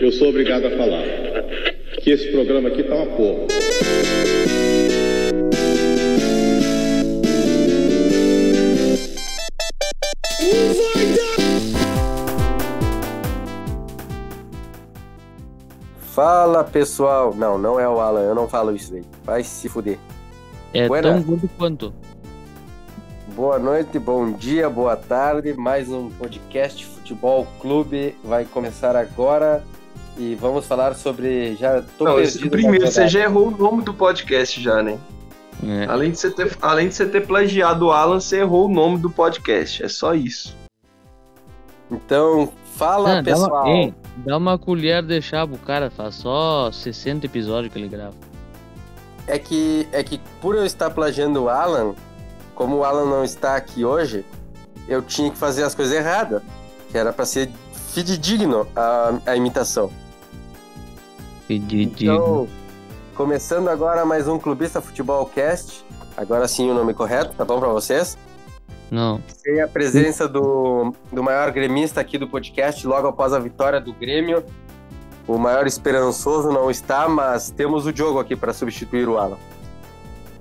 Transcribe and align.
Eu 0.00 0.12
sou 0.12 0.28
obrigado 0.28 0.66
a 0.66 0.70
falar 0.70 1.02
que 2.00 2.10
esse 2.10 2.30
programa 2.30 2.68
aqui 2.68 2.82
tá 2.84 2.94
uma 2.94 3.06
porra. 3.16 3.46
Fala 15.98 16.64
pessoal. 16.64 17.34
Não, 17.34 17.58
não 17.58 17.78
é 17.78 17.88
o 17.88 18.00
Alan, 18.00 18.22
eu 18.22 18.34
não 18.34 18.48
falo 18.48 18.74
isso 18.74 18.94
aí. 18.94 19.02
Vai 19.24 19.42
se 19.42 19.68
fuder. 19.68 19.98
É 20.72 20.88
Buena. 20.88 21.12
tão 21.12 21.22
gordo 21.22 21.50
quanto. 21.58 21.94
Boa 23.34 23.58
noite, 23.58 23.98
bom 23.98 24.32
dia, 24.32 24.70
boa 24.70 24.96
tarde. 24.96 25.52
Mais 25.54 25.90
um 25.90 26.08
podcast 26.10 26.95
Futebol 27.06 27.46
Clube 27.60 28.16
vai 28.24 28.44
começar 28.44 28.96
agora 28.96 29.62
e 30.18 30.34
vamos 30.34 30.66
falar 30.66 30.92
sobre. 30.96 31.54
Já 31.54 31.80
tô 31.96 32.04
Não, 32.04 32.18
esse 32.18 32.38
perdido 32.40 32.50
primeiro, 32.50 32.84
você 32.84 33.06
já 33.06 33.20
errou 33.20 33.46
o 33.46 33.50
nome 33.56 33.84
do 33.84 33.94
podcast 33.94 34.60
já, 34.60 34.82
né? 34.82 34.98
É. 35.64 35.86
Além 35.88 36.10
de 36.10 36.18
você 36.18 36.32
ter, 36.32 36.56
além 36.60 36.88
de 36.88 36.96
você 36.96 37.06
ter 37.06 37.24
plagiado 37.24 37.86
o 37.86 37.92
Alan, 37.92 38.18
você 38.18 38.40
errou 38.40 38.66
o 38.66 38.68
nome 38.68 38.98
do 38.98 39.08
podcast. 39.08 39.84
É 39.84 39.88
só 39.88 40.14
isso. 40.14 40.56
Então, 41.88 42.52
fala 42.74 43.18
Ah, 43.18 43.22
dá, 43.22 43.36
uma, 43.36 43.44
pessoal. 43.46 43.66
ei, 43.68 43.94
dá 44.16 44.36
uma 44.36 44.58
colher 44.58 45.00
de 45.04 45.22
chá 45.22 45.46
pro 45.46 45.58
cara, 45.58 45.88
faz 45.90 46.16
só 46.16 46.72
60 46.72 47.24
episódios 47.24 47.72
que 47.72 47.78
ele 47.78 47.86
grava. 47.88 48.16
É 49.28 49.38
que 49.38 49.86
é 49.92 50.02
que 50.02 50.20
por 50.40 50.56
eu 50.56 50.66
estar 50.66 50.90
plagiando 50.90 51.44
o 51.44 51.48
Alan, 51.48 51.94
como 52.56 52.78
o 52.78 52.84
Alan 52.84 53.04
não 53.04 53.22
está 53.22 53.54
aqui 53.54 53.84
hoje, 53.84 54.24
eu 54.88 55.00
tinha 55.02 55.30
que 55.30 55.36
fazer 55.36 55.62
as 55.62 55.74
coisas 55.74 55.94
erradas, 55.94 56.42
que 56.90 56.96
era 56.96 57.12
para 57.12 57.24
ser 57.26 57.50
fidedigno 57.92 58.66
a, 58.74 59.18
a 59.26 59.36
imitação. 59.36 59.90
Pedido. 61.46 62.02
Então, 62.02 62.48
começando 63.14 63.68
agora 63.68 64.04
mais 64.04 64.26
um 64.28 64.38
Clubista 64.38 64.80
Futebol 64.80 65.26
Cast. 65.26 65.84
Agora 66.16 66.48
sim 66.48 66.70
o 66.70 66.74
nome 66.74 66.94
correto, 66.94 67.34
tá 67.34 67.44
bom 67.44 67.58
pra 67.60 67.68
vocês? 67.68 68.16
Não. 68.90 69.20
Tem 69.42 69.60
a 69.60 69.68
presença 69.68 70.28
do, 70.28 70.92
do 71.12 71.22
maior 71.22 71.50
gremista 71.50 72.00
aqui 72.00 72.16
do 72.18 72.28
podcast, 72.28 72.86
logo 72.86 73.06
após 73.08 73.32
a 73.32 73.38
vitória 73.38 73.80
do 73.80 73.92
Grêmio. 73.92 74.44
O 75.26 75.38
maior 75.38 75.66
esperançoso 75.66 76.52
não 76.52 76.70
está, 76.70 77.08
mas 77.08 77.50
temos 77.50 77.84
o 77.84 77.92
Diogo 77.92 78.20
aqui 78.20 78.36
para 78.36 78.52
substituir 78.52 79.08
o 79.08 79.18
Alan. 79.18 79.38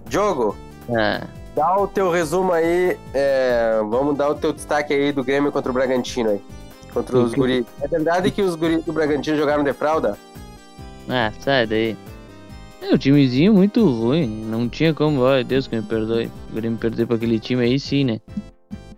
Diogo, 0.07 0.55
É. 0.89 1.23
dá 1.55 1.77
o 1.79 1.87
teu 1.87 2.11
resumo 2.11 2.51
aí, 2.51 2.97
é, 3.13 3.79
vamos 3.89 4.17
dar 4.17 4.29
o 4.29 4.35
teu 4.35 4.51
destaque 4.51 4.93
aí 4.93 5.11
do 5.11 5.23
Grêmio 5.23 5.51
contra 5.51 5.71
o 5.71 5.73
Bragantino 5.73 6.29
aí. 6.31 6.41
Contra 6.93 7.17
os 7.17 7.33
guris. 7.33 7.65
É 7.81 7.87
verdade 7.87 8.31
que 8.31 8.41
os 8.41 8.55
guris 8.55 8.83
do 8.83 8.93
Bragantino 8.93 9.35
jogaram 9.37 9.63
de 9.63 9.73
fralda? 9.73 10.17
Ah, 11.09 11.31
sai 11.39 11.65
daí. 11.67 11.97
É 12.81 12.93
um 12.93 12.97
timezinho 12.97 13.53
muito 13.53 13.83
ruim. 13.85 14.27
Não 14.45 14.69
tinha 14.69 14.93
como, 14.93 15.25
ai 15.25 15.43
Deus 15.43 15.67
que 15.67 15.75
me 15.75 15.81
perdoe. 15.81 16.31
O 16.51 16.55
Grêmio 16.55 16.77
perder 16.77 17.05
pra 17.07 17.15
aquele 17.15 17.39
time 17.39 17.63
aí 17.63 17.79
sim, 17.79 18.03
né? 18.05 18.19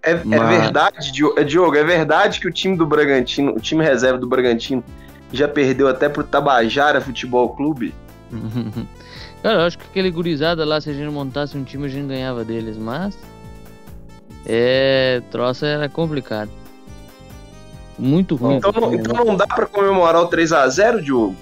É, 0.03 0.11
é 0.11 0.21
Mas- 0.23 0.61
verdade, 0.61 1.11
Diogo, 1.11 1.39
é, 1.39 1.43
Diogo, 1.43 1.75
é 1.75 1.83
verdade 1.83 2.39
que 2.39 2.47
o 2.47 2.51
time 2.51 2.77
do 2.77 2.85
Bragantino, 2.85 3.53
o 3.55 3.59
time 3.59 3.83
reserva 3.83 4.17
do 4.19 4.27
Bragantino, 4.27 4.83
já 5.33 5.47
perdeu 5.47 5.87
até 5.87 6.07
pro 6.07 6.23
Tabajara 6.23 7.01
Futebol 7.01 7.49
Clube? 7.49 7.93
Cara, 9.43 9.61
eu 9.61 9.65
acho 9.67 9.77
que 9.77 9.85
aquele 9.85 10.09
gurizada 10.11 10.65
lá, 10.65 10.81
se 10.81 10.89
a 10.89 10.93
gente 10.93 11.09
montasse 11.11 11.57
um 11.57 11.63
time, 11.63 11.85
a 11.85 11.89
gente 11.89 12.07
ganhava 12.07 12.43
deles, 12.43 12.77
mas. 12.77 13.17
É. 14.45 15.21
Troça 15.31 15.65
era 15.67 15.89
complicado. 15.89 16.49
Muito 17.99 18.35
ruim. 18.35 18.55
Então, 18.57 18.71
não- 18.71 18.93
então 18.93 19.25
não 19.25 19.35
dá 19.35 19.47
pra 19.47 19.65
comemorar 19.65 20.21
o 20.21 20.29
3x0, 20.29 21.01
Diogo? 21.01 21.35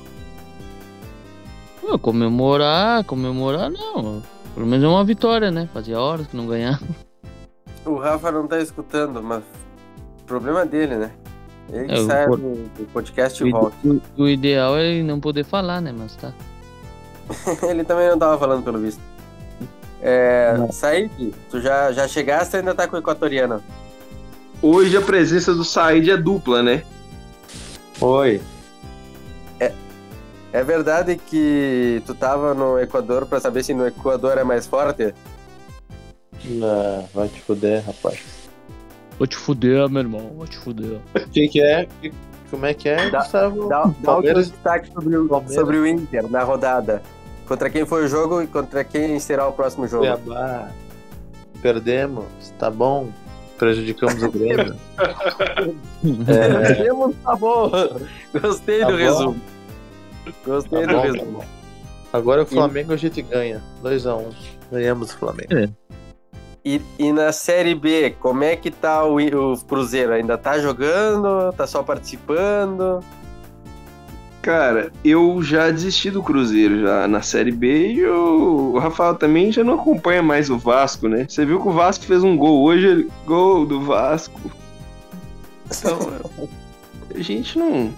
Pô, 1.81 1.99
comemorar, 1.99 3.03
comemorar 3.03 3.69
não. 3.69 4.21
Pelo 4.53 4.65
menos 4.65 4.83
é 4.85 4.87
uma 4.87 5.03
vitória, 5.03 5.51
né? 5.51 5.67
Fazia 5.73 5.99
horas 5.99 6.25
que 6.27 6.35
não 6.37 6.47
ganhava. 6.47 6.79
O 7.85 7.97
Rafa 7.97 8.31
não 8.31 8.47
tá 8.47 8.59
escutando, 8.59 9.21
mas 9.21 9.43
problema 10.25 10.65
dele, 10.65 10.95
né? 10.95 11.11
Ele 11.71 11.85
que 11.87 11.93
É, 11.93 11.99
o 11.99 12.05
sai 12.07 12.25
por- 12.25 12.39
do, 12.39 12.53
do 12.53 12.85
podcast 12.91 13.43
O, 13.43 13.47
e 13.47 13.51
volta. 13.51 13.75
o- 13.83 14.01
o 14.23 14.27
ideal 14.27 14.77
é 14.77 14.85
ele 14.85 15.03
não 15.03 15.19
poder 15.19 15.43
falar, 15.43 15.81
né? 15.81 15.93
Mas 15.95 16.15
tá. 16.15 16.33
Ele 17.67 17.83
também 17.83 18.09
não 18.09 18.17
tava 18.17 18.37
falando, 18.37 18.63
pelo 18.63 18.79
visto. 18.79 19.01
É. 20.01 20.55
Said, 20.71 21.09
tu 21.49 21.59
já, 21.59 21.91
já 21.91 22.07
chegaste 22.07 22.55
ou 22.55 22.59
ainda 22.59 22.75
tá 22.75 22.87
com 22.87 22.95
o 22.95 22.99
equatoriano? 22.99 23.63
Hoje 24.61 24.95
a 24.95 25.01
presença 25.01 25.53
do 25.53 25.63
Said 25.63 26.09
é 26.09 26.17
dupla, 26.17 26.61
né? 26.61 26.83
Oi. 27.99 28.41
É, 29.59 29.73
é 30.53 30.63
verdade 30.63 31.17
que 31.17 32.01
tu 32.05 32.13
tava 32.13 32.53
no 32.53 32.79
Equador 32.79 33.25
pra 33.25 33.39
saber 33.39 33.63
se 33.63 33.73
no 33.73 33.87
Equador 33.87 34.37
é 34.37 34.43
mais 34.43 34.67
forte? 34.67 35.13
Não, 36.43 37.07
vai 37.13 37.27
te 37.27 37.41
fuder, 37.41 37.83
rapaz. 37.85 38.19
Vou 39.17 39.25
te 39.25 39.35
fuder, 39.37 39.89
meu 39.89 40.01
irmão. 40.01 40.31
Vou 40.35 40.45
te 40.45 40.57
fuder. 40.57 40.99
O 41.15 41.29
que, 41.29 41.47
que 41.47 41.61
é? 41.61 41.87
Como 42.51 42.65
é 42.65 42.73
que 42.73 42.89
é, 42.89 43.09
Dá- 43.09 43.19
Gustavo? 43.19 43.67
Dá, 43.69 43.91
dá 43.99 44.17
o 44.17 44.21
destaque 44.21 44.91
sobre 44.91 45.17
o, 45.17 45.43
sobre 45.47 45.77
o 45.77 45.87
Inter 45.87 46.29
na 46.29 46.43
rodada. 46.43 47.01
Contra 47.47 47.69
quem 47.69 47.85
foi 47.85 48.05
o 48.05 48.07
jogo 48.07 48.41
e 48.41 48.47
contra 48.47 48.83
quem 48.83 49.19
será 49.19 49.47
o 49.47 49.53
próximo 49.53 49.87
jogo. 49.87 50.03
Cuiabá. 50.05 50.69
Perdemos, 51.61 52.25
tá 52.59 52.69
bom. 52.69 53.09
Prejudicamos 53.57 54.21
o 54.21 54.29
Grêmio. 54.31 54.75
É, 56.27 56.73
Temos, 56.75 57.15
tá 57.23 57.35
bom. 57.35 57.71
Gostei 58.41 58.79
Tá 58.81 58.85
do 58.87 58.91
bom. 58.91 58.97
resumo. 58.97 59.41
Gostei 60.45 60.81
Tá 60.81 60.87
do 60.87 60.93
bom, 60.93 61.01
tá 61.01 61.07
resumo. 61.11 61.31
bom. 61.39 61.45
Agora 62.13 62.43
o 62.43 62.45
Flamengo 62.45 62.93
a 62.93 62.97
gente 62.97 63.21
ganha. 63.21 63.61
2x1. 63.83 64.33
Ganhamos 64.71 65.13
o 65.13 65.17
Flamengo. 65.17 65.73
E, 66.63 66.81
e 66.97 67.11
na 67.13 67.31
Série 67.31 67.75
B, 67.75 68.15
como 68.19 68.43
é 68.43 68.55
que 68.55 68.71
tá 68.71 69.03
o, 69.05 69.17
o 69.17 69.57
Cruzeiro? 69.65 70.13
Ainda 70.13 70.37
tá 70.37 70.57
jogando? 70.59 71.51
Tá 71.53 71.65
só 71.67 71.81
participando? 71.83 72.99
Cara, 74.45 74.91
eu 75.03 75.41
já 75.41 75.71
desisti 75.71 76.11
do 76.11 76.21
Cruzeiro 76.21 76.81
já 76.81 77.07
na 77.07 77.23
Série 77.23 77.51
B 77.51 77.93
e 77.93 78.05
o 78.05 78.73
o 78.75 78.77
Rafael 78.77 79.15
também 79.15 79.51
já 79.51 79.63
não 79.63 79.73
acompanha 79.73 80.21
mais 80.21 80.51
o 80.51 80.57
Vasco, 80.57 81.07
né? 81.07 81.25
Você 81.27 81.43
viu 81.45 81.59
que 81.59 81.67
o 81.67 81.71
Vasco 81.71 82.05
fez 82.05 82.21
um 82.23 82.37
gol 82.37 82.61
hoje, 82.63 82.85
ele- 82.85 83.11
gol 83.25 83.65
do 83.65 83.81
Vasco. 83.81 84.39
Então, 85.65 85.97
a 87.15 87.21
gente 87.23 87.57
não. 87.57 87.89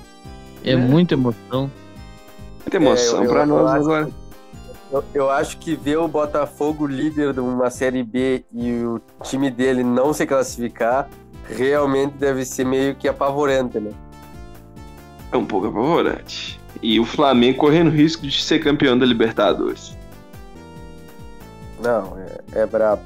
É 0.64 0.72
É. 0.72 0.76
muita 0.78 1.16
emoção. 1.16 1.70
Muita 2.62 2.78
emoção 2.78 3.24
É, 3.24 3.26
eu 3.28 3.46
nós 3.46 3.68
acho- 3.72 3.84
agora. 3.84 4.10
Eu, 4.90 5.04
eu 5.14 5.30
acho 5.30 5.58
que 5.58 5.76
ver 5.76 5.98
o 5.98 6.08
Botafogo 6.08 6.86
líder 6.88 7.34
de 7.34 7.42
uma 7.42 7.70
Série 7.70 8.04
B 8.04 8.46
e 8.54 8.72
o 8.86 9.02
time 9.24 9.50
dele 9.52 9.84
não 9.84 10.14
se 10.14 10.26
classificar 10.26 11.10
realmente 11.50 12.14
deve 12.14 12.46
ser 12.46 12.66
meio 12.66 12.96
que 12.96 13.06
apavorante, 13.08 13.80
né? 13.82 13.92
É 15.32 15.38
um 15.38 15.46
pouco 15.46 15.68
apavorante. 15.68 16.60
E 16.82 17.00
o 17.00 17.06
Flamengo 17.06 17.58
correndo 17.58 17.90
risco 17.90 18.26
de 18.26 18.44
ser 18.44 18.60
campeão 18.60 18.98
da 18.98 19.06
Libertadores. 19.06 19.98
Não, 21.82 22.18
é, 22.18 22.62
é 22.62 22.66
brabo. 22.66 23.04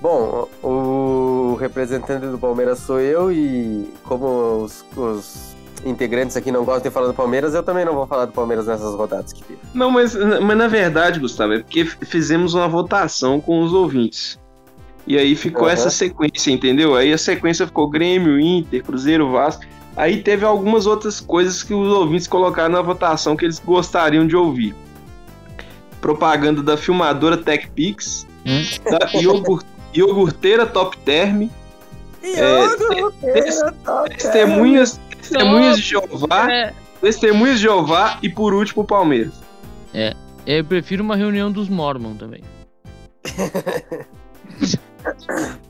Bom, 0.00 0.48
o, 0.62 1.56
representante 1.60 2.26
do 2.26 2.38
Palmeiras 2.38 2.78
sou 2.78 3.00
eu 3.00 3.32
e 3.32 3.92
como 4.04 4.62
os, 4.62 4.84
os 4.96 5.56
integrantes 5.84 6.36
aqui 6.36 6.52
não 6.52 6.64
gostam 6.64 6.88
de 6.88 6.94
falar 6.94 7.08
do 7.08 7.14
Palmeiras, 7.14 7.54
eu 7.54 7.62
também 7.62 7.84
não 7.84 7.94
vou 7.94 8.06
falar 8.06 8.26
do 8.26 8.32
Palmeiras 8.32 8.66
nessas 8.66 8.94
rodadas 8.94 9.32
que 9.32 9.42
teve. 9.42 9.60
Não, 9.74 9.90
mas, 9.90 10.14
mas 10.14 10.56
na 10.56 10.68
verdade, 10.68 11.18
Gustavo, 11.18 11.54
é 11.54 11.58
porque 11.58 11.84
fizemos 11.84 12.54
uma 12.54 12.68
votação 12.68 13.40
com 13.40 13.60
os 13.60 13.72
ouvintes. 13.72 14.38
E 15.04 15.16
aí 15.16 15.34
ficou 15.34 15.64
Aham. 15.64 15.72
essa 15.72 15.90
sequência, 15.90 16.50
entendeu? 16.52 16.94
Aí 16.94 17.12
a 17.12 17.18
sequência 17.18 17.66
ficou 17.66 17.88
Grêmio, 17.88 18.38
Inter, 18.38 18.84
Cruzeiro, 18.84 19.30
Vasco. 19.32 19.64
Aí 19.98 20.22
teve 20.22 20.44
algumas 20.44 20.86
outras 20.86 21.18
coisas 21.18 21.64
que 21.64 21.74
os 21.74 21.88
ouvintes 21.92 22.28
colocaram 22.28 22.72
na 22.72 22.80
votação 22.80 23.36
que 23.36 23.44
eles 23.44 23.58
gostariam 23.58 24.24
de 24.28 24.36
ouvir. 24.36 24.72
Propaganda 26.00 26.62
da 26.62 26.76
filmadora 26.76 27.36
TechPix, 27.36 28.24
Hum? 28.46 28.62
da 28.88 29.10
iogurt, 29.18 29.66
iogurteira 29.92 30.64
Top 30.66 30.96
Term, 30.98 31.48
É, 32.22 32.68
testemunhas, 34.16 35.00
testemunhas 35.20 35.76
de 35.78 35.82
Jeová, 35.82 36.52
É, 36.52 36.72
testemunhas 37.00 37.56
de 37.56 37.62
Jeová 37.62 38.18
e 38.22 38.28
por 38.28 38.54
último 38.54 38.84
o 38.84 38.86
Palmeiras. 38.86 39.34
eu 40.46 40.64
prefiro 40.64 41.02
uma 41.02 41.16
reunião 41.16 41.50
dos 41.50 41.68
Mormon 41.68 42.14
também. 42.14 42.44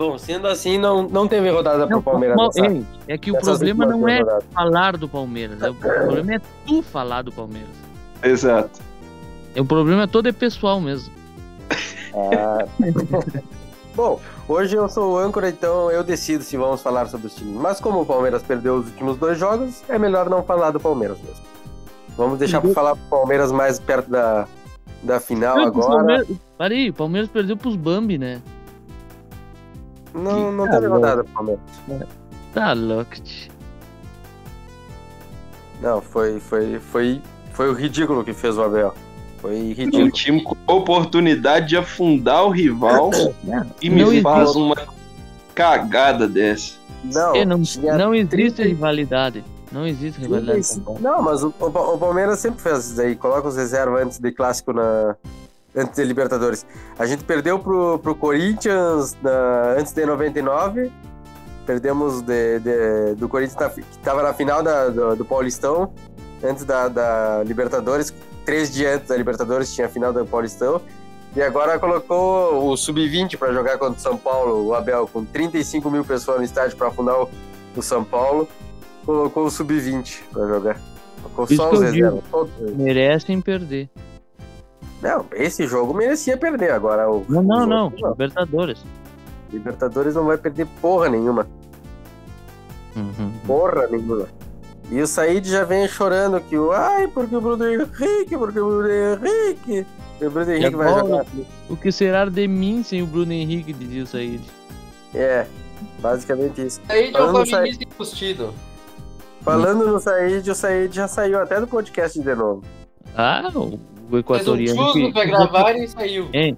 Bom, 0.00 0.16
sendo 0.16 0.48
assim, 0.48 0.78
não, 0.78 1.02
não 1.02 1.28
teve 1.28 1.50
rodada 1.50 1.86
pro 1.86 2.00
Palmeiras. 2.00 2.34
mal- 2.34 2.46
nessa- 2.46 2.66
ei, 2.72 2.82
é 3.06 3.18
que 3.18 3.30
o 3.30 3.38
problema 3.38 3.84
não 3.84 4.08
é 4.08 4.20
rodadas. 4.20 4.44
falar 4.54 4.96
do 4.96 5.06
Palmeiras. 5.06 5.60
é 5.62 5.68
o 5.68 5.74
problema 5.74 6.34
é 6.36 6.40
tu 6.66 6.80
falar 6.82 7.20
do 7.20 7.30
Palmeiras. 7.30 7.68
Exato. 8.22 8.80
É, 9.54 9.60
o 9.60 9.64
problema 9.66 10.08
todo 10.08 10.26
é 10.26 10.32
pessoal 10.32 10.80
mesmo. 10.80 11.12
Ah. 12.14 12.64
Bom, 13.94 14.18
hoje 14.48 14.74
eu 14.74 14.88
sou 14.88 15.12
o 15.12 15.18
âncora, 15.18 15.50
então 15.50 15.90
eu 15.90 16.02
decido 16.02 16.42
se 16.44 16.56
vamos 16.56 16.80
falar 16.80 17.06
sobre 17.08 17.26
os 17.26 17.34
times. 17.34 17.60
Mas 17.60 17.78
como 17.78 18.00
o 18.00 18.06
Palmeiras 18.06 18.42
perdeu 18.42 18.76
os 18.76 18.86
últimos 18.86 19.18
dois 19.18 19.38
jogos, 19.38 19.82
é 19.86 19.98
melhor 19.98 20.30
não 20.30 20.42
falar 20.42 20.70
do 20.70 20.80
Palmeiras 20.80 21.18
mesmo. 21.18 21.44
Vamos 22.16 22.38
deixar 22.38 22.62
para 22.62 22.72
falar 22.72 22.94
do 22.94 23.00
Palmeiras 23.10 23.52
mais 23.52 23.78
perto 23.78 24.10
da, 24.10 24.46
da 25.02 25.20
final 25.20 25.56
Não, 25.56 25.64
o 25.64 25.66
agora. 25.68 25.88
Palmeiras... 25.96 26.28
Peraí, 26.56 26.88
o 26.88 26.94
Palmeiras 26.94 27.28
perdeu 27.30 27.56
pros 27.56 27.76
Bambi, 27.76 28.16
né? 28.16 28.40
Não, 30.14 30.50
não 30.52 30.64
Ah, 30.64 30.70
teve 30.70 30.86
não. 30.86 30.94
rodada 30.94 31.24
pro 31.24 31.32
Palmeiras. 31.34 31.62
Tá 32.52 32.72
louco. 32.72 33.12
Não, 35.80 36.00
foi, 36.02 36.38
foi, 36.40 36.78
foi, 36.78 37.22
foi 37.52 37.70
o 37.70 37.72
ridículo 37.72 38.22
que 38.24 38.32
fez 38.32 38.58
o 38.58 38.62
Abel. 38.62 38.94
Foi 39.40 39.52
O 39.52 39.72
ridículo. 39.72 40.10
time 40.10 40.42
com 40.42 40.54
a 40.66 40.72
oportunidade 40.74 41.68
de 41.68 41.76
afundar 41.76 42.44
o 42.44 42.50
rival 42.50 43.10
e 43.80 43.88
me 43.88 44.02
Não 44.04 44.20
faz 44.22 44.50
existe. 44.50 44.58
uma 44.62 44.76
cagada 45.54 46.28
dessa. 46.28 46.74
Não, 47.02 47.34
É, 47.34 47.44
não, 47.46 47.56
não 47.96 48.14
existe 48.14 48.28
30 48.28 48.62
rivalidade. 48.64 49.42
Não 49.72 49.86
existe 49.86 50.20
rivalidade. 50.20 50.46
com 50.74 50.80
o 50.80 50.84
35. 50.84 50.84
Palmeiras. 50.84 51.02
Não, 51.16 51.22
mas 51.22 51.42
o, 51.42 51.54
o 51.58 51.94
o 51.94 51.98
Palmeiras 51.98 52.38
sempre 52.40 52.60
fez 52.60 52.90
isso 52.90 53.00
aí. 53.00 53.16
Coloca 53.16 53.48
os 53.48 53.56
reservas 53.56 54.02
antes 54.02 54.18
de 54.18 54.32
clássico 54.32 54.72
na. 54.74 55.16
Antes 55.76 55.96
de 55.96 56.04
Libertadores. 56.04 56.66
A 56.98 57.06
gente 57.06 57.22
perdeu 57.24 57.58
pro, 57.58 57.98
pro 58.00 58.14
Corinthians 58.14 59.16
na- 59.22 59.74
antes 59.78 59.92
de 59.92 60.04
99. 60.04 60.90
Perdemos 61.66 62.20
de, 62.22 62.58
de- 62.58 63.14
do 63.16 63.28
Corinthians 63.28 63.60
na 63.60 63.70
fi- 63.70 63.82
que 63.82 63.96
estava 63.96 64.22
na 64.22 64.32
final 64.34 64.62
da- 64.62 64.88
do, 64.88 65.16
do 65.16 65.24
Paulistão. 65.24 65.92
Antes 66.42 66.64
da, 66.64 66.88
da 66.88 67.42
Libertadores. 67.44 68.12
Três 68.44 68.72
dias 68.72 68.96
antes 68.96 69.08
da 69.08 69.16
Libertadores 69.16 69.72
tinha 69.74 69.86
a 69.86 69.90
final 69.90 70.12
do 70.12 70.24
Paulistão. 70.26 70.80
E 71.36 71.40
agora 71.42 71.78
colocou 71.78 72.68
o 72.70 72.76
Sub-20 72.76 73.36
para 73.36 73.52
jogar 73.52 73.78
contra 73.78 73.96
o 73.96 74.00
São 74.02 74.16
Paulo, 74.16 74.66
o 74.66 74.74
Abel, 74.74 75.06
com 75.06 75.24
35 75.24 75.88
mil 75.88 76.04
pessoas 76.04 76.38
no 76.38 76.44
estádio 76.44 76.76
para 76.76 76.88
afundar 76.88 77.14
o, 77.22 77.30
o 77.76 77.82
São 77.82 78.02
Paulo 78.02 78.48
colocou 79.06 79.46
o 79.46 79.50
sub-20 79.50 80.20
pra 80.32 80.46
jogar. 80.46 80.80
Colocou 81.22 81.44
Isso 81.46 81.56
só 81.56 81.70
os 81.72 81.80
reservas. 81.80 82.20
Merecem 82.76 83.40
perder. 83.40 83.88
Não, 85.00 85.24
esse 85.32 85.66
jogo 85.66 85.94
merecia 85.94 86.36
perder 86.36 86.72
agora. 86.72 87.10
O, 87.10 87.24
Não, 87.28 87.42
não, 87.42 87.66
não. 87.66 87.92
Libertadores. 88.10 88.84
Libertadores 89.50 90.14
não 90.14 90.26
vai 90.26 90.36
perder 90.36 90.66
porra 90.80 91.08
nenhuma. 91.08 91.46
Uhum. 92.94 93.32
Porra 93.46 93.86
nenhuma. 93.86 94.28
E 94.90 95.00
o 95.00 95.06
Said 95.06 95.48
já 95.48 95.64
vem 95.64 95.86
chorando 95.88 96.40
que 96.40 96.58
o. 96.58 96.72
Ai, 96.72 97.06
porque 97.08 97.34
o 97.34 97.40
Bruno 97.40 97.64
Henrique, 97.64 98.36
porque 98.36 98.58
o 98.58 98.66
Bruno 98.66 98.88
Henrique. 98.90 99.86
E 100.20 100.24
o 100.26 100.30
Bruno 100.30 100.50
Henrique 100.52 100.76
vai 100.76 100.88
agora? 100.88 101.06
jogar. 101.06 101.26
O 101.68 101.76
que 101.76 101.92
será 101.92 102.24
de 102.24 102.48
mim 102.48 102.82
sem 102.82 103.00
o 103.02 103.06
Bruno 103.06 103.32
Henrique, 103.32 103.72
dizia 103.72 104.02
o 104.02 104.06
Said. 104.06 104.42
É, 105.14 105.46
basicamente 106.00 106.66
isso. 106.66 106.80
Um 106.82 107.12
Falando 107.12 107.46
flamenguista 107.46 107.84
embustido. 107.84 108.54
Falando 109.42 109.86
no 109.86 110.00
Said, 110.00 110.50
o 110.50 110.54
Said 110.54 110.94
já 110.94 111.08
saiu 111.08 111.40
até 111.40 111.60
do 111.60 111.66
podcast 111.66 112.20
de 112.20 112.34
novo. 112.34 112.62
Ah, 113.16 113.48
o, 113.54 113.78
o 114.16 114.22
Fez 114.22 114.48
um 114.48 114.54
equatoriano. 114.56 114.92
que- 114.92 115.12
pra 115.12 115.24
gravar 115.24 115.72
e 115.76 115.88
saiu. 115.88 116.28
Hein? 116.32 116.56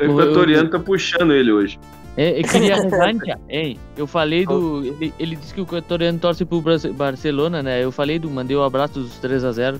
O 0.00 0.04
equatoriano 0.04 0.70
tá 0.70 0.78
puxando 0.78 1.32
ele 1.32 1.52
hoje. 1.52 1.78
É, 2.16 2.38
eu 2.40 2.44
queria 2.44 2.76
revancha. 2.82 3.38
Hein? 3.48 3.78
Eu 3.96 4.06
falei 4.06 4.44
do. 4.44 4.84
Ele, 4.84 5.14
ele 5.18 5.36
disse 5.36 5.54
que 5.54 5.60
o 5.60 5.64
equatoriano 5.64 6.18
torce 6.18 6.44
pro 6.44 6.62
Barcelona, 6.94 7.62
né? 7.62 7.82
Eu 7.82 7.90
falei 7.92 8.18
do. 8.18 8.30
Mandei 8.30 8.56
o 8.56 8.62
abraço 8.62 8.94
dos 9.00 9.18
3x0. 9.20 9.78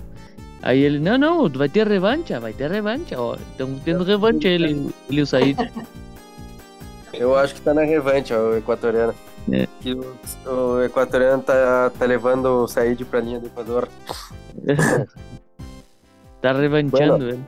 Aí 0.63 0.79
ele, 0.81 0.99
não, 1.01 1.19
não, 1.19 1.49
vai 1.49 1.69
ter 1.69 1.87
revancha, 1.89 2.39
vai 2.39 2.53
ter 2.53 2.71
revancha, 2.71 3.21
ó. 3.21 3.35
Estamos 3.51 3.81
tendo 3.83 4.05
revancha, 4.05 4.47
ele, 4.49 4.71
ele 5.11 5.19
e 5.19 5.23
o 5.23 5.27
Said. 5.27 5.57
Eu 7.13 7.37
acho 7.37 7.55
que 7.57 7.61
tá 7.61 7.75
na 7.75 7.83
revanche, 7.83 8.33
ó, 8.33 8.51
o 8.53 8.57
equatoriano. 8.57 9.13
É. 9.51 9.67
Que 9.81 9.93
o, 9.93 10.17
o 10.47 10.83
equatoriano 10.85 11.43
tá, 11.43 11.91
tá 11.99 12.05
levando 12.07 12.47
o 12.47 12.69
Said 12.69 13.05
pra 13.05 13.19
linha 13.21 13.41
do 13.41 13.47
Equador. 13.47 13.89
tá 16.43 16.53
revanchando 16.53 17.29
ele. 17.29 17.41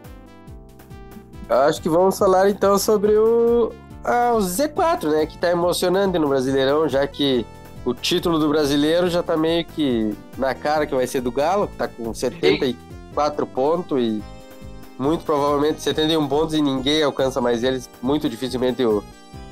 Acho 1.48 1.82
que 1.82 1.88
vamos 1.88 2.18
falar 2.18 2.48
então 2.48 2.78
sobre 2.78 3.12
o, 3.16 3.70
ah, 4.02 4.32
o 4.34 4.38
Z4, 4.38 5.10
né? 5.10 5.26
Que 5.26 5.36
tá 5.36 5.50
emocionante 5.50 6.18
no 6.18 6.28
Brasileirão, 6.28 6.88
já 6.88 7.06
que 7.06 7.44
o 7.84 7.92
título 7.92 8.38
do 8.38 8.48
brasileiro 8.48 9.10
já 9.10 9.22
tá 9.22 9.36
meio 9.36 9.62
que 9.64 10.14
na 10.38 10.54
cara 10.54 10.86
que 10.86 10.94
vai 10.94 11.06
ser 11.06 11.20
do 11.20 11.30
Galo, 11.30 11.68
que 11.68 11.76
tá 11.76 11.86
com 11.86 12.14
74 12.14 13.46
pontos 13.46 14.00
e 14.00 14.22
muito 14.98 15.22
provavelmente 15.24 15.82
71 15.82 16.26
pontos 16.26 16.54
e 16.54 16.62
ninguém 16.62 17.02
alcança 17.02 17.40
mais 17.42 17.62
eles. 17.62 17.90
Muito 18.00 18.26
dificilmente 18.28 18.82
o- 18.84 19.04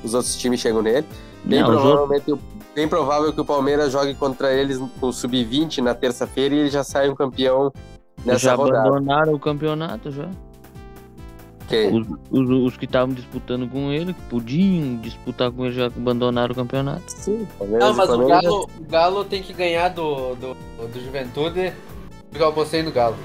os 0.03 0.15
outros 0.15 0.35
times 0.35 0.59
chegam 0.59 0.81
nele. 0.81 1.05
Bem, 1.43 1.59
Não, 1.61 1.67
provavelmente, 1.67 2.33
bem 2.73 2.87
provável 2.87 3.31
que 3.31 3.39
o 3.41 3.45
Palmeiras 3.45 3.91
jogue 3.91 4.15
contra 4.15 4.51
eles 4.51 4.79
com 4.99 5.07
o 5.07 5.13
Sub-20 5.13 5.79
na 5.79 5.93
terça-feira 5.93 6.55
e 6.55 6.59
eles 6.59 6.73
já 6.73 6.83
saiam 6.83 7.13
campeão 7.15 7.71
nessa 8.25 8.39
já 8.39 8.55
rodada. 8.55 8.87
abandonaram 8.87 9.33
o 9.33 9.39
campeonato 9.39 10.11
já. 10.11 10.29
Os, 11.91 12.07
os, 12.29 12.49
os 12.49 12.77
que 12.77 12.85
estavam 12.85 13.15
disputando 13.15 13.67
com 13.67 13.91
ele, 13.91 14.13
que 14.13 14.21
podiam 14.23 14.97
disputar 14.97 15.49
com 15.51 15.65
ele, 15.65 15.73
já 15.73 15.87
abandonaram 15.87 16.51
o 16.51 16.55
campeonato. 16.55 17.03
Sim, 17.07 17.47
Não, 17.59 17.93
mas 17.95 18.09
o 18.09 18.27
Galo, 18.27 18.69
o 18.79 18.83
Galo 18.83 19.25
tem 19.25 19.41
que 19.41 19.53
ganhar 19.53 19.89
do, 19.89 20.35
do, 20.35 20.53
do 20.87 21.03
Juventude. 21.03 21.73
Eu 22.33 22.47
apostei 22.49 22.83
no 22.83 22.91
Galo. 22.91 23.15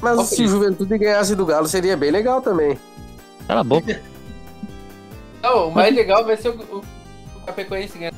Mas 0.00 0.18
Ok. 0.18 0.36
se 0.36 0.44
o 0.44 0.48
Juventude 0.48 0.96
ganhasse 0.96 1.34
do 1.34 1.44
Galo, 1.44 1.66
seria 1.66 1.96
bem 1.96 2.10
legal 2.12 2.40
também. 2.40 2.78
Cala 3.48 3.60
a 3.62 3.64
boca. 3.64 4.00
Não, 5.42 5.68
o 5.68 5.74
mais 5.74 5.92
legal 5.94 6.24
vai 6.24 6.36
ser 6.36 6.50
o, 6.50 6.52
o, 6.76 6.78
o 6.78 7.40
Capecoense 7.46 7.98
ganhar. 7.98 8.12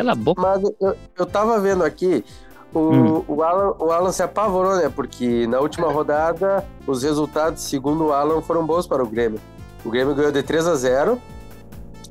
Cala 0.00 0.12
a 0.12 0.14
boca. 0.14 0.40
Mas 0.40 0.62
eu, 0.80 0.96
eu 1.18 1.26
tava 1.26 1.60
vendo 1.60 1.84
aqui, 1.84 2.24
o, 2.72 2.78
Hum. 2.78 3.24
o, 3.28 3.42
Alan, 3.42 3.74
o 3.78 3.90
Alan 3.90 4.12
se 4.12 4.22
apavorou, 4.22 4.76
né? 4.76 4.90
Porque 4.94 5.46
na 5.46 5.60
última 5.60 5.92
rodada, 5.92 6.64
os 6.86 7.02
resultados, 7.02 7.62
segundo 7.62 8.06
o 8.06 8.12
Alan, 8.12 8.40
foram 8.40 8.64
bons 8.64 8.86
para 8.86 9.02
o 9.02 9.06
Grêmio. 9.06 9.38
O 9.84 9.90
Grêmio 9.90 10.14
ganhou 10.14 10.32
de 10.32 10.42
3 10.42 10.66
a 10.66 10.74
0 10.74 11.20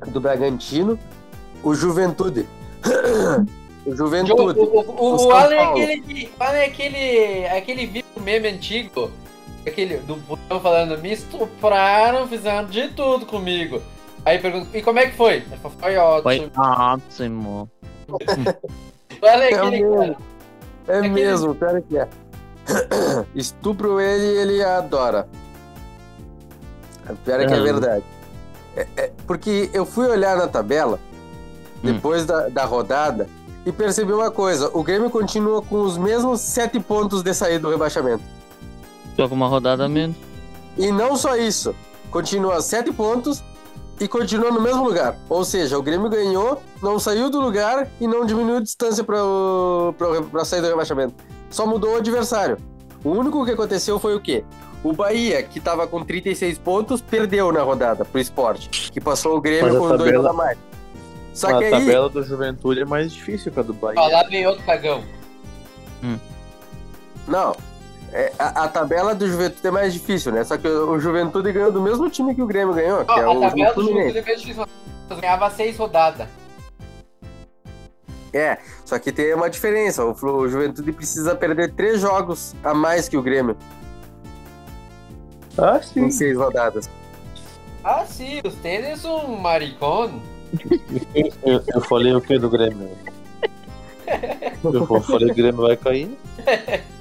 do 0.07 0.21
Bragantino. 0.21 0.99
O 1.63 1.73
Juventude. 1.73 2.47
o 3.85 3.95
Juventude. 3.95 4.59
o, 4.59 4.63
o, 4.63 4.79
o 4.81 5.15
o 5.15 5.19
São 5.19 5.31
Alan 5.31 5.55
é 5.55 5.63
aquele, 5.63 6.29
Alan 6.39 6.57
é 6.57 6.65
aquele, 6.65 7.47
aquele 7.47 7.85
vídeo 7.87 8.21
meme 8.21 8.49
antigo, 8.49 9.09
aquele 9.65 9.97
do 9.97 10.15
botão 10.15 10.59
falando, 10.59 10.97
me 10.99 11.11
estupraram, 11.11 12.27
fizeram 12.27 12.67
de 12.67 12.89
tudo 12.89 13.25
comigo. 13.25 13.81
Aí 14.25 14.37
pergunta, 14.37 14.77
e 14.77 14.81
como 14.81 14.99
é 14.99 15.07
que 15.07 15.15
foi? 15.15 15.35
Ele 15.35 15.57
falou, 15.61 15.77
Foi 15.79 15.97
ótimo. 15.97 16.51
Foi 16.51 16.51
ótimo. 16.67 17.69
É 19.21 19.27
É 19.27 19.53
aquele 19.55 19.83
mesmo. 19.83 19.95
cara. 19.97 20.17
É 20.87 20.97
aquele- 20.99 21.09
mesmo, 21.13 21.55
que 21.87 21.97
é. 21.97 22.07
Estupro 23.35 23.99
ele 23.99 24.25
ele 24.25 24.63
adora. 24.63 25.27
Pior 27.25 27.39
é 27.39 27.45
que 27.47 27.53
é 27.53 27.57
É. 27.57 27.61
verdade. 27.61 28.03
É- 28.77 28.87
é, 28.97 29.11
porque 29.25 29.69
eu 29.73 29.85
fui 29.85 30.07
olhar 30.07 30.37
na 30.37 30.47
tabela, 30.47 30.99
Hum. 31.83 31.93
depois 31.93 32.25
da, 32.25 32.49
da 32.49 32.65
rodada, 32.65 33.27
e 33.65 33.71
percebi 33.71 34.13
uma 34.13 34.29
coisa: 34.31 34.69
o 34.73 34.83
Grêmio 34.83 35.09
continua 35.09 35.61
com 35.61 35.81
os 35.81 35.97
mesmos 35.97 36.39
sete 36.41 36.79
pontos 36.79 37.23
de 37.23 37.33
sair 37.33 37.57
do 37.59 37.69
rebaixamento. 37.69 38.23
Só 39.15 39.27
com 39.27 39.35
uma 39.35 39.47
rodada 39.47 39.89
menos. 39.89 40.15
E 40.77 40.91
não 40.91 41.17
só 41.17 41.35
isso, 41.35 41.75
continua 42.11 42.61
sete 42.61 42.91
pontos 42.93 43.43
e 43.99 44.07
continua 44.07 44.51
no 44.51 44.61
mesmo 44.61 44.83
lugar. 44.83 45.15
Ou 45.27 45.43
seja, 45.43 45.77
o 45.77 45.81
Grêmio 45.81 46.09
ganhou, 46.09 46.61
não 46.81 46.97
saiu 46.99 47.29
do 47.29 47.39
lugar 47.39 47.87
e 47.99 48.07
não 48.07 48.25
diminuiu 48.25 48.57
a 48.57 48.61
distância 48.61 49.03
para 49.03 50.45
sair 50.45 50.61
do 50.61 50.67
rebaixamento. 50.67 51.13
Só 51.49 51.65
mudou 51.65 51.93
o 51.93 51.97
adversário. 51.97 52.57
O 53.03 53.09
único 53.09 53.43
que 53.45 53.51
aconteceu 53.51 53.99
foi 53.99 54.15
o 54.15 54.19
quê? 54.19 54.43
O 54.83 54.93
Bahia, 54.93 55.43
que 55.43 55.59
estava 55.59 55.85
com 55.87 56.03
36 56.03 56.57
pontos, 56.57 57.01
perdeu 57.01 57.51
na 57.51 57.61
rodada 57.61 58.05
pro 58.05 58.19
esporte, 58.19 58.91
que 58.91 59.01
passou 59.01 59.37
o 59.37 59.41
Grêmio 59.41 59.77
com 59.77 59.97
dois 59.97 60.25
a 60.25 60.33
mais. 60.33 60.57
Só 61.33 61.47
a 61.49 61.57
que 61.57 61.65
aí, 61.65 61.71
tabela 61.71 62.09
do 62.09 62.23
Juventude 62.23 62.81
é 62.81 62.85
mais 62.85 63.11
difícil 63.11 63.51
que 63.51 63.59
a 63.59 63.63
do 63.63 63.73
Bahia. 63.73 63.95
Falar 63.95 64.23
vem 64.23 64.47
outro 64.47 64.63
cagão. 64.65 65.03
não, 67.27 67.55
é, 68.13 68.31
a, 68.39 68.63
a 68.63 68.67
tabela 68.67 69.13
do 69.15 69.27
Juventude 69.27 69.67
é 69.67 69.71
mais 69.71 69.93
difícil, 69.93 70.31
né? 70.31 70.43
Só 70.43 70.57
que 70.57 70.67
o, 70.67 70.91
o 70.91 70.99
Juventude 70.99 71.51
ganhou 71.51 71.71
do 71.71 71.81
mesmo 71.81 72.09
time 72.09 72.33
que 72.35 72.41
o 72.41 72.47
Grêmio 72.47 72.73
ganhou, 72.73 73.05
que 73.05 73.11
Ó, 73.11 73.17
é 73.19 73.23
a 73.23 73.31
o 73.31 73.39
tabela 73.39 73.69
do 73.69 73.73
Fluminense. 73.75 74.07
Juventude 74.09 74.17
é 74.19 74.21
mais 74.25 74.41
difícil. 74.41 74.65
Ganhava 75.21 75.49
seis 75.51 75.77
rodadas. 75.77 76.27
É, 78.31 78.59
só 78.85 78.99
que 78.99 79.11
tem 79.11 79.33
uma 79.33 79.49
diferença. 79.49 80.05
O, 80.05 80.11
o 80.11 80.47
Juventude 80.47 80.91
precisa 80.91 81.35
perder 81.35 81.73
três 81.73 81.99
jogos 82.01 82.55
a 82.63 82.73
mais 82.73 83.09
que 83.09 83.17
o 83.17 83.23
Grêmio 83.23 83.57
Ah, 85.57 85.81
sim. 85.81 86.05
em 86.05 86.11
seis 86.11 86.37
rodadas. 86.37 86.89
Ah, 87.83 88.05
sim, 88.05 88.39
os 88.45 88.53
tênis 88.55 89.03
um 89.05 89.35
maricón. 89.37 90.19
Eu, 91.43 91.63
eu 91.73 91.81
falei 91.81 92.13
o 92.13 92.21
que 92.21 92.37
do 92.37 92.49
Grêmio? 92.49 92.89
Eu 94.63 95.01
falei 95.03 95.27
que 95.27 95.33
o 95.33 95.35
Grêmio 95.35 95.61
vai 95.61 95.77
cair. 95.77 96.17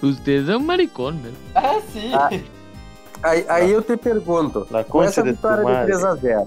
Vocês 0.00 0.48
é 0.48 0.56
um 0.56 0.60
maricón, 0.60 1.12
velho. 1.16 1.34
Ah, 1.54 1.80
sim. 1.92 2.12
Ah. 2.14 2.30
Aí, 3.22 3.44
aí 3.48 3.70
eu 3.70 3.82
te 3.82 3.96
pergunto, 3.96 4.66
Na 4.70 4.82
com 4.82 5.02
essa 5.02 5.20
concha 5.20 5.22
de 5.22 5.30
vitória 5.32 5.62
tomate. 5.62 5.86
de 5.86 5.92
3x0, 5.92 6.46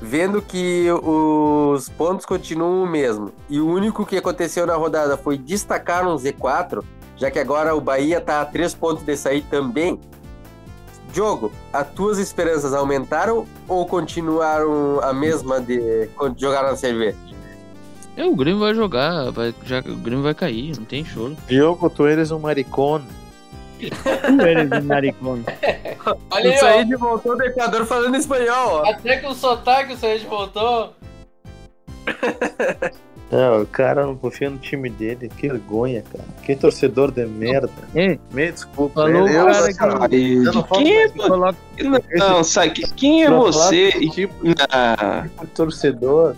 vendo 0.00 0.42
que 0.42 0.88
os 0.90 1.88
pontos 1.90 2.26
continuam 2.26 2.82
o 2.82 2.86
mesmo, 2.86 3.32
e 3.48 3.60
o 3.60 3.66
único 3.66 4.04
que 4.04 4.16
aconteceu 4.18 4.66
na 4.66 4.74
rodada 4.74 5.16
foi 5.16 5.38
destacar 5.38 6.06
um 6.06 6.16
Z4, 6.16 6.82
já 7.16 7.30
que 7.30 7.38
agora 7.38 7.74
o 7.74 7.80
Bahia 7.80 8.20
tá 8.20 8.42
a 8.42 8.44
3 8.44 8.74
pontos 8.74 9.04
de 9.04 9.16
sair 9.16 9.42
também. 9.42 9.98
Diogo, 11.12 11.52
as 11.72 11.88
tuas 11.90 12.18
esperanças 12.18 12.72
aumentaram 12.74 13.46
ou 13.68 13.86
continuaram 13.86 14.98
a 15.02 15.12
mesma 15.12 15.60
de 15.60 16.08
quando 16.16 16.38
jogaram 16.40 16.70
na 16.70 16.76
Série 16.76 16.98
B? 16.98 17.14
É, 18.16 18.24
o 18.26 18.34
Grêmio 18.36 18.60
vai 18.60 18.74
jogar, 18.74 19.30
vai, 19.30 19.54
já, 19.64 19.78
o 19.80 19.96
Grêmio 19.96 20.22
vai 20.22 20.34
cair, 20.34 20.76
não 20.76 20.84
tem 20.84 21.04
choro. 21.04 21.36
Diogo, 21.48 21.88
tu 21.88 22.06
eres 22.06 22.30
um 22.30 22.38
maricón. 22.38 23.00
Tu 23.80 24.42
eres 24.42 24.70
um 24.70 24.86
maricón. 24.86 25.40
Olha 26.30 26.50
o 26.50 26.58
Said 26.58 26.94
voltou 26.96 27.36
do 27.36 27.42
Equador 27.44 27.86
falando 27.86 28.14
espanhol, 28.16 28.82
ó. 28.84 28.90
Até 28.90 29.16
com 29.16 29.28
o 29.28 29.34
sotaque 29.34 29.94
o 29.94 29.96
Said 29.96 30.26
voltou. 30.26 30.92
Não, 33.30 33.62
o 33.62 33.66
cara 33.66 34.04
não 34.04 34.14
confia 34.16 34.50
no 34.50 34.58
time 34.58 34.90
dele. 34.90 35.30
Que 35.36 35.48
vergonha, 35.48 36.02
cara. 36.12 36.24
Que 36.42 36.54
torcedor 36.54 37.10
de 37.10 37.24
merda. 37.26 37.70
Ei, 37.94 38.20
Me 38.32 38.52
desculpa. 38.52 39.02
Falou 39.02 39.26
eu, 39.28 39.48
eu, 39.48 39.74
cara 39.76 40.08
que- 40.08 40.34
eu 40.34 40.52
não 40.52 40.64
falo 40.64 40.82
quem 40.82 40.96
é 40.98 41.08
coloca, 41.08 41.58
Não, 42.18 42.44
sai, 42.44 42.70
que- 42.70 42.92
quem 42.94 43.24
é 43.24 43.30
você? 43.30 43.90
tipo 44.10 44.34
Ah, 44.70 45.24
de 45.40 45.46
torcedor. 45.48 46.36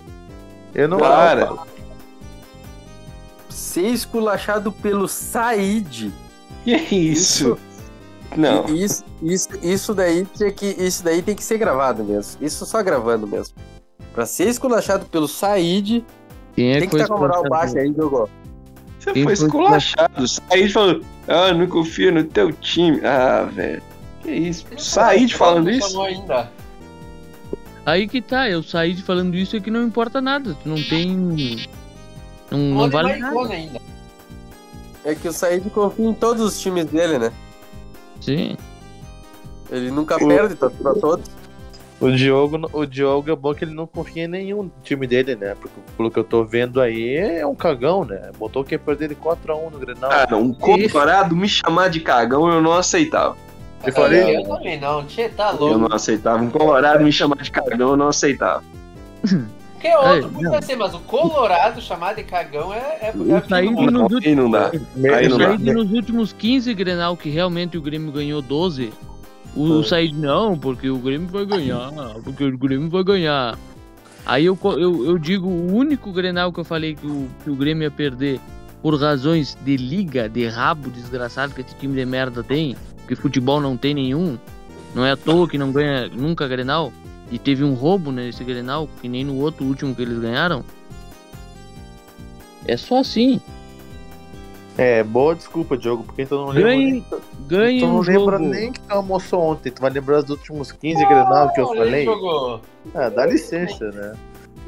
Eu 0.74 0.88
não 0.88 0.98
Cara. 0.98 1.52
Ser 3.48 3.86
esculachado 3.88 4.72
pelo 4.72 5.08
Said. 5.08 6.12
que 6.64 6.74
é 6.74 6.94
isso? 6.94 7.58
Não. 8.36 8.64
Isso, 8.66 9.04
isso, 9.22 9.48
isso, 9.62 9.94
daí 9.94 10.26
tinha 10.34 10.50
que, 10.50 10.66
isso 10.66 11.04
daí 11.04 11.22
tem 11.22 11.34
que 11.34 11.44
ser 11.44 11.58
gravado 11.58 12.02
mesmo. 12.02 12.44
Isso 12.44 12.66
só 12.66 12.82
gravando 12.82 13.26
mesmo. 13.26 13.54
Pra 14.12 14.26
ser 14.26 14.48
esculachado 14.48 15.06
pelo 15.06 15.28
Said, 15.28 16.04
é 16.56 16.80
tem 16.80 16.88
que 16.88 16.96
estar 16.96 17.08
com 17.08 17.14
a 17.14 17.18
moral 17.18 17.44
baixa 17.48 17.78
aí, 17.78 17.92
jogou. 17.92 18.28
Você 18.98 19.12
Quem 19.12 19.24
foi 19.24 19.36
foi 19.36 19.46
esculachado. 19.46 20.26
Said 20.26 20.72
falou, 20.72 21.00
ah, 21.28 21.52
não 21.52 21.66
confio 21.66 22.12
no 22.12 22.24
teu 22.24 22.52
time. 22.52 23.00
Ah, 23.04 23.44
velho. 23.52 23.82
Que 24.22 24.30
isso? 24.30 24.66
Said 24.78 25.34
falando 25.36 25.66
Não 25.66 25.72
isso? 25.72 26.00
ainda. 26.00 26.50
Aí 27.86 28.08
que 28.08 28.22
tá, 28.22 28.48
eu 28.48 28.62
saí 28.62 28.94
de 28.94 29.02
falando 29.02 29.34
isso 29.36 29.56
é 29.56 29.60
que 29.60 29.70
não 29.70 29.82
importa 29.84 30.20
nada. 30.20 30.56
Tu 30.62 30.68
não 30.68 30.82
tem. 30.82 31.66
Não, 32.50 32.58
não 32.58 32.90
vale 32.90 33.16
nada. 33.16 33.52
ainda. 33.52 33.80
É 35.04 35.14
que 35.14 35.28
o 35.28 35.32
Said 35.32 35.68
confia 35.70 36.06
em 36.06 36.14
todos 36.14 36.42
os 36.42 36.58
times 36.58 36.86
dele, 36.86 37.18
né? 37.18 37.30
Sim. 38.22 38.56
Ele 39.70 39.90
nunca 39.90 40.16
O- 40.16 40.26
perde, 40.28 40.54
tá 40.54 40.70
pra 40.70 40.94
todos. 40.94 41.26
O 42.00 42.10
Diogo, 42.10 42.68
o 42.72 42.84
Diogo 42.86 43.30
é 43.30 43.36
bom 43.36 43.54
que 43.54 43.64
ele 43.64 43.72
não 43.74 43.86
confia 43.86 44.24
em 44.24 44.28
nenhum 44.28 44.70
time 44.82 45.06
dele, 45.06 45.36
né? 45.36 45.54
Porque 45.60 45.78
pelo 45.96 46.10
que 46.10 46.18
eu 46.18 46.24
tô 46.24 46.44
vendo 46.44 46.80
aí, 46.80 47.16
é 47.16 47.46
um 47.46 47.54
cagão, 47.54 48.04
né? 48.04 48.30
Botou 48.38 48.64
que 48.64 48.74
ia 48.74 48.78
perder 48.78 49.08
de 49.10 49.14
4x1 49.14 49.70
no 49.70 49.78
Grenal. 49.78 50.10
Não. 50.30 50.40
Um 50.42 50.52
colorado 50.54 51.36
me 51.36 51.48
chamar 51.48 51.88
de 51.88 52.00
cagão 52.00 52.48
eu 52.48 52.60
não 52.60 52.72
aceitava. 52.72 53.36
Eu 53.86 53.92
falei- 53.92 54.36
Eu 54.38 54.44
também 54.44 54.80
não, 54.80 55.04
tchê, 55.04 55.28
tá 55.28 55.50
Eu 55.52 55.58
louco. 55.60 55.78
não 55.88 55.96
aceitava. 55.96 56.42
Um 56.42 56.50
colorado 56.50 57.02
me 57.04 57.12
chamar 57.12 57.36
de 57.42 57.50
cagão 57.50 57.90
eu 57.90 57.96
não 57.96 58.08
aceitava. 58.08 58.62
Que 59.80 59.94
outro 59.96 60.14
Ei, 60.14 60.22
podia 60.22 60.48
não. 60.50 60.62
ser, 60.62 60.76
mas 60.76 60.94
o 60.94 60.98
Colorado 61.00 61.80
chamado 61.80 62.16
de 62.16 62.24
cagão 62.24 62.72
é, 62.72 62.78
é, 63.02 63.08
é 63.08 63.12
mundo. 63.12 63.82
nos 63.82 63.92
Não, 63.92 64.02
últimos- 64.02 64.24
aí 64.26 64.34
não 64.34 64.50
dá. 64.50 64.70
Aí 65.16 65.28
não 65.28 65.36
dá. 65.38 65.58
Nos 65.58 65.92
últimos 65.92 66.32
15 66.32 66.72
Grenal 66.72 67.16
que 67.16 67.28
realmente 67.28 67.76
o 67.76 67.82
Grêmio 67.82 68.10
ganhou 68.10 68.40
12. 68.40 68.92
O, 69.54 69.62
o 69.78 69.84
Said 69.84 70.14
não, 70.16 70.58
porque 70.58 70.88
o 70.88 70.96
Grêmio 70.98 71.28
vai 71.28 71.44
ganhar, 71.44 71.90
porque 72.24 72.44
o 72.44 72.58
Grêmio 72.58 72.88
vai 72.90 73.04
ganhar. 73.04 73.56
Aí 74.26 74.46
eu, 74.46 74.58
eu, 74.64 75.04
eu 75.06 75.18
digo, 75.18 75.46
o 75.46 75.74
único 75.74 76.10
Grenal 76.12 76.50
que 76.50 76.58
eu 76.60 76.64
falei 76.64 76.94
que 76.94 77.06
o, 77.06 77.28
que 77.44 77.50
o 77.50 77.54
Grêmio 77.54 77.82
ia 77.84 77.90
perder 77.90 78.40
por 78.82 78.98
razões 78.98 79.56
de 79.64 79.76
liga, 79.76 80.28
de 80.30 80.46
rabo 80.48 80.88
desgraçado 80.90 81.54
que 81.54 81.60
esse 81.60 81.74
time 81.76 81.94
de 81.94 82.04
merda 82.06 82.42
tem, 82.42 82.74
porque 83.04 83.14
futebol 83.14 83.60
não 83.60 83.76
tem 83.76 83.92
nenhum, 83.92 84.38
não 84.94 85.04
é 85.04 85.10
à 85.12 85.16
toa 85.16 85.46
que 85.46 85.58
não 85.58 85.70
ganha 85.70 86.08
nunca 86.08 86.48
Grenal, 86.48 86.90
e 87.30 87.38
teve 87.38 87.62
um 87.62 87.74
roubo 87.74 88.10
nesse 88.10 88.42
Grenal, 88.42 88.88
que 89.00 89.08
nem 89.08 89.24
no 89.24 89.36
outro 89.38 89.64
último 89.66 89.94
que 89.94 90.00
eles 90.00 90.18
ganharam. 90.18 90.64
É 92.66 92.76
só 92.78 93.00
assim. 93.00 93.40
É, 94.78 95.04
boa 95.04 95.34
desculpa, 95.34 95.76
Diogo, 95.76 96.02
porque 96.02 96.24
tu 96.26 96.34
não 96.34 96.46
lembra 96.48 96.62
Ganhe, 96.70 96.90
nem, 96.92 97.04
ganhe 97.46 97.80
tu 97.80 97.86
não 97.86 97.96
um 97.98 98.00
lembra 98.00 98.38
jogo. 98.38 98.50
nem 98.50 98.72
que 98.72 98.80
tu 98.80 98.92
almoçou 98.92 99.40
ontem. 99.42 99.70
Tu 99.70 99.80
vai 99.80 99.90
lembrar 99.90 100.22
dos 100.22 100.30
últimos 100.30 100.72
15 100.72 101.06
Grenal 101.06 101.52
que 101.52 101.60
eu 101.60 101.68
falei. 101.68 102.04
jogou. 102.04 102.60
Ah, 102.94 103.08
dá 103.08 103.26
licença, 103.26 103.90
né? 103.92 104.14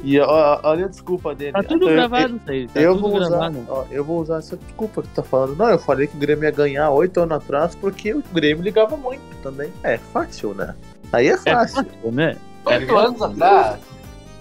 E 0.03 0.19
ó, 0.19 0.59
olha 0.63 0.85
a 0.85 0.89
desculpa 0.89 1.33
dele. 1.33 1.51
Tá 1.53 1.63
tudo 1.63 1.89
Eu- 1.89 1.95
gravado, 1.95 2.39
Said. 2.45 2.69
Tá 2.71 2.79
eu 2.79 2.95
tudo 2.95 3.09
vou 3.09 3.17
usar, 3.19 3.51
ó, 3.67 3.85
eu 3.89 4.03
vou 4.05 4.21
usar 4.21 4.37
essa 4.37 4.55
desculpa 4.55 5.01
que 5.01 5.07
tu 5.09 5.13
tá 5.15 5.23
falando. 5.23 5.55
Não, 5.57 5.69
eu 5.69 5.79
falei 5.79 6.05
que 6.07 6.15
o 6.15 6.19
Grêmio 6.19 6.43
ia 6.43 6.51
ganhar 6.51 6.89
oito 6.91 7.19
anos 7.19 7.37
atrás 7.37 7.73
porque 7.75 8.13
o 8.13 8.23
Grêmio 8.31 8.63
ligava 8.63 8.95
muito 8.95 9.21
também. 9.41 9.71
É 9.83 9.97
fácil, 9.97 10.53
né? 10.53 10.75
Aí 11.11 11.27
é 11.27 11.31
É 11.31 11.37
fácil. 11.37 11.75
fácil, 11.83 12.11
né? 12.11 12.37
Oito 12.65 12.95
anos 12.97 13.21
atrás. 13.21 13.79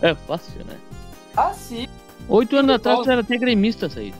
É 0.02 0.14
fácil, 0.14 0.64
né? 0.66 0.76
Ah, 1.36 1.52
sim. 1.54 1.88
Oito 2.28 2.54
anos 2.56 2.72
Tudo 2.76 2.88
atrás 2.90 3.00
tu 3.06 3.10
era 3.10 3.20
até 3.22 3.36
gremista, 3.38 3.88
Said. 3.88 4.14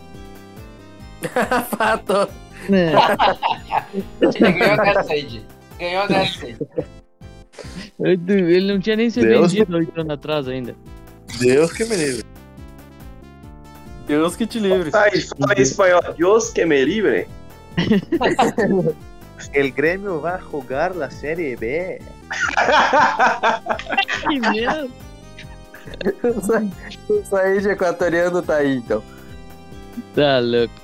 Fato. 1.76 2.28
É. 2.70 2.92
Ele 4.20 4.52
ganhou 4.52 4.76
nessa. 4.76 5.14
Ganhou 5.78 6.08
nessa, 6.08 6.46
Ele 8.00 8.72
não 8.72 8.80
tinha 8.80 8.96
nem 8.96 9.10
se 9.10 9.20
Deus 9.20 9.52
vendido 9.52 9.76
oito 9.76 10.00
anos 10.00 10.12
atrás 10.12 10.48
ainda. 10.48 10.74
Deus 11.38 11.72
que 11.72 11.84
me 11.84 11.96
livre. 11.96 12.24
Deus 14.06 14.36
que 14.36 14.46
te 14.46 14.60
livre. 14.60 14.90
Said, 14.90 15.26
fala 15.38 15.54
em 15.58 15.62
espanhol. 15.62 16.00
Dios 16.16 16.50
que 16.50 16.64
me 16.64 16.84
libre. 16.84 17.26
El 19.52 19.70
Grêmio 19.70 20.20
vai 20.20 20.40
jogar 20.40 20.94
na 20.94 21.10
Série 21.10 21.56
B. 21.56 22.00
Que 24.28 24.40
merda. 24.40 24.88
O 27.08 27.24
Said 27.24 27.66
equatoriano 27.66 28.42
tá 28.42 28.56
aí, 28.56 28.76
então. 28.78 29.02
Tá 30.14 30.38
louco. 30.40 30.74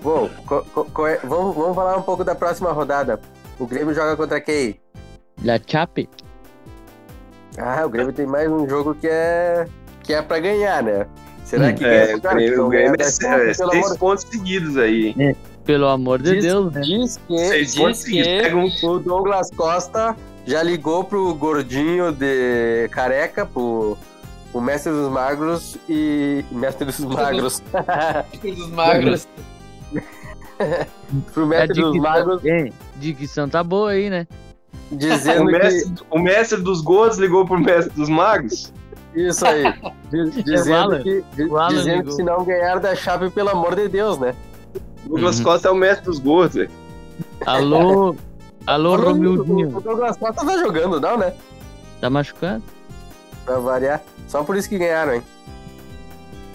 Bom, 0.00 0.28
co- 0.46 0.64
co- 0.74 0.84
co- 0.86 1.06
é- 1.06 1.18
vamos, 1.22 1.54
vamos 1.54 1.74
falar 1.76 1.96
um 1.96 2.02
pouco 2.02 2.24
da 2.24 2.34
próxima 2.34 2.72
rodada. 2.72 3.20
O 3.58 3.66
Grêmio 3.66 3.94
joga 3.94 4.16
contra 4.16 4.40
quem? 4.40 4.80
La 5.44 5.60
Chape. 5.64 6.08
Ah, 7.58 7.84
o 7.84 7.88
Grêmio 7.88 8.12
tem 8.12 8.26
mais 8.26 8.50
um 8.50 8.68
jogo 8.68 8.94
que 8.94 9.06
é 9.08 9.66
que 10.02 10.12
é 10.12 10.22
pra 10.22 10.38
ganhar, 10.40 10.82
né? 10.82 11.06
Será 11.44 11.68
Hum. 11.68 11.74
que 11.74 11.84
É, 11.84 12.06
ganha? 12.06 12.16
o 12.16 12.20
Grêmio, 12.20 12.66
o 12.66 12.68
Grêmio 12.68 12.90
é, 12.90 12.94
é 12.94 12.96
pelo 12.96 13.10
seis 13.52 13.60
amor- 13.60 13.98
pontos 13.98 14.24
seguidos 14.24 14.76
aí. 14.76 15.14
Pelo 15.64 15.86
amor 15.88 16.20
de 16.20 16.32
Diz- 16.32 16.44
Deus, 16.44 16.72
né? 16.72 16.80
Diz 16.80 17.20
que, 17.28 17.38
Seis 17.38 17.74
pontos 17.76 17.98
diz 17.98 18.04
seguidos. 18.04 18.26
que 18.32 18.42
Pega 18.42 18.56
um 18.56 18.68
o 18.90 18.98
Douglas 18.98 19.50
Costa 19.50 20.16
já 20.46 20.62
ligou 20.62 21.04
pro 21.04 21.32
gordinho 21.34 22.10
de 22.10 22.88
careca, 22.90 23.46
pro 23.46 23.96
o 24.52 24.60
mestre 24.60 24.90
dos 24.92 25.10
magros 25.10 25.78
e 25.88 26.44
mestre 26.50 26.84
dos 26.86 26.98
magros, 27.04 27.62
Dos 28.42 28.68
magros. 28.70 29.28
pro 31.32 31.46
mestre 31.46 31.80
dos 31.80 31.96
magros 31.96 32.42
dicção 32.96 33.48
tá 33.48 33.62
boa 33.62 33.90
aí, 33.92 34.10
né? 34.10 34.26
O 34.92 34.96
dizendo 34.96 35.46
que 35.46 35.52
mestre, 35.58 35.94
o 36.10 36.18
mestre 36.18 36.60
dos 36.60 36.80
gordos 36.80 37.18
ligou 37.18 37.46
pro 37.46 37.58
mestre 37.58 37.92
dos 37.94 38.08
magos? 38.08 38.72
isso 39.14 39.46
aí, 39.46 39.64
di- 40.10 40.30
dizendo 40.42 41.02
que 41.02 41.24
O 41.42 41.68
dizendo 41.68 41.86
ligou. 41.96 42.04
que 42.04 42.12
se 42.12 42.22
não 42.22 42.44
ganhar 42.44 42.78
da 42.80 42.94
chave 42.94 43.30
pelo 43.30 43.50
amor 43.50 43.74
de 43.74 43.88
Deus, 43.88 44.18
né? 44.18 44.34
Douglas 45.04 45.38
Uhum. 45.38 45.44
Costa 45.44 45.68
é 45.68 45.70
o 45.70 45.74
mestre 45.74 46.04
dos 46.06 46.18
gordos, 46.18 46.54
velho. 46.56 46.70
Alô, 47.46 48.14
alô, 48.66 48.90
O, 48.90 48.92
o 48.94 49.04
Romildinho. 49.04 49.80
Douglas 49.80 50.16
Costa 50.16 50.44
tá 50.46 50.58
jogando, 50.58 51.00
não, 51.00 51.18
né? 51.18 51.34
Tá 52.00 52.08
machucado? 52.08 52.62
Pra 53.44 53.58
variar. 53.58 54.00
Só 54.28 54.42
por 54.44 54.56
isso 54.56 54.68
que 54.68 54.78
ganharam, 54.78 55.14
hein? 55.14 55.22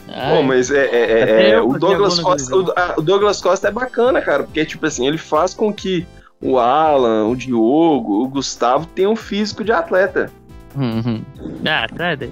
Ai, 0.09 0.35
Pô, 0.37 0.41
mas 0.43 0.71
é, 0.71 0.85
é- 0.85 1.11
é- 1.11 1.49
é, 1.51 1.61
o 1.61 1.77
Douglas 1.77 2.19
Costa, 2.19 2.55
o, 2.55 2.71
a- 2.75 2.95
o 2.97 3.01
Douglas 3.01 3.41
Costa 3.41 3.67
é 3.67 3.71
bacana, 3.71 4.21
cara, 4.21 4.43
porque 4.43 4.65
tipo 4.65 4.85
assim, 4.85 5.05
ele 5.05 5.17
faz 5.17 5.53
com 5.53 5.71
que 5.73 6.07
o 6.41 6.59
Alan, 6.59 7.27
o 7.27 7.35
Diogo, 7.35 8.23
o 8.23 8.27
Gustavo 8.27 8.85
tenham 8.87 9.13
um 9.13 9.15
físico 9.15 9.63
de 9.63 9.71
atleta. 9.71 10.31
Uhum. 10.75 11.23
Ah, 11.65 11.87
tá 11.87 12.15
daí. 12.15 12.31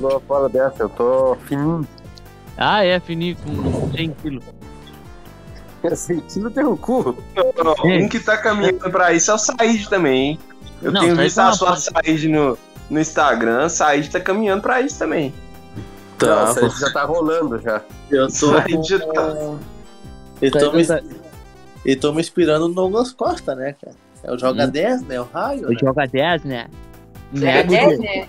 Tô 0.00 0.20
fora 0.20 0.48
dessa, 0.48 0.84
eu 0.84 0.88
tô 0.88 1.36
fininho. 1.46 1.86
Ah, 2.56 2.84
é, 2.84 2.98
fini 3.00 3.34
com 3.36 3.90
100 3.92 4.10
quilos. 4.22 4.44
Sentindo 5.94 6.50
teu 6.50 6.76
cu. 6.76 7.16
É. 7.36 8.02
Um 8.04 8.08
que 8.08 8.20
tá 8.20 8.36
caminhando 8.36 8.90
pra 8.90 9.12
isso 9.12 9.30
é 9.30 9.34
o 9.34 9.38
Said 9.38 9.88
também, 9.88 10.30
hein? 10.30 10.38
Eu 10.82 10.92
Não, 10.92 11.00
tenho 11.00 11.16
visto 11.16 11.36
tá 11.36 11.48
a 11.48 11.52
sua. 11.52 11.76
Said 11.76 12.28
no, 12.28 12.58
no 12.90 13.00
Instagram, 13.00 13.68
Said 13.68 14.10
tá 14.10 14.20
caminhando 14.20 14.62
pra 14.62 14.80
isso 14.80 14.98
também. 14.98 15.32
Tá, 16.18 16.26
Nossa, 16.26 16.68
já 16.68 16.92
tá 16.92 17.04
rolando 17.04 17.60
já. 17.60 17.80
Eu 18.10 18.26
tô, 18.26 18.32
Said 18.32 18.88
já 18.88 18.98
tá... 18.98 19.56
eu 20.42 20.50
tô, 20.50 20.72
me, 20.72 20.84
eu 21.84 21.98
tô 22.00 22.12
me 22.12 22.20
inspirando 22.20 22.68
no 22.68 22.74
Douglas 22.74 23.12
Costa, 23.12 23.54
né, 23.54 23.74
cara? 23.80 23.96
É 24.22 24.32
o 24.32 24.38
Joga 24.38 24.66
10, 24.66 25.02
né? 25.02 25.20
O 25.20 25.24
raio. 25.24 25.62
Eu 25.64 25.70
Né? 25.70 25.76
jogo 25.80 26.00
a 26.00 26.06
10, 26.06 26.44
né? 26.44 26.66
Joga 27.32 27.52
Nego 27.52 27.68
10, 27.70 27.98
de- 28.00 28.04
né? 28.04 28.28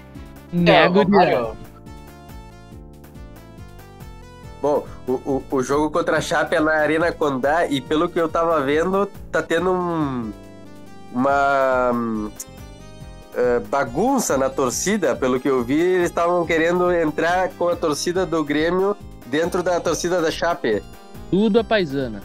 Nego 0.53 0.99
É, 1.01 1.05
de- 1.05 1.11
Romário. 1.11 1.57
Bom, 4.61 4.85
o, 5.07 5.11
o, 5.13 5.43
o 5.51 5.63
jogo 5.63 5.89
contra 5.89 6.17
a 6.17 6.21
Chape 6.21 6.55
é 6.55 6.59
na 6.59 6.73
Arena 6.73 7.11
Condá 7.11 7.65
e 7.65 7.79
pelo 7.79 8.09
que 8.09 8.19
eu 8.19 8.27
tava 8.27 8.59
vendo, 8.61 9.05
tá 9.31 9.41
tendo 9.41 9.71
um, 9.71 10.33
uma 11.13 11.91
hum, 11.93 12.29
eh, 13.35 13.61
bagunça 13.69 14.37
na 14.37 14.49
torcida. 14.49 15.15
Pelo 15.15 15.39
que 15.39 15.49
eu 15.49 15.63
vi, 15.63 15.79
eles 15.79 16.09
estavam 16.09 16.45
querendo 16.45 16.91
entrar 16.91 17.49
com 17.57 17.69
a 17.69 17.75
torcida 17.75 18.25
do 18.25 18.43
Grêmio 18.43 18.97
dentro 19.27 19.63
da 19.63 19.79
torcida 19.79 20.21
da 20.21 20.29
Chape. 20.29 20.83
Tudo 21.31 21.59
a 21.59 21.63
paisana. 21.63 22.21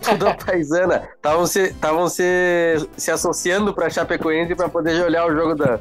Tudo 0.10 0.28
a 0.28 0.34
paisana. 0.34 1.08
Estavam 1.14 1.46
se, 1.46 1.74
tavam 1.74 2.08
se, 2.08 2.88
se 2.96 3.10
associando 3.10 3.74
pra 3.74 3.90
Chapecoense 3.90 4.54
pra 4.54 4.68
poder 4.68 5.04
olhar 5.04 5.26
o 5.26 5.34
jogo 5.34 5.54
da, 5.54 5.78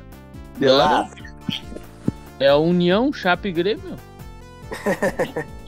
de 0.57 0.67
lá. 0.67 1.09
É 2.39 2.47
a 2.47 2.57
União 2.57 3.11
Chape 3.11 3.51
Grêmio. 3.51 3.95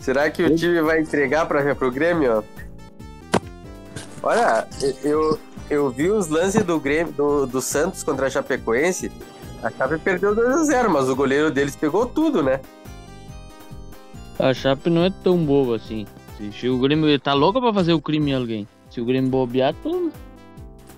Será 0.00 0.30
que 0.30 0.42
o 0.42 0.56
time 0.56 0.80
vai 0.82 1.00
entregar 1.00 1.46
para 1.46 1.74
pro 1.74 1.90
Grêmio? 1.90 2.44
Olha, 4.22 4.66
eu, 5.04 5.38
eu 5.70 5.90
vi 5.90 6.10
os 6.10 6.28
lances 6.28 6.64
do 6.64 6.80
Grêmio 6.80 7.12
do, 7.12 7.46
do 7.46 7.60
Santos 7.60 8.02
contra 8.02 8.26
a 8.26 8.30
Chapecoense. 8.30 9.12
A 9.62 9.70
Chape 9.70 9.98
perdeu 9.98 10.34
2x0, 10.34 10.88
mas 10.88 11.08
o 11.08 11.14
goleiro 11.14 11.50
deles 11.50 11.76
pegou 11.76 12.06
tudo, 12.06 12.42
né? 12.42 12.60
A 14.38 14.52
Chape 14.52 14.90
não 14.90 15.04
é 15.04 15.10
tão 15.22 15.44
boa 15.44 15.76
assim. 15.76 16.04
Se, 16.38 16.68
o 16.68 16.78
Grêmio 16.78 17.18
tá 17.20 17.34
louco 17.34 17.60
pra 17.60 17.72
fazer 17.72 17.92
o 17.92 18.00
crime 18.00 18.30
em 18.30 18.34
alguém. 18.34 18.68
Se 18.90 19.00
o 19.00 19.04
Grêmio 19.04 19.30
bobear, 19.30 19.74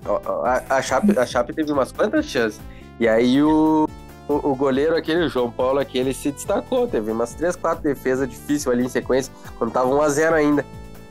ó, 0.06 0.44
A, 0.44 0.62
a, 0.68 0.82
Chape, 0.82 1.18
a 1.18 1.26
Chape 1.26 1.52
teve 1.52 1.72
umas 1.72 1.92
quantas 1.92 2.26
chances. 2.26 2.60
E 3.00 3.08
aí 3.08 3.42
o, 3.42 3.88
o, 4.28 4.32
o 4.50 4.54
goleiro 4.54 4.96
aquele, 4.96 5.24
o 5.24 5.28
João 5.28 5.50
Paulo 5.50 5.78
aquele, 5.78 6.14
se 6.14 6.30
destacou. 6.30 6.86
Teve 6.86 7.10
umas 7.10 7.34
3, 7.34 7.56
4 7.56 7.82
defesas 7.82 8.28
difíceis 8.28 8.66
ali 8.68 8.84
em 8.84 8.88
sequência, 8.88 9.32
quando 9.58 9.72
tava 9.72 9.90
1x0 9.90 10.32
ainda. 10.32 10.64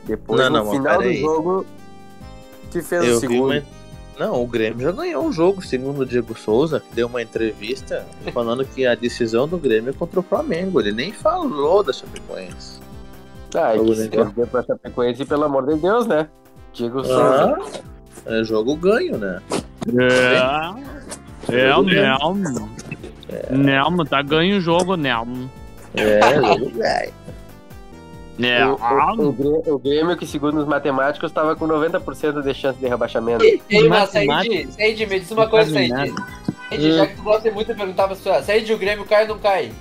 Depois, 0.04 0.40
Não, 0.40 0.50
no 0.50 0.64
não, 0.64 0.70
final 0.70 0.96
do 0.96 1.02
peraí. 1.02 1.20
jogo, 1.20 1.66
que 2.70 2.82
fez 2.82 3.04
Eu 3.04 3.16
o 3.16 3.20
segundo. 3.20 3.52
uma... 3.52 3.62
Não, 4.18 4.40
o 4.42 4.46
Grêmio 4.46 4.80
já 4.80 4.92
ganhou 4.92 5.24
um 5.24 5.32
jogo, 5.32 5.60
segundo 5.64 6.02
o 6.02 6.06
Diego 6.06 6.38
Souza, 6.38 6.78
que 6.78 6.94
deu 6.94 7.08
uma 7.08 7.20
entrevista 7.20 8.06
falando 8.32 8.64
que 8.64 8.86
a 8.86 8.94
decisão 8.94 9.48
do 9.48 9.58
Grêmio 9.58 9.90
é 9.90 9.92
contra 9.92 10.20
o 10.20 10.22
Flamengo. 10.22 10.80
Ele 10.80 10.92
nem 10.92 11.12
falou 11.12 11.82
da 11.82 11.92
Chapecoense. 11.92 12.83
Ah, 13.54 13.74
e 13.74 13.78
Jogo 13.78 13.90
que 13.90 13.96
se 13.96 14.08
perder 14.08 14.46
pra 14.46 14.62
Chapecoense, 14.62 15.24
pelo 15.24 15.44
amor 15.44 15.66
de 15.66 15.76
Deus, 15.76 16.06
né? 16.06 16.28
Diego 16.72 17.04
Souza. 17.04 17.56
Ah, 18.26 18.38
é 18.38 18.44
jogo 18.44 18.74
ganho, 18.76 19.18
né? 19.18 19.40
É. 19.88 21.54
É, 21.54 21.72
não. 23.52 23.90
Não, 23.90 24.04
tá 24.04 24.22
ganho 24.22 24.58
o 24.58 24.60
jogo, 24.60 24.96
não. 24.96 25.48
É, 25.94 26.20
jogo 26.40 26.70
ganho. 26.70 27.12
É. 28.42 28.66
O, 28.66 28.76
o, 29.22 29.74
o 29.74 29.78
Grêmio, 29.78 30.12
o 30.12 30.16
que 30.16 30.26
segundo 30.26 30.58
os 30.58 30.66
matemáticos, 30.66 31.30
estava 31.30 31.54
com 31.54 31.68
90% 31.68 32.42
de 32.42 32.54
chance 32.54 32.78
de 32.78 32.88
rebaixamento. 32.88 33.44
Ei, 33.44 33.88
mas. 33.88 34.10
Said, 34.10 34.72
Said, 34.72 35.06
me 35.06 35.20
diz 35.20 35.30
uma 35.30 35.48
coisa, 35.48 35.70
Said. 35.70 36.12
Said, 36.68 36.96
já 36.96 37.06
que 37.06 37.16
tu 37.16 37.22
gosta 37.22 37.50
muito 37.52 37.68
de 37.68 37.74
perguntar 37.74 38.08
pra 38.08 38.16
pessoa, 38.16 38.42
Said, 38.42 38.72
o 38.72 38.78
Grêmio 38.78 39.04
cai 39.04 39.22
ou 39.22 39.28
não 39.28 39.38
cai? 39.38 39.72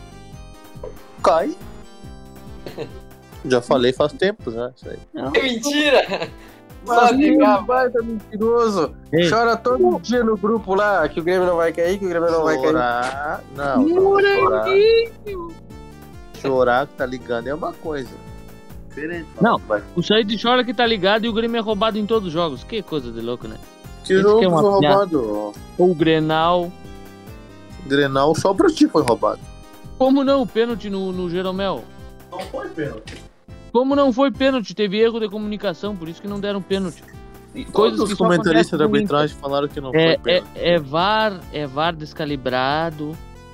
Cai. 1.24 1.56
Já 3.46 3.62
falei 3.62 3.94
faz 3.94 4.14
tempo 4.14 4.52
já. 4.52 4.72
Isso 4.76 4.90
aí. 4.90 4.98
É 5.16 5.30
mentira! 5.44 6.30
Vai, 6.86 7.90
tá 7.90 8.02
mentiroso. 8.02 8.94
Ei. 9.12 9.30
Chora 9.30 9.56
todo 9.56 10.00
dia 10.02 10.24
no 10.24 10.36
grupo 10.36 10.76
lá 10.76 11.08
que 11.08 11.20
o 11.20 11.24
Grêmio 11.24 11.48
não 11.48 11.56
vai 11.56 11.72
cair, 11.72 11.98
que 11.98 12.06
o 12.06 12.10
Grêmio 12.10 12.30
não 12.30 12.44
vai 12.44 12.56
cair. 12.56 12.68
Chorar. 12.68 13.44
Não, 13.56 13.82
não, 13.84 14.20
chorar. 14.20 14.66
Chorar 16.42 16.88
que 16.88 16.94
tá 16.96 17.06
ligando 17.06 17.48
é 17.48 17.56
uma 17.56 17.72
coisa. 17.72 18.10
Diferente. 18.90 19.28
Não. 19.42 19.58
Vai. 19.60 19.82
O 19.96 20.04
Said 20.04 20.38
chora 20.42 20.64
que 20.64 20.74
tá 20.74 20.86
ligado 20.86 21.26
e 21.26 21.30
o 21.30 21.34
Grêmio 21.34 21.58
é 21.58 21.62
roubado 21.62 21.98
em 21.98 22.06
todos 22.06 22.28
os 22.28 22.34
jogos. 22.34 22.64
Que 22.64 22.82
coisa 22.82 23.12
de 23.12 23.22
louco, 23.22 23.48
né? 23.48 23.56
Que 24.04 24.14
Esse 24.14 24.22
jogo 24.22 24.40
que 24.40 24.46
é 24.46 24.50
foi 24.50 24.80
piada. 24.80 24.96
roubado? 24.96 25.54
Ou 25.78 25.92
o 25.92 25.96
Grenal. 25.96 26.72
Grenal 27.86 28.36
só 28.36 28.54
pra 28.54 28.68
ti 28.70 28.88
foi 28.88 29.04
roubado. 29.04 29.40
Como 29.98 30.24
não? 30.24 30.42
O 30.42 30.48
pênalti 30.48 30.90
no, 30.90 31.12
no 31.14 31.30
Jeromel. 31.30 31.84
Não 32.30 32.40
foi 32.42 32.68
pênalti. 32.70 33.24
Como 33.74 33.96
não 33.96 34.14
foi 34.14 34.32
pênalti? 34.32 34.74
Teve 34.76 35.00
erro 35.00 35.20
de 35.20 35.28
comunicação, 35.28 35.96
por 35.96 36.08
isso 36.08 36.22
que 36.22 36.28
não 36.28 36.40
deram 36.40 36.62
pênalti. 36.62 37.04
E 37.56 37.66
Todos 37.66 38.00
os 38.00 38.14
comentaristas 38.14 38.78
da 38.80 38.86
arbitragem 38.86 39.36
falaram 39.36 39.68
que 39.68 39.82
não 39.82 39.90
É, 39.90 39.92
foi 39.92 40.02
é, 40.02 40.18
pênalti. 40.18 40.50
é 40.56 40.80
VAR, 40.80 41.40
é 41.52 41.68
VAR 41.68 41.96
descalibrado, 41.96 43.12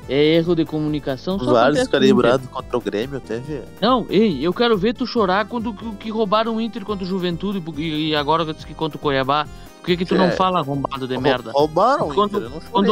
é 0.07 0.35
erro 0.35 0.55
de 0.55 0.65
comunicação. 0.65 1.37
só 1.39 1.45
Inter. 1.83 1.89
calibrados 1.91 2.47
contra 2.49 2.77
o 2.77 2.81
Grêmio 2.81 3.19
teve. 3.19 3.61
Não, 3.81 4.05
ei, 4.09 4.39
eu 4.45 4.53
quero 4.53 4.77
ver 4.77 4.93
tu 4.93 5.05
chorar 5.07 5.45
quando 5.45 5.73
que, 5.73 6.09
roubaram 6.11 6.55
o 6.57 6.61
Inter 6.61 6.83
contra 6.85 7.05
o 7.05 7.07
Juventude 7.07 7.61
e, 7.77 8.15
agora 8.15 8.45
que 8.45 8.65
que 8.65 8.73
contra 8.73 8.97
o 8.97 8.99
Cuiabá. 9.01 9.47
Por 9.79 9.85
que 9.85 9.97
que 9.97 10.05
tu 10.05 10.15
não 10.15 10.25
É. 10.25 10.31
fala 10.31 10.59
arrombado 10.59 11.07
de 11.07 11.17
merda? 11.17 11.51
Rou- 11.51 11.61
Roubaram 11.61 12.09
o 12.09 12.13
Quando- 12.13 12.37
Inter, 12.37 12.41
eu 12.43 12.49
não 12.49 12.59
chorei. 12.59 12.71
Quando 12.71 12.91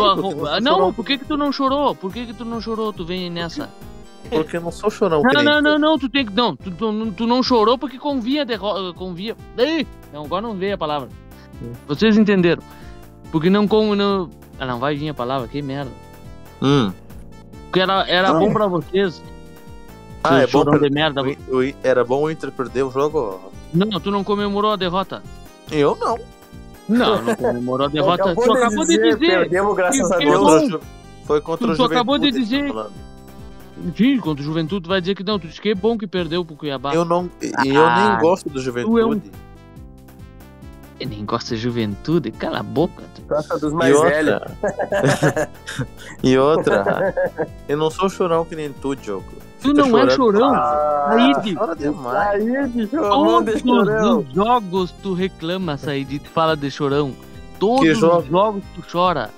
Não, 0.62 0.74
chorão, 0.76 0.94
por 0.94 1.06
que 1.06 1.18
que 1.18 1.26
tu 1.26 1.38
não 1.38 1.52
chorou? 1.52 1.94
Por 1.96 2.13
que 2.13 2.26
que 2.28 2.34
tu 2.34 2.46
não 2.46 2.62
chorou? 2.62 2.94
Tu 2.94 3.06
vem 3.06 3.30
nessa. 3.30 3.66
Porque 3.66 3.87
eu 4.32 4.62
não 4.62 4.72
sou 4.72 4.90
chorão. 4.90 5.22
Não, 5.22 5.44
não, 5.44 5.58
tu. 5.58 5.62
não, 5.62 5.80
não, 5.80 6.00
tu 6.00 6.10
tem 6.10 6.26
que. 6.26 6.34
Não, 6.34 6.56
tu, 6.56 6.72
tu, 6.72 7.12
tu 7.12 7.28
não 7.28 7.42
chorou 7.42 7.78
porque 7.78 7.98
convia 7.98 8.46
derro... 8.46 8.94
convia. 8.94 9.36
Ei! 9.58 9.88
Não, 10.13 10.26
agora 10.26 10.42
não 10.42 10.56
veio 10.56 10.76
a 10.76 10.78
palavra. 10.78 11.10
Vocês 11.88 12.18
entenderam. 12.18 12.62
Porque 13.32 13.50
não 13.50 13.68
com. 13.68 13.96
Não... 13.96 14.30
Ah, 14.60 14.66
não 14.66 14.80
vai 14.80 14.96
vir 14.96 15.10
a 15.10 15.13
palavra, 15.13 15.48
que 15.48 15.62
merda. 15.62 15.92
Hum. 16.62 16.92
Porque 17.66 17.80
era, 17.80 18.08
era 18.08 18.34
bom 18.34 18.52
pra 18.52 18.68
vocês. 18.68 19.22
Ah, 20.24 20.40
é 20.40 20.48
bom 20.48 20.63
pra... 20.63 20.78
de 20.78 20.90
merda. 20.90 21.22
o 21.22 21.60
o 21.60 21.74
Era 21.84 22.04
bom 22.04 22.24
o 22.24 22.32
Inter 22.32 22.52
perder 22.52 22.84
o 22.84 22.92
jogo? 22.92 23.52
Não, 23.74 24.00
tu 24.00 24.12
não 24.12 24.24
comemorou 24.24 24.72
a 24.72 24.76
derrota. 24.76 25.22
Eu 25.72 25.96
não. 25.96 26.18
Não, 26.88 27.22
não 27.22 27.36
comemorou 27.36 27.88
a 27.88 27.90
derrota. 27.90 28.34
tu 28.34 28.54
acabou 28.54 28.86
de 28.86 28.98
dizer. 28.98 29.18
Perdemos, 29.20 29.76
graças 29.76 30.12
a 30.12 30.18
Que 30.18 30.26
Deus. 30.26 30.80
Foi 31.26 31.42
contra 31.42 31.68
Tu 31.68 31.74
o 31.74 31.76
só 31.76 31.86
acabou 31.86 32.18
de 32.18 32.28
Juventude, 32.32 32.46
dizer. 32.46 32.74
tá. 32.74 32.88
Sim, 33.96 34.18
contra 34.20 34.42
o 34.42 34.46
Juventude 34.46 34.82
tu 34.84 34.90
vai 34.90 35.00
dizer 35.02 35.16
que 35.16 35.24
não. 35.24 35.38
Tu 35.40 35.48
disse 35.48 35.62
que 35.62 35.70
é 35.70 35.76
bom 35.76 35.98
que 35.98 36.08
perdeu 36.08 36.44
pro 36.44 36.56
Cuiabá. 36.56 36.94
Eu 36.94 37.06
não. 37.06 37.30
E 37.42 37.70
eu 37.70 37.86
Ah, 37.86 38.10
nem 38.12 38.20
gosto 38.22 38.50
do 38.50 38.54
tu 38.54 38.58
é 38.58 38.62
um- 38.62 38.63
Juventude. 38.63 39.32
Eu 41.00 41.08
nem 41.10 41.24
gosto 41.26 41.50
de 41.50 41.58
Juventude. 41.58 42.32
Cala 42.32 42.60
a 42.60 42.63
boca. 42.63 43.04
tu. 43.16 43.22
Gosta 43.28 43.60
dos 43.60 43.72
E 43.72 43.76
mais 43.76 44.02
velhos. 44.02 44.34
outra. 44.34 45.50
e 46.24 46.38
outra. 46.38 47.13
Eu 47.68 47.78
não 47.78 47.92
sou 47.92 48.10
chorão 48.10 48.44
que 48.46 48.56
nem 48.56 48.72
tu, 48.74 48.96
Diogo. 48.96 49.26
Tu 49.62 49.70
Fica 49.70 49.74
não 49.82 49.88
é 49.98 50.10
chorando. 50.10 50.16
chorão. 50.16 50.54
Ah, 50.54 51.10
Said. 51.36 51.56
Chora 51.56 51.76
demais. 51.76 52.46
Mão 52.46 53.44
de 53.44 53.58
Todos 53.58 53.62
chorão. 53.62 54.20
os 54.20 54.34
jogos 54.34 54.92
tu 55.04 55.13
reclama, 55.13 55.78
Said, 55.78 56.20
tu 56.20 56.30
fala 56.30 56.56
de 56.56 56.70
chorão. 56.72 57.13
Todos 57.60 57.82
Que 57.82 57.90
os 57.92 57.98
jogo? 58.00 58.28
jogos 58.30 58.63
tu 58.76 58.84
chora. 58.92 59.30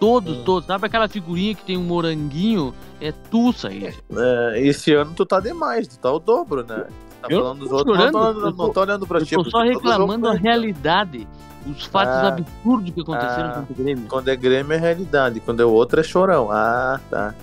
Todos, 0.00 0.38
Hum. 0.38 0.42
todos. 0.44 0.66
Sabe 0.66 0.86
aquela 0.86 1.06
figurinha 1.08 1.54
que 1.54 1.62
tem 1.62 1.76
um 1.76 1.82
moranguinho? 1.84 2.74
É 3.00 3.12
tu, 3.12 3.52
Said. 3.52 3.94
É, 4.16 4.60
esse 4.60 4.92
ano 4.94 5.12
tu 5.14 5.26
tá 5.26 5.38
demais, 5.40 5.86
tu 5.86 5.98
tá 5.98 6.10
o 6.10 6.18
dobro, 6.18 6.64
né? 6.66 6.86
Tá 7.20 7.28
Eu 7.28 7.40
falando 7.42 7.58
dos 7.60 7.68
tô 7.68 7.76
outros, 7.76 7.98
não, 7.98 8.10
tô, 8.10 8.18
eu 8.28 8.34
não 8.40 8.52
tô- 8.54 8.68
tô 8.70 8.80
olhando 8.80 9.06
pra 9.06 9.18
Eu 9.18 9.26
ti. 9.26 9.30
tô 9.36 9.42
porque 9.42 9.50
só 9.50 9.60
reclamando 9.62 10.26
a 10.28 10.32
realidade. 10.34 11.28
Os 11.66 11.84
fatos 11.84 12.14
Ah. 12.14 12.28
absurdos 12.28 12.90
que 12.94 13.00
aconteceram 13.02 13.48
Ah. 13.50 13.52
contra 13.52 13.72
o 13.72 13.76
Grêmio. 13.76 14.06
Quando 14.08 14.28
é 14.28 14.36
Grêmio 14.36 14.72
é 14.72 14.78
realidade, 14.78 15.40
quando 15.40 15.60
é 15.60 15.64
outro 15.66 16.00
é 16.00 16.02
chorão. 16.02 16.50
Ah, 16.50 16.98
tá. 17.10 17.34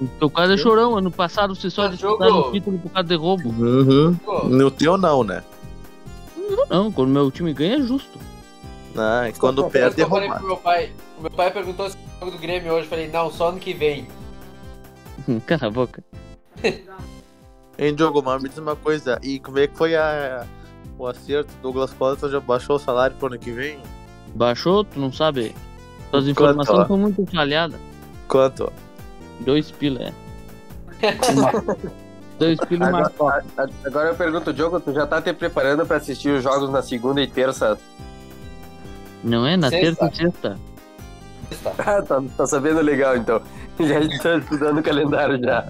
O 0.00 0.06
teu 0.18 0.28
caso 0.28 0.52
é 0.52 0.56
chorão. 0.56 0.96
Ano 0.98 1.12
passado 1.12 1.54
você 1.54 1.70
só 1.70 1.82
Mas 1.82 1.92
disputaram 1.92 2.40
o 2.40 2.50
título 2.50 2.78
por 2.80 2.90
causa 2.90 3.08
de 3.08 3.14
roubo. 3.14 3.48
Uhum. 3.50 4.16
No 4.48 4.68
teu 4.72 4.98
não, 4.98 5.22
né? 5.22 5.44
Não, 6.68 6.90
quando 6.90 7.10
meu 7.10 7.30
time 7.30 7.52
ganha 7.54 7.76
é 7.76 7.80
justo. 7.82 8.18
Ah, 8.96 9.28
e 9.28 9.32
quando 9.32 9.64
perde 9.70 10.00
é 10.00 10.04
eu 10.04 10.08
falei 10.08 10.28
pro 10.28 10.48
roubado. 10.48 10.88
Meu 11.22 11.30
pai. 11.30 11.50
Perguntou 11.50 11.88
se 11.90 11.96
o 11.96 12.00
jogo 12.20 12.32
do 12.32 12.38
Grêmio 12.38 12.72
hoje. 12.72 12.84
Eu 12.86 12.90
falei, 12.90 13.08
não, 13.08 13.30
só 13.30 13.48
ano 13.48 13.58
que 13.58 13.72
vem. 13.72 14.06
Cala 15.46 15.66
a 15.66 15.70
boca. 15.70 16.02
Hein, 17.78 17.94
Diogo, 17.94 18.22
mas 18.22 18.42
me 18.42 18.50
diz 18.50 18.58
uma 18.58 18.76
coisa, 18.76 19.18
e 19.22 19.40
como 19.40 19.58
é 19.58 19.66
que 19.66 19.74
foi 19.76 19.96
a, 19.96 20.46
o 20.98 21.06
acerto? 21.06 21.50
Douglas 21.62 21.90
Costa 21.94 22.28
já 22.28 22.38
baixou 22.38 22.76
o 22.76 22.78
salário 22.78 23.16
pro 23.16 23.28
ano 23.28 23.38
que 23.38 23.50
vem? 23.50 23.78
Baixou, 24.34 24.84
tu 24.84 25.00
não 25.00 25.10
sabe? 25.10 25.54
Suas 26.10 26.28
informações 26.28 26.86
são 26.86 26.98
muito 26.98 27.24
falhadas. 27.34 27.80
Quanto? 28.28 28.70
Dois 29.40 29.70
pila, 29.70 30.02
é. 30.02 30.12
Dois 32.38 32.58
pila 32.60 32.84
e 32.84 32.88
Agora, 32.88 33.42
a- 33.56 33.62
a- 33.62 33.68
agora 33.86 34.08
eu 34.10 34.14
pergunto, 34.16 34.52
Diogo, 34.52 34.78
tu 34.78 34.92
já 34.92 35.06
tá 35.06 35.20
te 35.22 35.32
preparando 35.32 35.86
pra 35.86 35.96
assistir 35.96 36.28
os 36.28 36.42
jogos 36.42 36.68
na 36.70 36.82
segunda 36.82 37.22
e 37.22 37.26
terça? 37.26 37.78
Não 39.24 39.46
é? 39.46 39.56
Na 39.56 39.70
Sexta. 39.70 40.08
terça 40.08 40.12
e 40.12 40.16
sexta. 40.30 40.58
Ah, 41.78 42.02
tá, 42.02 42.22
tá 42.36 42.46
sabendo 42.46 42.80
legal 42.80 43.16
então. 43.16 43.40
Já 43.80 44.00
estou 44.00 44.38
estudando 44.38 44.78
o 44.78 44.82
calendário 44.82 45.42
já. 45.42 45.66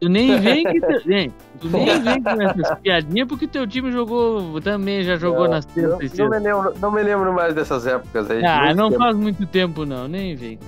Tu 0.00 0.08
nem 0.08 0.38
vem 0.40 0.64
que 0.64 0.80
tu, 0.80 1.00
hein, 1.10 1.32
tu 1.60 1.68
nem 1.68 1.86
vem 2.02 2.22
com 2.22 2.30
essas 2.42 2.78
piadinhas 2.80 3.28
porque 3.28 3.46
teu 3.46 3.66
time 3.66 3.90
jogou 3.92 4.60
também 4.60 5.02
já 5.02 5.16
jogou 5.16 5.48
nas 5.48 5.64
Não, 5.66 5.72
terças 5.74 6.00
e 6.00 6.02
não, 6.02 6.08
sextas. 6.08 6.28
me 6.30 6.38
lembro, 6.40 6.74
não 6.80 6.90
me 6.90 7.02
lembro 7.02 7.32
mais 7.32 7.54
dessas 7.54 7.86
épocas 7.86 8.30
aí. 8.30 8.44
Ah, 8.44 8.74
não 8.74 8.90
tempo. 8.90 9.02
faz 9.02 9.16
muito 9.16 9.46
tempo 9.46 9.86
não, 9.86 10.06
nem 10.08 10.34
vem. 10.34 10.58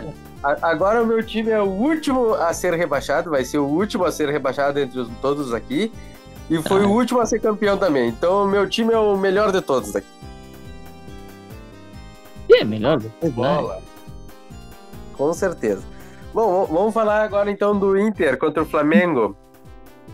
Agora 0.62 1.02
o 1.02 1.06
meu 1.06 1.22
time 1.26 1.50
é 1.50 1.60
o 1.60 1.66
último 1.66 2.34
a 2.34 2.52
ser 2.54 2.72
rebaixado, 2.74 3.30
vai 3.30 3.44
ser 3.44 3.58
o 3.58 3.66
último 3.66 4.04
a 4.04 4.12
ser 4.12 4.28
rebaixado 4.30 4.78
entre 4.78 5.00
os- 5.00 5.10
todos 5.20 5.52
aqui. 5.52 5.92
E 6.48 6.62
foi 6.62 6.84
Ah. 6.84 6.86
o 6.86 6.92
último 6.92 7.20
a 7.20 7.26
ser 7.26 7.40
campeão 7.40 7.76
também. 7.76 8.08
Então 8.08 8.44
o 8.44 8.46
meu 8.46 8.66
time 8.68 8.94
é 8.94 8.98
o 8.98 9.16
melhor 9.16 9.50
de 9.50 9.60
todos 9.60 9.94
aqui. 9.96 10.06
É 12.52 12.64
melhor 12.64 13.00
né? 13.02 13.10
Bola. 13.30 13.80
Com 15.16 15.32
certeza. 15.32 15.82
Bom, 16.32 16.66
vamos 16.66 16.92
falar 16.92 17.22
agora 17.22 17.50
então 17.50 17.78
do 17.78 17.98
Inter 17.98 18.38
contra 18.38 18.62
o 18.62 18.66
Flamengo. 18.66 19.36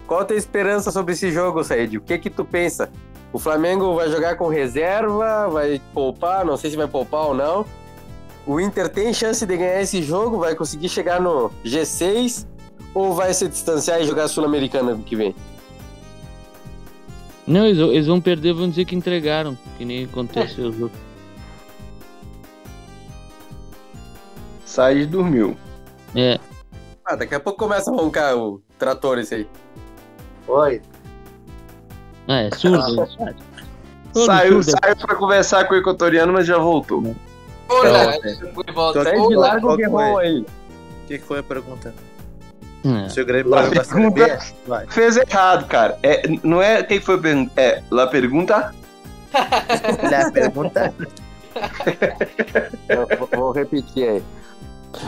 Qual 0.07 0.21
a 0.21 0.25
tua 0.25 0.37
esperança 0.37 0.91
sobre 0.91 1.15
esse 1.15 1.31
jogo, 1.31 1.65
Said? 1.65 1.97
O 1.97 2.01
que 2.01 2.19
que 2.19 2.31
tu 2.31 2.45
pensa? 2.45 2.91
O 3.33 3.39
Flamengo 3.39 3.95
vai 3.95 4.11
jogar 4.11 4.37
com 4.37 4.47
reserva, 4.49 5.49
vai 5.49 5.81
poupar, 5.93 6.45
não 6.45 6.57
sei 6.57 6.71
se 6.71 6.77
vai 6.77 6.87
poupar 6.87 7.29
ou 7.29 7.35
não. 7.35 7.65
O 8.47 8.61
Inter 8.61 8.89
tem 8.89 9.13
chance 9.15 9.45
de 9.47 9.57
ganhar 9.57 9.81
esse 9.81 10.03
jogo, 10.03 10.39
vai 10.39 10.55
conseguir 10.55 10.89
chegar 10.89 11.21
no 11.21 11.51
G6 11.65 12.47
ou 12.95 13.15
vai 13.15 13.33
se 13.33 13.49
distanciar 13.49 14.01
e 14.01 14.05
jogar 14.05 14.29
Sul-Americana 14.29 14.95
no 14.95 15.03
que 15.03 15.17
vem? 15.17 15.35
Não, 17.47 17.67
eles, 17.67 17.79
eles 17.79 18.07
vão 18.07 18.21
perder, 18.21 18.53
vão 18.53 18.69
dizer 18.69 18.85
que 18.85 18.95
entregaram, 18.95 19.57
que 19.79 19.85
nem 19.85 20.05
aconteceu 20.05 20.69
os 20.69 20.81
outros. 20.81 21.12
Sai 24.73 25.05
dormiu. 25.05 25.55
É, 26.17 26.41
Ah, 27.05 27.15
daqui 27.15 27.35
a 27.35 27.41
pouco 27.41 27.59
começa 27.59 27.91
a 27.91 27.95
roncar 27.95 28.35
o 28.39 28.63
trator 28.79 29.19
esse 29.19 29.35
aí. 29.35 29.49
Oi. 30.49 30.81
ah, 32.27 32.41
é 32.45 32.51
surdo. 32.57 32.97
né? 32.97 33.35
Saiu, 34.15 34.61
é- 34.61 34.63
saiu 34.63 34.97
pra 34.97 35.15
conversar 35.15 35.67
com 35.69 35.75
o 35.75 35.77
equatoriano, 35.77 36.33
mas 36.33 36.47
já 36.47 36.57
voltou. 36.57 37.15
Olha, 37.69 38.19
Tô- 38.19 38.63
e 38.67 38.73
volta. 38.73 39.05
Said, 39.05 39.19
Olá, 39.21 39.49
larga 39.49 39.59
o 39.59 39.63
qual 39.63 39.77
Guerrão 39.77 39.93
foi? 40.15 40.25
aí. 40.25 40.41
O 40.41 40.47
que, 41.07 41.19
que 41.19 41.25
foi 41.25 41.39
a 41.41 41.43
pergunta? 41.43 41.95
É. 42.85 43.09
Se 43.11 43.21
o 43.21 43.27
Grêmio 43.27 43.51
Lá, 43.51 43.69
pergunta- 43.69 44.39
Vai. 44.67 44.87
Fez 44.87 45.17
errado, 45.19 45.67
cara. 45.69 45.99
É, 46.03 46.23
não 46.43 46.63
é 46.63 46.83
quem 46.83 46.99
foi 46.99 47.21
pergunta. 47.21 47.53
É, 47.61 47.83
lá 47.91 48.07
pergunta. 48.07 48.73
A 49.35 50.31
pergunta? 50.31 50.93
Eu 52.89 53.19
vou- 53.19 53.29
vou 53.33 53.53
repetir 53.53 54.09
aí. 54.09 54.23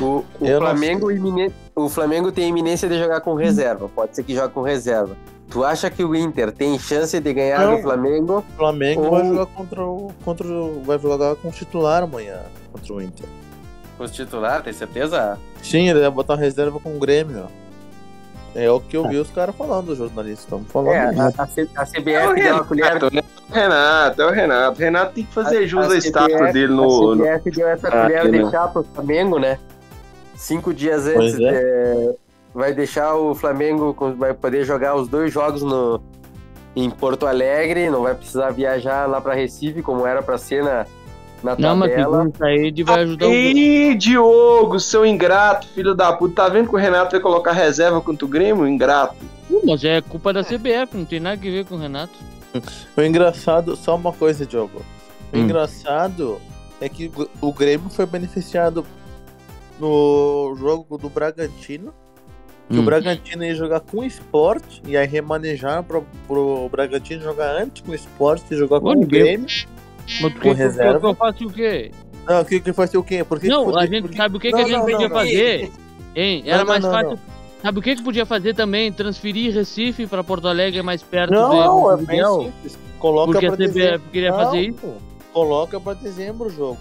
O, 0.00 0.24
o 0.40 0.46
Flamengo 0.58 1.10
imine- 1.10 1.52
o 1.74 1.88
Flamengo 1.88 2.32
tem 2.32 2.48
iminência 2.48 2.88
de 2.88 2.98
jogar 2.98 3.20
com 3.20 3.34
reserva. 3.34 3.88
Pode 3.94 4.14
ser 4.16 4.22
que 4.22 4.34
jogue 4.34 4.52
com 4.54 4.62
reserva. 4.62 5.16
Tu 5.50 5.62
acha 5.62 5.90
que 5.90 6.02
o 6.02 6.14
Inter 6.16 6.50
tem 6.52 6.78
chance 6.78 7.18
de 7.20 7.32
ganhar 7.32 7.60
Não. 7.60 7.76
do 7.76 7.82
Flamengo? 7.82 8.38
O 8.38 8.56
Flamengo 8.56 9.02
Ou- 9.04 9.10
vai 9.10 9.26
jogar 9.28 9.46
contra 9.46 9.84
o, 9.84 10.12
contra 10.24 10.46
o. 10.46 10.82
Vai 10.84 10.98
jogar 10.98 11.36
com 11.36 11.48
o 11.48 11.52
titular 11.52 12.02
amanhã 12.02 12.38
contra 12.72 12.92
o 12.94 13.00
Inter. 13.02 13.26
Com 13.98 14.04
os 14.04 14.10
titulares, 14.10 14.64
tem 14.64 14.72
certeza? 14.72 15.38
Sim, 15.62 15.88
ele 15.88 16.00
vai 16.00 16.10
botar 16.10 16.34
reserva 16.34 16.80
com 16.80 16.96
o 16.96 16.98
Grêmio. 16.98 17.44
É 18.56 18.70
o 18.70 18.78
que 18.80 18.96
eu 18.96 19.06
vi 19.08 19.16
os 19.16 19.30
caras 19.30 19.54
falando, 19.56 19.88
os 19.90 19.98
jornalistas 19.98 20.44
estão 20.44 20.64
falando. 20.64 20.92
É, 20.94 21.20
a, 21.20 21.30
a 21.42 21.46
C- 21.46 21.68
a 21.76 21.80
É 21.80 21.84
o 21.84 21.86
CBF 21.86 22.34
deu 22.42 22.54
uma 22.54 22.64
colher. 22.64 22.84
Renato, 22.86 23.14
né? 23.14 23.22
Renato, 23.50 24.22
é 24.22 24.26
o 24.26 24.30
Renato. 24.30 24.76
O 24.76 24.80
Renato 24.80 25.12
tem 25.14 25.24
que 25.24 25.32
fazer 25.34 25.66
jus 25.66 25.82
a 25.84 25.86
ao 25.86 25.94
status 25.96 26.34
CBF 26.36 26.52
dele 26.52 26.72
no. 26.72 26.82
A 27.12 27.16
no- 27.16 27.24
CBF 27.24 27.50
deu 27.50 27.68
essa 27.68 27.88
Ah, 27.88 28.02
colher 28.02 28.30
de 28.30 28.50
chá 28.50 28.68
pro 28.68 28.84
Flamengo, 28.94 29.38
né? 29.38 29.58
Cinco 30.34 30.72
dias 30.74 31.06
antes. 31.06 31.38
É. 31.40 31.94
de- 32.10 32.14
vai 32.54 32.72
deixar 32.72 33.14
o 33.16 33.34
Flamengo. 33.34 33.94
Vai 34.16 34.32
poder 34.34 34.64
jogar 34.64 34.94
os 34.94 35.08
dois 35.08 35.32
jogos 35.32 35.62
no, 35.62 36.00
em 36.76 36.88
Porto 36.90 37.26
Alegre. 37.26 37.88
Não 37.90 38.02
vai 38.02 38.14
precisar 38.14 38.50
viajar 38.50 39.08
lá 39.08 39.20
pra 39.20 39.34
Recife, 39.34 39.82
como 39.82 40.06
era 40.06 40.22
pra 40.22 40.38
ser 40.38 40.62
na, 40.62 40.86
na 41.42 41.56
Não, 41.56 41.76
mas 41.76 41.90
tabela. 41.90 42.18
segundo 42.18 42.36
Said 42.38 42.82
vai 42.82 43.00
ajudar 43.02 43.26
o. 43.26 43.30
Ih, 43.32 43.94
Diogo, 43.96 44.78
seu 44.80 45.04
ingrato, 45.06 45.66
filho 45.68 45.94
da 45.94 46.12
puta. 46.12 46.42
Tá 46.42 46.48
vendo 46.48 46.68
que 46.68 46.74
o 46.74 46.78
Renato 46.78 47.12
vai 47.12 47.20
colocar 47.20 47.52
reserva 47.52 48.00
contra 48.00 48.24
o 48.24 48.28
Grêmio? 48.28 48.66
Ingrato. 48.66 49.16
Mas 49.64 49.84
é 49.84 50.00
culpa 50.00 50.32
da 50.32 50.42
CBF, 50.42 50.96
não 50.96 51.04
tem 51.04 51.20
nada 51.20 51.36
a 51.36 51.50
ver 51.50 51.64
com 51.66 51.74
o 51.74 51.78
Renato. 51.78 52.12
O 52.96 53.02
engraçado, 53.02 53.76
só 53.76 53.94
uma 53.96 54.12
coisa, 54.12 54.46
Diogo. 54.46 54.80
O 55.32 55.36
Hum. 55.36 55.40
engraçado 55.42 56.40
é 56.80 56.88
que 56.88 57.10
o 57.40 57.52
Grêmio 57.52 57.90
foi 57.90 58.06
beneficiado 58.06 58.84
no 59.80 60.54
jogo 60.58 60.98
do 60.98 61.08
Bragantino. 61.08 61.92
Que 62.68 62.78
o 62.78 62.80
Hum. 62.80 62.84
Bragantino 62.84 63.44
ia 63.44 63.54
jogar 63.54 63.80
com 63.80 63.98
o 63.98 64.04
esporte 64.04 64.80
e 64.86 64.96
aí 64.96 65.06
remanejaram 65.06 65.84
pro, 65.84 66.06
pro 66.26 66.66
Bragantino 66.70 67.22
jogar 67.22 67.54
antes 67.56 67.82
com 67.82 67.92
o 67.92 67.94
esporte 67.94 68.44
e 68.54 68.56
jogar 68.56 68.80
com 68.80 68.90
o 68.92 69.06
Grêmio. 69.06 69.46
Mas 70.22 70.32
tu 70.34 70.40
quer 70.40 70.54
reserva. 70.56 70.98
que 71.00 71.06
eu 71.06 71.14
faça 71.14 71.44
o 71.44 71.50
quê? 71.52 71.90
Não, 72.26 72.40
o 72.40 72.44
que, 72.44 72.60
que 72.60 72.72
ser 72.86 72.96
o 72.96 73.02
quê? 73.02 73.22
Por 73.22 73.38
que 73.38 73.48
não, 73.48 73.76
a 73.76 73.84
gente 73.86 74.02
por 74.02 74.10
que- 74.10 74.16
sabe 74.16 74.36
o 74.36 74.40
que, 74.40 74.50
Não, 74.50 74.58
que 74.58 74.64
a 74.64 74.68
gente 74.68 74.76
não, 74.78 74.84
podia 74.86 75.08
não, 75.08 75.14
fazer. 75.16 75.70
Hein? 76.16 76.42
Era 76.46 76.64
mais 76.64 76.82
fácil. 76.84 77.18
Sabe 77.60 77.78
o 77.78 77.82
que, 77.82 77.96
que 77.96 78.02
podia 78.02 78.24
fazer 78.26 78.54
também? 78.54 78.90
Transferir 78.92 79.52
Recife 79.54 80.06
pra 80.06 80.24
Porto 80.24 80.48
Alegre, 80.48 80.80
mais 80.82 81.02
perto 81.02 81.32
Não, 81.32 81.50
do 81.50 81.56
não, 81.56 81.92
é 81.92 81.96
bem 81.98 82.24
simples. 82.24 82.78
Coloca 82.98 83.32
Porque 83.32 83.46
a 83.46 83.50
pra 83.50 83.56
dezembro. 83.66 84.02
queria 84.10 84.32
fazer 84.32 84.60
isso. 84.60 84.94
Coloca 85.34 85.78
pra 85.80 85.92
dezembro 85.94 86.46
o 86.46 86.50
jogo. 86.50 86.78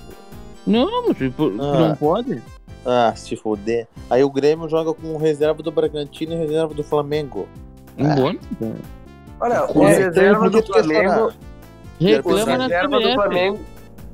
Não, 0.66 1.08
mas 1.08 1.18
tipo, 1.18 1.48
Ah. 1.60 1.90
não 1.90 1.96
pode. 1.98 2.42
Ah, 2.86 3.14
se 3.16 3.36
foder. 3.36 3.88
Aí 4.10 4.24
o 4.24 4.30
Grêmio 4.30 4.68
joga 4.68 4.94
com 4.94 5.16
reserva 5.18 5.64
do 5.64 5.72
Bragantino 5.72 6.34
e 6.34 6.38
reserva 6.38 6.74
do 6.74 6.84
Flamengo. 6.84 7.48
Embora. 7.98 8.38
Olha, 9.40 9.64
os 9.66 9.70
É, 9.70 9.72
então, 9.72 9.84
reservas 9.84 10.38
por 10.40 10.52
que 10.52 10.56
do 10.58 10.64
tu 10.64 10.74
quer 10.74 10.84
Flamengo. 10.84 11.34
Reclama 12.00 12.58
na 12.58 12.64
reservas 12.64 13.04
do. 13.04 13.14
Flamengo. 13.14 13.60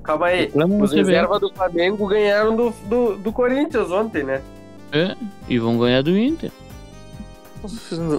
Calma 0.04 0.26
aí. 0.28 0.42
Reclama 0.42 0.76
Os 0.84 0.92
CBF. 0.92 0.96
reservas 1.06 1.40
do 1.42 1.54
Flamengo 1.54 2.08
ganharam 2.08 2.56
do, 2.56 2.70
do, 2.88 3.18
do 3.18 3.32
Corinthians 3.32 3.90
ontem, 3.92 4.24
né? 4.24 4.42
É, 4.92 5.16
e 5.48 5.58
vão 5.60 5.78
ganhar 5.78 6.02
do 6.02 6.18
Inter. 6.18 6.52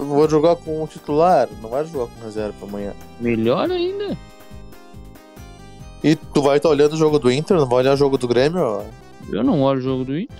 Vou 0.07 0.29
jogar 0.29 0.57
com 0.57 0.83
o 0.83 0.87
titular, 0.87 1.49
não 1.63 1.71
vai 1.71 1.85
jogar 1.87 2.13
com 2.13 2.25
reserva 2.25 2.55
amanhã. 2.63 2.93
Melhor 3.19 3.71
ainda. 3.71 4.17
E 6.05 6.15
tu 6.17 6.43
vai 6.43 6.59
estar 6.59 6.69
olhando 6.69 6.93
o 6.93 6.97
jogo 6.97 7.19
do 7.19 7.31
Inter, 7.31 7.57
não 7.57 7.67
vai 7.67 7.79
olhar 7.79 7.95
o 7.95 7.97
jogo 7.97 8.17
do 8.19 8.29
Grêmio? 8.29 8.83
Eu 9.33 9.45
não 9.45 9.63
olho 9.63 9.79
o 9.79 9.83
jogo 9.83 10.05
do 10.05 10.19
Inter. 10.19 10.37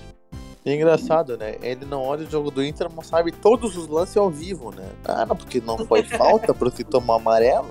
É 0.65 0.75
engraçado, 0.75 1.37
né? 1.39 1.57
Ele 1.63 1.87
não 1.87 2.03
olha 2.03 2.27
o 2.27 2.31
jogo 2.31 2.51
do 2.51 2.63
Inter, 2.63 2.89
mas 2.95 3.07
sabe 3.07 3.33
todos 3.33 3.77
os 3.77 3.89
lances 3.89 4.17
ao 4.17 4.31
vivo, 4.31 4.71
né? 4.75 4.87
Ah, 5.05 5.25
não, 5.25 5.35
porque 5.35 5.61
não 5.61 5.79
foi 5.79 6.03
falta 6.05 6.53
porque 6.53 6.85
tomou 6.85 7.17
amarelo. 7.17 7.69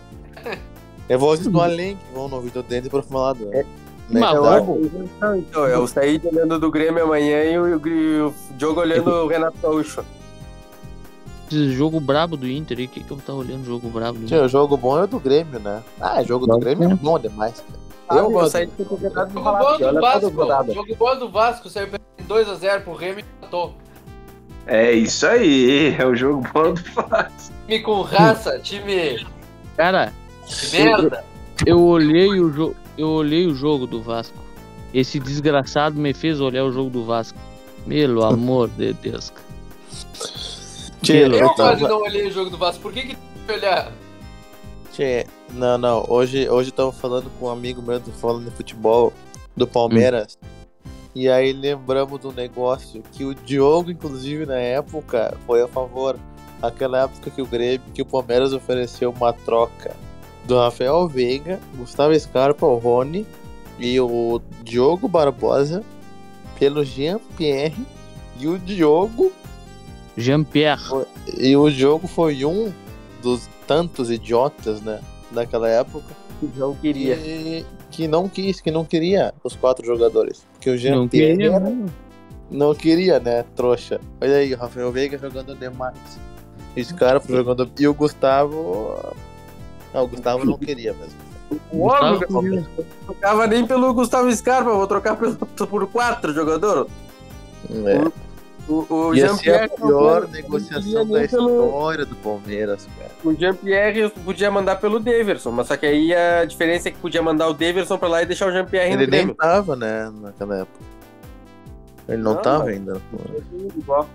É 1.07 1.15
vozes 1.15 1.47
do 1.47 1.61
além 1.61 1.95
que 1.95 2.13
vão 2.13 2.27
no 2.27 2.37
ouvido 2.37 2.63
dele 2.63 2.89
pra 2.89 3.03
falar 3.03 3.33
do. 3.33 3.45
né? 3.45 3.63
Mas 4.09 4.35
Então. 4.35 5.37
Então, 5.37 5.65
é 5.67 5.77
o 5.77 5.85
Said 5.85 6.25
olhando 6.25 6.59
do 6.59 6.71
Grêmio 6.71 7.03
amanhã 7.03 7.43
e 7.43 7.59
o, 7.59 7.87
e 7.87 8.21
o 8.21 8.33
Diogo 8.57 8.81
olhando 8.81 9.09
o 9.09 9.27
Renato 9.27 9.57
Gaúcho. 9.61 10.03
Esse 11.47 11.71
jogo 11.73 11.99
brabo 11.99 12.37
do 12.37 12.47
Inter 12.47 12.77
aí, 12.77 12.85
o 12.85 12.89
que, 12.89 13.03
que 13.03 13.11
eu 13.11 13.17
tava 13.17 13.39
olhando 13.39 13.65
jogo 13.65 13.87
brabo 13.89 14.19
do 14.19 14.25
Tinha, 14.25 14.37
Inter? 14.37 14.45
o 14.45 14.49
jogo 14.49 14.77
bom 14.77 14.99
é 14.99 15.03
o 15.03 15.07
do 15.07 15.19
Grêmio, 15.19 15.59
né? 15.59 15.83
Ah, 15.99 16.23
jogo 16.23 16.47
do 16.47 16.57
Grêmio 16.59 16.89
é 16.89 16.91
é. 16.91 16.95
bom 16.95 17.19
demais. 17.19 17.63
Ah, 17.71 17.88
Eu 18.11 18.25
o 18.27 18.31
gosto. 18.31 18.57
Propriedade 18.67 19.29
de 19.31 19.35
Jogo 19.35 19.51
bom 19.99 20.19
do 20.19 20.31
Vasco. 20.47 20.73
Jogo 20.73 20.95
bom 20.95 21.15
do 21.17 21.29
Vasco. 21.29 21.69
Saiu 21.69 21.87
perdendo 21.87 22.27
2x0 22.27 22.81
pro 22.83 22.93
Remy 22.93 23.21
e 23.21 23.25
matou. 23.41 23.73
É 24.67 24.91
isso 24.91 25.25
aí, 25.25 25.95
é 25.97 26.05
o 26.05 26.15
jogo 26.15 26.47
bom 26.53 26.73
do 26.73 26.81
Vasco. 26.93 27.53
Time 27.67 27.79
com 27.81 28.01
raça, 28.01 28.59
time 28.59 29.25
Cara, 29.75 30.13
de 30.45 30.77
merda. 30.77 31.23
eu 31.65 31.81
olhei 31.81 32.39
o 32.39 32.51
jogo. 32.51 32.75
Eu 32.97 33.09
olhei 33.09 33.47
o 33.47 33.55
jogo 33.55 33.87
do 33.87 34.01
Vasco. 34.01 34.37
Esse 34.93 35.19
desgraçado 35.19 35.95
me 35.95 36.13
fez 36.13 36.41
olhar 36.41 36.65
o 36.65 36.71
jogo 36.71 36.89
do 36.89 37.05
Vasco. 37.05 37.37
Pelo 37.87 38.23
amor 38.25 38.69
de 38.69 38.93
Deus. 38.93 39.29
cara. 39.29 39.49
Tchê, 41.01 41.23
Eu 41.25 41.49
quase 41.53 41.81
tava... 41.81 41.93
não 41.93 42.01
olhei 42.01 42.27
o 42.27 42.31
jogo 42.31 42.49
do 42.49 42.57
Vasco. 42.57 42.81
Por 42.81 42.91
que 42.91 43.15
que 43.15 43.17
olhar? 43.51 43.91
Não, 45.53 45.77
não. 45.77 46.05
Hoje, 46.09 46.49
hoje 46.49 46.69
eu 46.69 46.75
tava 46.75 46.91
falando 46.91 47.31
com 47.39 47.45
um 47.45 47.49
amigo 47.49 47.81
meu 47.81 47.99
do 47.99 48.11
falando 48.11 48.49
de 48.49 48.51
futebol 48.51 49.13
do 49.55 49.65
Palmeiras. 49.65 50.37
E 51.15 51.29
aí 51.29 51.53
lembramos 51.53 52.19
do 52.19 52.31
negócio 52.31 53.01
que 53.13 53.23
o 53.23 53.33
Diogo, 53.33 53.91
inclusive, 53.91 54.45
na 54.45 54.57
época, 54.57 55.37
foi 55.45 55.61
a 55.61 55.67
favor. 55.67 56.17
Aquela 56.61 57.03
época 57.03 57.31
que 57.31 57.41
o 57.41 57.45
Grêmio, 57.45 57.81
que 57.93 58.01
o 58.01 58.05
Palmeiras 58.05 58.53
ofereceu 58.53 59.11
uma 59.11 59.31
troca 59.31 59.95
do 60.45 60.57
Rafael 60.57 61.07
Veiga, 61.07 61.59
Gustavo 61.75 62.17
Scarpa, 62.19 62.65
o 62.65 62.77
Rony 62.77 63.25
e 63.79 63.99
o 63.99 64.41
Diogo 64.63 65.07
Barbosa 65.07 65.83
pelo 66.57 66.83
Jean 66.83 67.19
Pierre. 67.37 67.85
E 68.37 68.47
o 68.47 68.57
Diogo 68.57 69.31
Jean-Pierre. 70.19 71.05
e 71.37 71.55
o 71.55 71.69
jogo 71.69 72.07
foi 72.07 72.43
um 72.43 72.71
dos 73.21 73.47
tantos 73.67 74.09
idiotas, 74.11 74.81
né, 74.81 74.99
daquela 75.31 75.69
época, 75.69 76.05
Não 76.55 76.73
queria. 76.75 77.15
que, 77.17 77.65
que 77.91 78.07
não 78.07 78.27
quis, 78.29 78.59
que 78.61 78.71
não 78.71 78.83
queria 78.85 79.33
os 79.43 79.55
quatro 79.55 79.85
jogadores. 79.85 80.45
Porque 80.53 80.69
o 80.69 80.77
Jean 80.77 80.95
Não 80.95 81.07
queria, 81.07 81.51
era- 81.51 81.59
não. 81.59 81.85
não 82.49 82.73
queria, 82.75 83.19
né, 83.19 83.43
trouxa. 83.55 83.99
Olha 84.21 84.37
aí, 84.37 84.53
o 84.53 84.57
Rafael 84.57 84.91
Veiga 84.91 85.17
jogando 85.17 85.55
demais. 85.55 85.97
Esse 86.75 86.93
cara 86.93 87.19
foi 87.19 87.35
jogando. 87.35 87.69
E 87.79 87.87
o 87.87 87.93
Gustavo. 87.93 88.97
Não, 89.93 90.03
o 90.03 90.07
Gustavo 90.07 90.45
não 90.45 90.57
queria 90.57 90.93
mesmo. 90.93 91.19
Gustavo 91.73 92.23
eu 92.23 92.41
não 92.41 92.63
trocava 93.07 93.47
nem 93.47 93.65
pelo 93.65 93.91
Gustavo 93.93 94.31
Scarpa, 94.35 94.69
vou 94.71 94.85
trocar 94.85 95.15
pelo, 95.17 95.35
por 95.67 95.87
quatro 95.87 96.31
jogadores. 96.31 96.91
É. 97.71 98.11
O, 98.69 98.85
o 98.93 99.15
Ia 99.15 99.33
ser 99.33 99.63
a 99.63 99.67
pior 99.67 100.27
negociação 100.27 101.05
da 101.07 101.27
pelo- 101.27 101.65
história 101.65 102.05
do 102.05 102.15
Palmeiras, 102.17 102.87
cara. 102.99 103.09
O 103.23 103.33
Jean-Pierre 103.33 104.09
podia 104.23 104.51
mandar 104.51 104.75
pelo 104.75 104.99
Daverson, 104.99 105.49
mas 105.51 105.67
só 105.67 105.75
que 105.75 105.87
aí 105.87 106.13
a 106.13 106.45
diferença 106.45 106.87
é 106.89 106.91
que 106.91 106.99
podia 106.99 107.21
mandar 107.21 107.47
o 107.47 107.53
Daverson 107.53 107.97
pra 107.97 108.07
lá 108.07 108.21
e 108.21 108.27
deixar 108.27 108.47
o 108.47 108.51
Jean-Pierre 108.51 108.89
no 108.95 109.01
Ele 109.01 109.09
nem 109.09 109.19
Grêmio. 109.21 109.33
tava, 109.35 109.75
né, 109.75 110.11
naquela 110.21 110.57
época. 110.59 110.79
Ele 112.07 112.21
não, 112.21 112.35
Não, 112.35 112.41
tava 112.43 112.65
mas- 112.65 112.75
ainda. 112.75 113.01
Igual. 113.75 114.07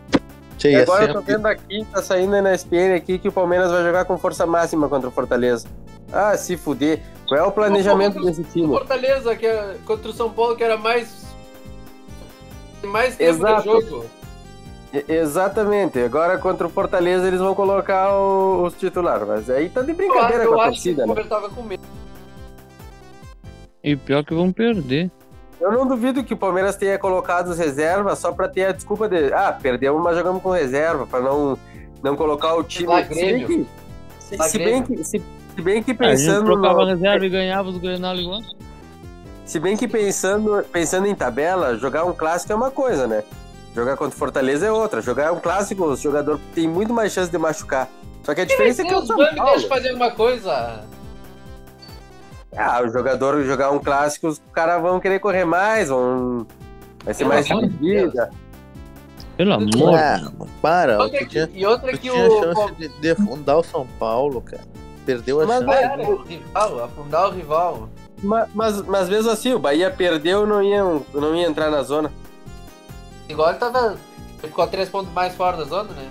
Tchê, 0.56 0.68
E 0.68 0.72
ia 0.72 0.82
agora 0.82 1.04
eu 1.06 1.14
tô 1.14 1.20
vendo 1.20 1.46
aqui, 1.46 1.84
tá 1.92 2.00
saindo 2.00 2.40
na 2.40 2.54
SPN 2.54 2.94
aqui 2.94 3.18
que 3.18 3.26
o 3.28 3.32
Palmeiras 3.32 3.72
vai 3.72 3.82
jogar 3.82 4.04
com 4.04 4.16
força 4.16 4.46
máxima 4.46 4.88
contra 4.88 5.08
o 5.08 5.12
Fortaleza. 5.12 5.66
Ah, 6.12 6.36
se 6.36 6.56
fuder. 6.56 7.00
Qual 7.26 7.40
é 7.40 7.42
o 7.42 7.50
planejamento 7.50 8.22
desse 8.22 8.42
O 8.42 8.44
time? 8.44 8.68
Fortaleza, 8.68 9.34
que 9.34 9.46
é 9.46 9.76
contra 9.84 10.10
o 10.10 10.12
São 10.12 10.30
Paulo, 10.30 10.54
que 10.54 10.62
era 10.62 10.76
mais. 10.76 11.24
Mais 12.84 13.16
tempo 13.16 13.30
Exato. 13.30 13.62
de 13.62 13.86
jogo. 13.88 14.04
Exatamente. 15.09 15.98
Agora 16.00 16.38
contra 16.38 16.66
o 16.66 16.70
Fortaleza 16.70 17.26
eles 17.26 17.40
vão 17.40 17.54
colocar 17.54 18.12
o- 18.16 18.64
os 18.64 18.74
titulares. 18.74 19.26
Mas 19.26 19.50
aí 19.50 19.68
tá 19.68 19.83
de 19.83 19.92
brincadeira 19.92 20.44
eu 20.44 20.52
com 20.52 20.61
a 20.61 20.66
acho 20.66 20.83
que 20.83 20.94
torcida, 20.94 21.04
o 21.04 21.07
né? 21.09 21.14
Palmeiras 21.14 21.28
tava 21.30 21.48
com 21.54 21.62
medo. 21.62 21.83
E 23.83 23.96
pior 23.96 24.24
que 24.24 24.35
vão 24.35 24.50
perder. 24.52 25.11
Eu 25.61 25.72
não 25.72 25.87
duvido 25.87 26.22
que 26.24 26.35
o 26.35 26.37
Palmeiras 26.37 26.76
tenha 26.76 26.98
colocado 26.98 27.48
os 27.48 27.59
reservas 27.59 28.18
só 28.18 28.33
pra 28.33 28.48
ter 28.48 28.64
a 28.66 28.72
desculpa 28.72 29.09
de. 29.09 29.33
Ah, 29.33 29.52
perdemos, 29.61 30.02
mas 30.02 30.16
jogamos 30.16 30.42
com 30.42 30.50
reserva, 30.50 31.07
pra 31.07 31.20
não, 31.20 31.59
não 32.02 32.16
colocar 32.16 32.54
o 32.54 32.62
time. 32.62 32.88
Lá, 32.88 33.02
se 33.04 33.14
bem 33.14 33.46
que, 33.46 33.66
se, 34.18 34.59
bem 34.59 34.83
que, 34.83 35.04
se, 35.04 35.22
se 35.54 35.62
bem 35.62 35.83
que 35.83 35.90
A 35.92 35.94
gente 35.94 35.98
pensando. 35.98 36.44
trocava 36.46 36.80
no- 36.80 36.87
reserva 36.87 37.24
e 37.24 37.28
ganhava 37.28 37.68
os 37.68 37.78
Grenal 37.78 38.16
igual. 38.16 38.40
Se 39.44 39.61
bem 39.61 39.76
que 39.76 39.87
pensando, 39.87 40.64
pensando 40.72 41.07
em 41.07 41.14
tabela, 41.14 41.76
jogar 41.76 42.04
um 42.04 42.12
clássico 42.14 42.52
é 42.52 42.57
uma 42.57 42.70
coisa, 42.70 43.07
né? 43.07 43.22
Jogar 43.74 43.96
contra 43.96 44.14
o 44.14 44.18
Fortaleza 44.18 44.66
é 44.66 44.72
outra. 44.72 45.00
Jogar 45.02 45.32
um 45.32 45.40
clássico, 45.40 45.84
o 45.84 45.96
jogador 45.96 46.38
tem 46.54 46.68
muito 46.68 46.92
mais 46.92 47.12
chance 47.12 47.30
de 47.30 47.38
machucar. 47.38 47.88
Só 48.22 48.34
que 48.34 48.40
a 48.40 48.44
diferença 48.44 48.82
é 48.82 48.84
que 48.87 48.94
é 48.94 48.96
o 48.96 49.04
São 49.04 49.16
mano, 49.16 49.30
me 49.32 49.37
Paulo. 49.37 49.52
deixa 49.52 49.68
fazer 49.68 49.92
uma 49.92 50.10
coisa. 50.12 50.84
Ah, 52.56 52.80
o 52.84 52.88
jogador 52.88 53.42
jogar 53.42 53.70
um 53.72 53.80
clássico, 53.80 54.28
os 54.28 54.40
caras 54.52 54.80
vão 54.80 55.00
querer 55.00 55.18
correr 55.18 55.44
mais, 55.44 55.88
vão. 55.88 56.46
Vai 57.04 57.12
ser 57.12 57.24
mais 57.24 57.46
Pelo 57.48 57.58
amor 57.58 57.70
de 57.70 57.76
dividida. 57.78 58.30
Pelo 59.37 59.52
amor. 59.54 59.94
Ah, 59.98 60.30
para, 60.62 60.98
Outra 61.02 61.18
tu 61.18 61.24
que- 61.24 61.30
tinha, 61.30 61.50
e 61.52 61.66
outra 61.66 61.90
tu 61.90 61.98
que 61.98 62.08
tinha 62.08 62.14
o. 62.14 62.54
chance 62.54 62.74
de 62.76 62.88
defundar 63.00 63.58
o 63.58 63.64
São 63.64 63.87
Paulo, 63.98 64.40
cara. 64.40 64.62
Perdeu 65.04 65.40
a 65.40 65.46
Mas 65.46 65.64
chance. 65.64 65.80
Cara, 65.82 66.02
o 66.08 66.22
rival, 66.22 66.84
afundar 66.84 67.28
o 67.28 67.30
rival. 67.32 67.88
Mas, 68.22 68.48
mas, 68.54 68.82
mas 68.82 69.08
mesmo 69.08 69.30
assim, 69.32 69.52
o 69.52 69.58
Bahia 69.58 69.90
perdeu 69.90 70.46
não 70.46 70.62
ia, 70.62 70.82
não 71.12 71.34
ia 71.34 71.46
entrar 71.48 71.70
na 71.70 71.82
zona. 71.82 72.10
Igual 73.28 73.50
ele 73.50 73.58
tava. 73.58 73.96
Ele 74.42 74.48
ficou 74.48 74.66
três 74.66 74.88
pontos 74.88 75.12
mais 75.12 75.34
fora 75.34 75.56
da 75.56 75.64
zona, 75.64 75.92
né? 75.92 76.08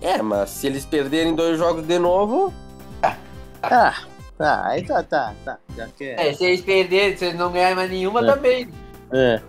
É, 0.00 0.20
mas 0.20 0.50
se 0.50 0.66
eles 0.66 0.84
perderem 0.84 1.34
dois 1.34 1.58
jogos 1.58 1.86
de 1.86 1.98
novo, 1.98 2.52
Ah, 3.62 3.94
tá, 4.36 4.66
aí 4.66 4.84
tá, 4.84 5.02
tá, 5.02 5.32
tá. 5.44 5.58
Já 5.76 5.86
que 5.88 6.04
é. 6.04 6.28
É, 6.28 6.32
se 6.34 6.44
eles 6.44 6.60
perderem, 6.60 7.16
se 7.16 7.24
eles 7.24 7.38
não 7.38 7.50
ganharem 7.50 7.76
mais 7.76 7.90
nenhuma, 7.90 8.20
É. 8.20 8.26
também. 8.26 8.68
É. 9.10 9.40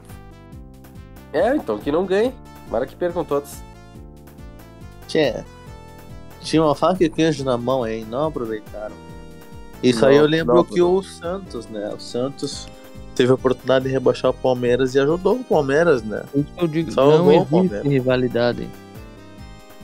é, 1.33 1.55
então 1.55 1.77
que 1.77 1.91
não 1.91 2.05
ganhe. 2.05 2.33
Tomara 2.65 2.85
que 2.85 2.95
percam 2.95 3.25
todos. 3.25 3.57
Tinha, 5.07 5.45
tinha 6.41 6.63
uma 6.63 6.73
faca 6.75 7.03
e 7.03 7.09
queijo 7.09 7.43
na 7.43 7.57
mão 7.57 7.83
aí, 7.83 8.05
não 8.05 8.27
aproveitaram. 8.27 8.95
Isso 9.83 10.01
Não, 10.01 10.07
aí 10.09 10.15
eu 10.15 10.25
lembro 10.25 10.63
que 10.63 10.81
o 10.81 11.03
Santos, 11.03 11.67
né? 11.67 11.89
O 11.93 11.99
Santos 11.99 12.67
teve 13.15 13.31
a 13.31 13.35
oportunidade 13.35 13.85
de 13.85 13.91
rebaixar 13.91 14.31
o 14.31 14.33
Palmeiras 14.33 14.93
e 14.93 14.99
ajudou 14.99 15.35
o 15.37 15.43
Palmeiras, 15.43 16.03
né? 16.03 16.23
Isso 16.35 16.47
eu 16.57 16.67
digo, 16.67 16.91
o 16.91 16.95
não 17.17 17.31
existe 17.31 17.87
rivalidade. 17.87 18.69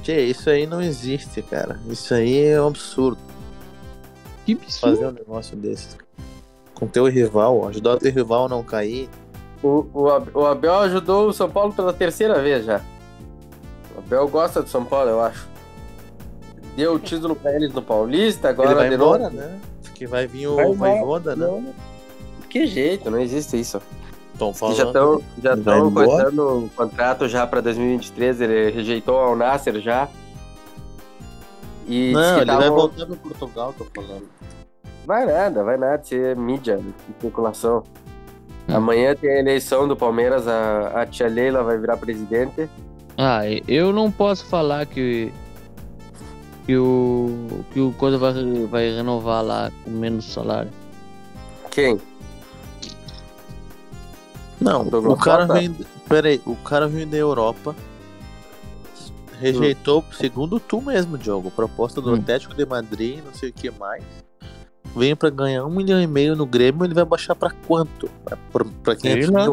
Tchê, 0.04 0.22
isso 0.26 0.50
aí 0.50 0.66
não 0.68 0.82
existe, 0.82 1.42
cara. 1.42 1.80
Isso 1.88 2.14
aí 2.14 2.46
é 2.46 2.62
um 2.62 2.68
absurdo. 2.68 3.20
Que 4.46 4.54
absurdo. 4.54 4.96
Fazer 4.96 5.08
um 5.08 5.12
negócio 5.12 5.56
desses. 5.56 5.98
Com 6.74 6.88
teu 6.88 7.08
rival, 7.08 7.68
ajudar 7.68 7.94
o 7.94 7.98
teu 7.98 8.12
rival 8.12 8.46
a 8.46 8.50
não 8.50 8.64
cair. 8.64 9.08
O, 9.62 9.86
o, 9.94 10.08
o 10.34 10.46
Abel 10.46 10.74
ajudou 10.80 11.28
o 11.28 11.34
São 11.34 11.50
Paulo 11.50 11.72
pela 11.72 11.94
terceira 11.94 12.42
vez 12.42 12.66
já. 12.66 12.82
O 13.96 14.00
Abel 14.00 14.28
gosta 14.28 14.64
do 14.64 14.70
São 14.70 14.84
Paulo, 14.84 15.10
eu 15.12 15.22
acho. 15.22 15.48
Deu 16.76 16.96
o 16.96 17.00
título 17.00 17.36
pra 17.36 17.54
eles 17.56 17.72
no 17.72 17.82
Paulista, 17.82 18.50
agora 18.50 18.72
Ele 18.72 18.80
vai 18.80 18.94
embora, 18.94 19.24
novo. 19.26 19.36
né? 19.36 19.60
Que 19.94 20.08
vai 20.08 20.26
vir 20.26 20.48
o 20.48 20.74
Vai. 20.74 20.98
Voivoda, 20.98 21.36
né? 21.36 21.74
Que 22.52 22.68
jeito, 22.68 23.10
não 23.10 23.20
existe 23.20 23.58
isso. 23.60 23.82
Estão 24.34 24.54
falando. 24.54 24.76
já 24.78 24.84
estão 24.86 25.22
já 25.42 25.56
vai 25.56 25.64
tão 25.64 25.88
o 26.66 26.70
contrato 26.76 27.28
já 27.30 27.48
pra 27.48 27.62
2023, 27.62 28.42
ele 28.42 28.72
rejeitou 28.72 29.18
ao 29.18 29.36
Nasser 29.36 29.80
já. 29.80 30.08
E 31.88 32.12
Não, 32.12 32.38
ele 32.38 32.46
vai 32.46 32.58
tavam- 32.58 32.76
voltar 32.76 33.06
pro 33.06 33.16
Portugal, 33.16 33.74
tô 33.78 33.86
falando. 33.96 34.28
Vai 35.06 35.26
nada, 35.26 35.64
vai 35.64 35.78
nada, 35.78 36.02
isso 36.04 36.16
é 36.16 36.36
mídia, 36.36 36.80
especulação. 37.10 37.84
Hum. 38.70 38.76
Amanhã 38.76 39.16
tem 39.16 39.30
a 39.32 39.40
eleição 39.40 39.88
do 39.88 39.96
Palmeiras, 39.96 40.48
a, 40.48 41.02
a 41.02 41.06
tia 41.06 41.28
Leila 41.28 41.64
vai 41.64 41.78
virar 41.78 41.98
presidente. 41.98 42.70
Ah, 43.18 43.42
eu 43.68 43.92
não 43.94 44.12
posso 44.12 44.46
falar 44.46 44.86
que 44.86 45.32
que 46.66 46.78
o 46.78 47.48
que 47.74 47.80
o 47.80 47.92
coisa 47.94 48.18
vai, 48.18 48.34
vai 48.70 48.90
renovar 48.96 49.44
lá 49.44 49.72
com 49.84 49.90
menos 49.92 50.26
salário. 50.32 50.70
Quem? 51.72 52.00
Não, 54.62 54.88
o 54.88 55.18
cara 55.18 55.48
vem. 55.48 55.76
Peraí, 56.08 56.40
o 56.46 56.56
cara 56.56 56.88
vem 56.88 57.08
da 57.08 57.18
Europa. 57.18 57.76
Rejeitou, 59.40 60.06
segundo 60.16 60.60
tu 60.60 60.80
mesmo, 60.80 61.18
Diogo, 61.18 61.50
proposta 61.50 62.00
do 62.00 62.12
Hum. 62.12 62.16
Atlético 62.16 62.54
de 62.54 62.64
Madrid, 62.64 63.24
não 63.26 63.34
sei 63.34 63.50
o 63.50 63.54
que 63.54 63.72
mais. 63.72 64.04
Vem 64.96 65.16
pra 65.16 65.32
ganhar 65.32 65.66
um 65.66 65.70
milhão 65.70 66.00
e 66.00 66.06
meio 66.06 66.36
no 66.36 66.46
Grêmio, 66.46 66.86
ele 66.86 66.94
vai 66.94 67.06
baixar 67.06 67.34
pra 67.34 67.50
quanto? 67.68 68.08
Pra, 68.24 68.38
pra, 68.52 68.66
pra 68.84 68.96
quem 68.96 69.24
Sei 69.24 69.32
lá. 69.32 69.48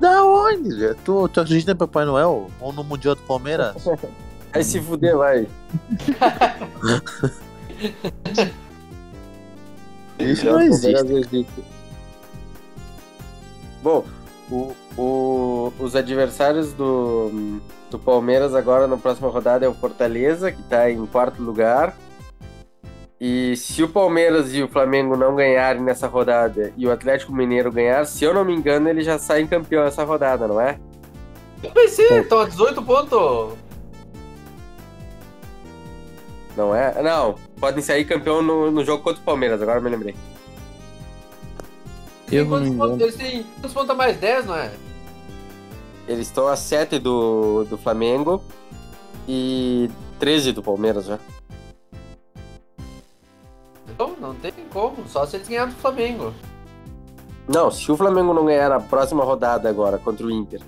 Da 0.00 0.24
onde? 0.24 0.94
Tu, 1.04 1.28
tu 1.28 1.40
acredita 1.40 1.70
em 1.72 1.76
Papai 1.76 2.04
Noel? 2.04 2.50
Ou 2.58 2.72
no 2.72 2.82
Mundial 2.82 3.14
do 3.14 3.22
Palmeiras? 3.22 3.76
Vai 4.52 4.64
se 4.64 4.80
fuder, 4.80 5.16
vai. 5.16 5.46
Isso 10.18 10.44
Não, 10.46 10.60
existe. 10.60 11.46
Bom, 13.82 14.04
o, 14.50 14.74
o- 14.96 15.72
os 15.78 15.94
adversários 15.96 16.72
do, 16.72 17.60
do 17.90 17.98
Palmeiras 17.98 18.54
agora 18.54 18.86
na 18.86 18.96
próxima 18.96 19.28
rodada 19.28 19.64
é 19.64 19.68
o 19.68 19.74
Fortaleza, 19.74 20.50
que 20.52 20.60
está 20.60 20.90
em 20.90 21.04
quarto 21.06 21.42
lugar. 21.42 21.94
E 23.20 23.54
se 23.56 23.82
o 23.82 23.88
Palmeiras 23.88 24.54
e 24.54 24.62
o 24.62 24.68
Flamengo 24.68 25.14
não 25.14 25.34
ganharem 25.36 25.82
nessa 25.82 26.06
rodada 26.06 26.72
e 26.76 26.86
o 26.86 26.90
Atlético 26.92 27.32
Mineiro 27.32 27.70
ganhar, 27.70 28.06
se 28.06 28.24
eu 28.24 28.32
não 28.32 28.44
me 28.44 28.54
engano, 28.54 28.88
ele 28.88 29.02
já 29.02 29.18
sai 29.18 29.46
campeão 29.46 29.84
essa 29.84 30.04
rodada, 30.04 30.48
não 30.48 30.58
é? 30.60 30.78
Vai 31.74 31.88
ser, 31.88 32.22
estão 32.22 32.40
a 32.40 32.46
18 32.48 32.82
pontos. 32.82 33.58
Não 36.56 36.74
é? 36.74 37.00
Não, 37.02 37.34
podem 37.60 37.82
sair 37.82 38.04
campeão 38.06 38.42
no, 38.42 38.70
no 38.70 38.84
jogo 38.84 39.02
contra 39.02 39.20
o 39.20 39.24
Palmeiras, 39.24 39.60
agora 39.62 39.78
eu 39.78 39.82
me 39.82 39.90
lembrei. 39.90 40.14
Eu 42.30 42.44
não 42.44 42.60
me 42.60 42.76
pontos? 42.76 43.00
Eles 43.00 43.16
têm 43.16 43.42
quantos 43.60 43.72
pontos 43.72 43.90
a 43.90 43.94
mais? 43.94 44.16
10, 44.16 44.46
não 44.46 44.54
é? 44.54 44.70
Eles 46.06 46.26
estão 46.26 46.46
a 46.46 46.56
7 46.56 46.98
do, 46.98 47.64
do 47.64 47.76
Flamengo 47.76 48.42
e 49.28 49.90
13 50.18 50.52
do 50.52 50.62
Palmeiras 50.62 51.06
já. 51.06 51.18
Então, 53.88 54.14
não 54.20 54.34
tem 54.34 54.52
como. 54.72 55.06
Só 55.08 55.26
se 55.26 55.36
eles 55.36 55.48
ganharem 55.48 55.74
do 55.74 55.80
Flamengo. 55.80 56.32
Não, 57.48 57.70
se 57.70 57.90
o 57.90 57.96
Flamengo 57.96 58.32
não 58.32 58.46
ganhar 58.46 58.70
a 58.70 58.80
próxima 58.80 59.24
rodada 59.24 59.68
agora 59.68 59.98
contra 59.98 60.24
o 60.24 60.30
Inter 60.30 60.60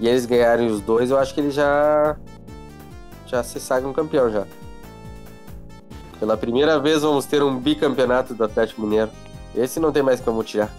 e 0.00 0.08
eles 0.08 0.26
ganharem 0.26 0.66
os 0.66 0.80
dois, 0.80 1.10
eu 1.10 1.18
acho 1.18 1.32
que 1.32 1.40
eles 1.40 1.54
já 1.54 2.16
já 3.26 3.42
se 3.42 3.60
sagam 3.60 3.92
campeão 3.92 4.30
já. 4.30 4.46
Pela 6.18 6.36
primeira 6.36 6.78
vez 6.78 7.02
vamos 7.02 7.26
ter 7.26 7.42
um 7.42 7.58
bicampeonato 7.58 8.34
do 8.34 8.44
Atlético 8.44 8.82
Mineiro. 8.82 9.10
Esse 9.54 9.78
não 9.78 9.92
tem 9.92 10.02
mais 10.02 10.20
como 10.20 10.42
tirar. 10.42 10.70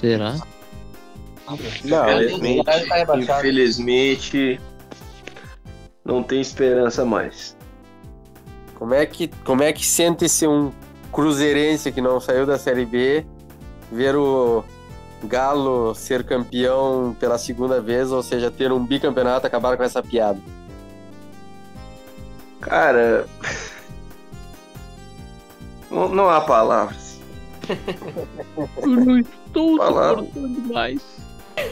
Será? 0.00 0.34
Não, 1.84 2.04
Infelizmente, 2.10 2.64
Tá 2.64 3.18
infelizmente, 3.18 4.60
não 6.04 6.22
tem 6.22 6.40
esperança 6.40 7.04
mais. 7.04 7.56
como 8.74 8.94
é 8.94 9.04
que 9.06 9.28
como 9.44 9.62
é 9.62 9.72
que 9.72 9.84
sente-se 9.84 10.46
um 10.46 10.70
cruzeirense 11.12 11.90
que 11.90 12.00
não 12.02 12.20
saiu 12.20 12.44
da 12.46 12.58
Série 12.58 12.84
B 12.84 13.26
ver 13.90 14.14
o 14.14 14.62
Galo 15.24 15.94
ser 15.94 16.22
campeão 16.24 17.16
pela 17.18 17.38
segunda 17.38 17.80
vez, 17.80 18.12
ou 18.12 18.22
seja, 18.22 18.50
ter 18.50 18.70
um 18.70 18.84
bicampeonato, 18.84 19.46
acabaram 19.46 19.76
com 19.76 19.82
essa 19.82 20.02
piada? 20.02 20.38
Cara. 22.60 23.26
Não, 25.90 26.06
não 26.10 26.28
há 26.28 26.42
palavras. 26.42 27.07
Eu 28.82 28.86
não 28.88 29.18
estou 29.18 29.76
Palavra. 29.78 30.22
suportando 30.24 30.72
mais. 30.72 31.02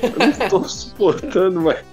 Eu 0.03 0.19
não 0.19 0.29
estou 0.31 0.69
suportando 0.69 1.61
mais. 1.63 1.85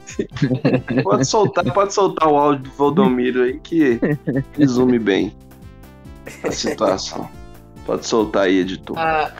Pode 1.04 1.26
soltar, 1.26 1.64
pode 1.74 1.94
soltar 1.94 2.28
o 2.28 2.38
áudio 2.38 2.64
do 2.64 2.72
Valdomiro 2.72 3.44
aí 3.44 3.60
que 3.60 4.00
resume 4.58 4.98
bem 5.00 5.36
a 6.44 6.52
situação. 6.52 7.30
Pode 7.86 8.06
soltar 8.08 8.44
aí, 8.44 8.60
editor. 8.60 8.98
Ah, 8.98 9.32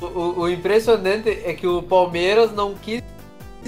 o- 0.00 0.40
o, 0.40 0.48
impressionante 0.48 1.28
é 1.28 1.52
que 1.52 1.66
o 1.66 1.82
Palmeiras 1.82 2.52
não 2.54 2.74
quis, 2.74 3.02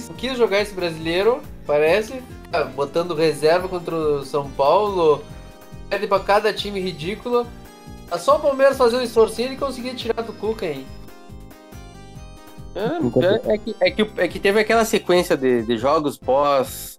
não 0.09 0.14
quis 0.14 0.37
jogar 0.38 0.61
esse 0.61 0.72
brasileiro, 0.74 1.40
parece. 1.66 2.22
Ah, 2.52 2.64
Botando 2.64 3.14
reserva 3.14 3.68
contra 3.68 3.94
o 3.94 4.24
São 4.24 4.48
Paulo. 4.50 5.22
Pede 5.90 6.07
pra 6.07 6.20
cada 6.20 6.52
time 6.52 6.81
ridículo. 6.81 7.46
É 8.12 8.18
Só 8.18 8.37
o 8.37 8.40
Palmeiras 8.40 8.77
fazer 8.77 8.96
um 8.96 9.03
esforcinho 9.03 9.53
e 9.53 9.57
conseguir 9.57 9.94
tirar 9.94 10.22
do 10.22 10.33
Cuca, 10.35 10.66
hein? 10.66 10.87
É, 12.75 13.55
é 13.55 13.59
que, 13.59 13.77
é, 13.81 13.90
que, 13.90 14.11
é 14.16 14.29
que 14.29 14.38
teve 14.38 14.59
aquela 14.61 14.85
sequência 14.85 15.37
de, 15.37 15.62
de 15.62 15.77
jogos 15.77 16.16
pós, 16.16 16.98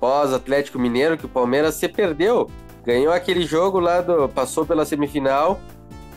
pós 0.00 0.32
Atlético 0.32 0.78
Mineiro 0.78 1.16
que 1.16 1.26
o 1.26 1.28
Palmeiras 1.28 1.74
se 1.76 1.88
perdeu. 1.88 2.50
Ganhou 2.84 3.12
aquele 3.12 3.42
jogo 3.42 3.78
lá, 3.78 4.00
do, 4.00 4.28
passou 4.28 4.64
pela 4.66 4.84
semifinal. 4.84 5.60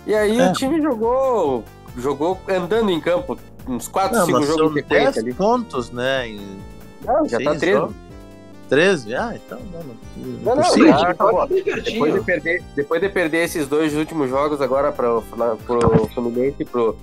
E 0.08 0.14
aí 0.16 0.40
É. 0.40 0.50
o 0.50 0.54
time 0.54 0.82
jogou 0.82 1.64
jogou 1.98 2.40
andando 2.50 2.90
em 2.90 3.00
campo. 3.00 3.38
Uns 3.68 3.88
4, 3.88 4.18
Não, 4.18 4.26
5 4.26 4.38
mas 4.40 4.48
jogos 4.48 4.62
são 4.62 4.68
de 4.70 4.74
sequência 4.82 5.12
10 5.12 5.18
ali. 5.20 5.34
pontos, 5.34 5.92
né? 5.92 6.28
Em 6.28 6.58
Não, 7.06 7.28
já 7.28 7.38
tá 7.40 7.52
seis 7.52 7.60
13. 7.62 7.94
Jogos. 8.64 8.70
13? 8.70 9.16
Ah, 9.16 9.34
então 9.36 9.60
não. 9.72 9.84
Não, 9.86 10.56
Não, 10.56 10.78
não, 10.78 11.04
acabou. 11.04 11.48
Bem 11.48 11.64
Depois 11.64 12.14
de, 12.14 12.22
perder, 12.22 12.64
depois 12.76 13.02
de 13.02 13.10
perder 13.10 13.44
esses 13.44 13.68
dois 13.68 13.96
últimos 13.96 14.30
jogos 14.30 14.62
agora 14.62 14.92
para 14.92 15.22
pro 15.66 16.08
Fluminense 16.14 16.56
e 16.60 16.66
pro, 16.66 16.96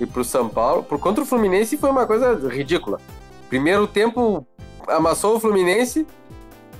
e 0.00 0.06
pro 0.06 0.24
São 0.24 0.48
Paulo, 0.48 0.82
por 0.82 0.98
contra 0.98 1.22
o 1.22 1.26
Fluminense 1.26 1.76
foi 1.76 1.90
uma 1.90 2.06
coisa 2.06 2.34
ridícula. 2.48 3.00
Primeiro 3.48 3.86
tempo 3.86 4.46
amassou 4.86 5.36
o 5.36 5.40
Fluminense 5.40 6.06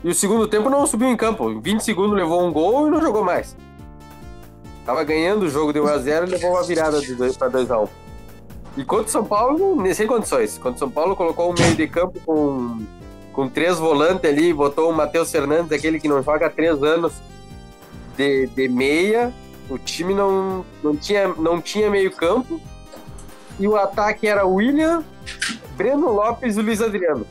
e 0.05 0.09
o 0.09 0.15
segundo 0.15 0.47
tempo 0.47 0.71
não 0.71 0.87
subiu 0.87 1.09
em 1.09 1.17
campo. 1.17 1.51
Em 1.51 1.61
20 1.61 1.81
segundos 1.81 2.17
levou 2.17 2.47
um 2.47 2.53
gol 2.53 2.87
e 2.87 2.91
não 2.91 3.01
jogou 3.01 3.25
mais. 3.25 3.57
Tava 4.85 5.05
ganhando 5.05 5.43
o 5.43 5.49
jogo 5.51 5.73
de 5.73 5.81
1x0 5.81 6.29
e 6.29 6.31
levou 6.31 6.51
uma 6.53 6.63
virada 6.63 7.01
de 7.01 7.15
2 7.15 7.37
para 7.37 7.51
2x1. 7.51 7.89
E 8.77 8.85
contra 8.85 9.07
o 9.07 9.11
São 9.11 9.25
Paulo, 9.25 9.83
nem 9.83 9.93
sem 9.93 10.07
condições. 10.07 10.57
Contra 10.57 10.77
o 10.77 10.79
São 10.79 10.91
Paulo 10.91 11.17
colocou 11.17 11.51
um 11.51 11.55
meio 11.55 11.75
de 11.75 11.89
campo 11.89 12.19
com, 12.25 12.79
com 13.39 13.49
três 13.49 13.79
volantes 13.79 14.29
ali, 14.29 14.53
botou 14.53 14.91
o 14.91 14.93
Matheus 14.93 15.31
Fernandes, 15.31 15.71
aquele 15.71 16.01
que 16.01 16.09
não 16.09 16.21
joga 16.25 16.47
há 16.47 16.51
três 16.51 16.83
anos, 16.83 17.13
de, 18.17 18.49
de 18.49 18.69
meia. 18.69 19.33
O 19.71 19.79
time 19.79 20.13
não, 20.13 20.67
não, 20.83 20.97
tinha, 20.97 21.29
não 21.29 21.61
tinha 21.61 21.89
meio 21.89 22.11
campo. 22.11 22.61
E 23.57 23.69
o 23.69 23.77
ataque 23.77 24.27
era 24.27 24.45
William, 24.45 25.05
Breno 25.77 26.11
Lopes 26.11 26.57
e 26.57 26.63
Luiz 26.63 26.83
Adriano. 26.83 27.25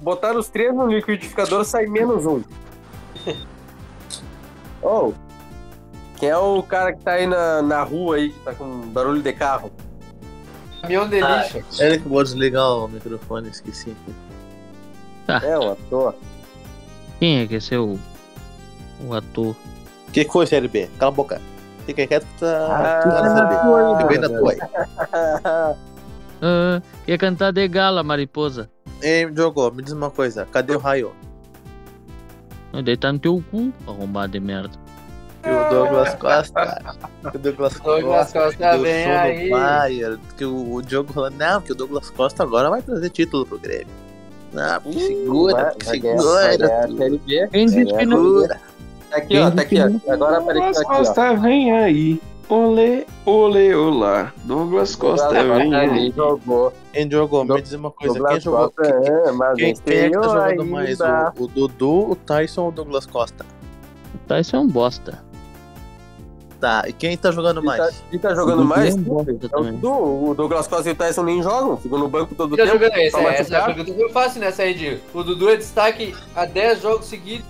Botar 0.00 0.36
os 0.36 0.48
três 0.48 0.72
no 0.72 0.86
liquidificador, 0.86 1.64
sai 1.64 1.86
menos 1.86 2.24
um. 2.24 2.40
Oh, 4.80 5.12
quem 6.20 6.28
é 6.28 6.36
o 6.36 6.62
cara 6.62 6.92
que 6.92 7.02
tá 7.02 7.14
aí 7.14 7.26
na, 7.26 7.60
na 7.62 7.82
rua 7.82 8.14
aí, 8.14 8.30
que 8.30 8.38
tá 8.44 8.54
com 8.54 8.82
barulho 8.92 9.20
de 9.20 9.32
carro? 9.32 9.72
Caminhão 10.80 11.08
de 11.08 11.20
Ah, 11.20 11.42
lixo. 11.42 11.82
Ele 11.82 11.98
que 11.98 12.08
vou 12.08 12.22
desligar 12.22 12.64
o 12.64 12.86
microfone, 12.86 13.48
esqueci. 13.48 13.96
É, 15.28 15.58
um 15.58 15.72
ator. 15.72 16.14
Quem 17.18 17.40
é 17.40 17.46
que 17.46 17.56
é 17.56 17.60
seu 17.60 17.98
o 19.06 19.14
ator? 19.14 19.54
O 20.08 20.12
que 20.12 20.24
que 20.24 20.32
foi, 20.32 20.46
Série 20.46 20.68
B? 20.68 20.88
Cala 20.98 21.12
a 21.12 21.14
boca. 21.14 21.40
Fica 21.86 22.06
quieto 22.06 22.26
que 22.26 22.40
tá 22.40 23.02
Ah, 23.06 24.04
bem 24.04 24.18
na 24.18 24.28
tua 24.28 24.52
aí. 24.52 24.58
Ah, 26.40 26.80
ia 27.06 27.18
cantar 27.18 27.52
de 27.52 27.66
gala, 27.66 28.02
mariposa. 28.04 28.70
Ei, 29.02 29.28
Diogo, 29.28 29.70
me 29.72 29.82
diz 29.82 29.92
uma 29.92 30.08
coisa. 30.10 30.46
Cadê 30.52 30.74
o 30.76 30.78
Raio? 30.78 31.12
Daí 32.84 32.96
tá 32.96 33.12
no 33.12 33.18
teu 33.18 33.42
cu, 33.50 33.72
arrombado 33.86 34.32
de 34.32 34.38
merda. 34.40 34.70
E 35.44 35.50
o 35.50 35.68
Douglas 35.70 36.14
Costa. 36.14 36.96
o 37.34 37.38
Douglas 37.38 37.74
Douglas 37.82 38.32
Costa 38.32 38.78
vem 38.78 39.04
aí. 39.06 39.50
Bayer, 39.50 40.18
que 40.36 40.44
o, 40.44 40.74
o 40.74 40.82
Diogo 40.82 41.12
falando, 41.12 41.36
não, 41.36 41.60
que 41.60 41.72
o 41.72 41.74
Douglas 41.74 42.08
Costa 42.10 42.44
agora 42.44 42.70
vai 42.70 42.82
trazer 42.82 43.10
título 43.10 43.44
pro 43.44 43.58
Grêmio. 43.58 43.88
Não, 44.52 44.80
porque 44.80 45.00
segura, 45.00 45.54
Vai- 45.54 45.64
porque 45.72 45.86
vai 45.86 46.00
vai 46.00 46.52
segura. 46.56 46.86
tu, 46.88 46.96
Série 46.96 47.18
B. 47.18 47.48
Quem 47.52 47.66
disse 47.66 47.84
que 47.84 48.06
não? 48.06 48.16
Segura. 48.24 48.60
Tá 49.10 49.16
aqui, 49.16 49.38
ó, 49.38 49.50
tá 49.50 49.62
aqui, 49.62 49.76
ó. 49.80 50.12
Agora 50.12 50.38
apareceu 50.38 50.52
Douglas 50.54 50.78
aqui, 50.78 50.90
ó. 50.92 50.96
Costa 50.96 51.34
vem 51.36 51.72
aí. 51.72 52.20
Olê, 52.50 53.06
olê, 53.26 53.74
olá. 53.74 54.32
Douglas 54.44 54.96
Costa 54.96 55.28
vem 55.44 55.74
aí. 55.74 56.10
jogou. 56.16 56.72
Quem 56.94 57.10
jogou? 57.10 57.44
Me 57.44 57.60
diz 57.60 57.72
uma 57.74 57.90
coisa, 57.90 58.14
quem 58.14 58.22
Douglas 58.22 58.42
jogou? 58.42 58.70
Costa, 58.70 59.00
Quem, 59.02 59.12
é, 59.12 59.32
mas 59.32 59.54
quem, 59.56 59.74
quem 59.74 59.98
é 59.98 60.10
que 60.10 60.18
tá 60.18 60.22
jogando 60.28 60.64
mais? 60.66 61.00
ainda. 61.00 61.32
O, 61.38 61.44
o 61.44 61.46
Dudu, 61.46 62.10
o 62.10 62.16
Tyson 62.16 62.62
ou 62.62 62.68
o 62.68 62.72
Douglas 62.72 63.04
Costa? 63.06 63.44
Tá, 64.26 64.40
isso 64.40 64.56
é 64.56 64.58
um 64.58 64.66
bosta. 64.66 65.22
Tá, 66.60 66.82
e 66.88 66.92
quem 66.92 67.16
tá 67.16 67.30
jogando 67.30 67.60
Quem 67.62 67.70
tá, 67.70 67.76
mais? 67.78 68.04
quem 68.10 68.18
tá 68.18 68.34
jogando 68.34 68.62
O 68.62 68.64
mais? 68.64 68.96
Dudu 68.96 69.20
é 69.20 69.32
É 69.32 69.56
o. 69.60 69.64
Dudu. 69.64 69.90
O 70.30 70.34
Douglas 70.36 70.66
Costa 70.66 70.88
e 70.88 70.92
o 70.92 70.94
Tyson 70.96 71.22
nem 71.22 71.40
jogam, 71.40 71.76
ficam 71.76 71.98
no 71.98 72.08
banco 72.08 72.34
todo 72.34 72.54
o 72.54 72.56
Tá 72.56 72.64
tempo. 72.64 72.74
jogando 72.78 72.96
esse, 72.98 73.16
é, 73.16 73.40
essa 73.40 73.54
é 73.56 73.60
a 73.60 73.64
pergunta 73.66 73.94
foi 73.94 74.08
fácil 74.10 74.40
nessa 74.40 74.62
aí, 74.64 74.74
Dio. 74.74 75.00
O 75.14 75.22
Dudu 75.22 75.48
é 75.50 75.56
destaque 75.56 76.16
há 76.34 76.44
10 76.44 76.82
jogos 76.82 77.06
seguidos. 77.06 77.46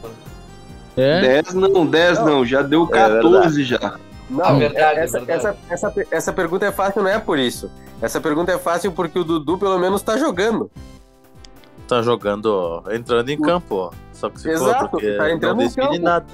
É? 0.94 1.20
10 1.42 1.54
não, 1.54 1.86
10 1.86 2.18
não, 2.18 2.44
já 2.44 2.60
deu 2.60 2.86
14 2.86 3.64
já. 3.64 3.98
Não, 4.28 4.44
Ah, 4.44 4.52
verdade, 4.52 5.00
essa, 5.00 5.20
verdade. 5.20 5.56
Essa, 5.70 5.88
essa, 5.88 6.06
essa 6.10 6.32
pergunta 6.34 6.66
é 6.66 6.72
fácil, 6.72 7.02
não 7.02 7.08
é 7.10 7.18
por 7.18 7.38
isso. 7.38 7.70
Essa 8.02 8.20
pergunta 8.20 8.52
é 8.52 8.58
fácil 8.58 8.92
porque 8.92 9.18
o 9.18 9.24
Dudu 9.24 9.56
pelo 9.56 9.78
menos 9.78 10.02
tá 10.02 10.18
jogando. 10.18 10.70
Tá 11.88 12.02
jogando, 12.02 12.46
ó, 12.46 12.92
entrando 12.92 13.30
em 13.30 13.40
campo, 13.40 13.74
ó. 13.76 13.90
Só 14.12 14.28
que 14.28 14.38
se 14.38 14.54
for 14.58 14.68
Exato, 14.68 14.88
porque 14.90 15.12
tá 15.16 15.30
entrando 15.32 15.56
não 15.56 15.64
decide 15.64 15.80
campo. 15.80 15.98
nada. 16.02 16.26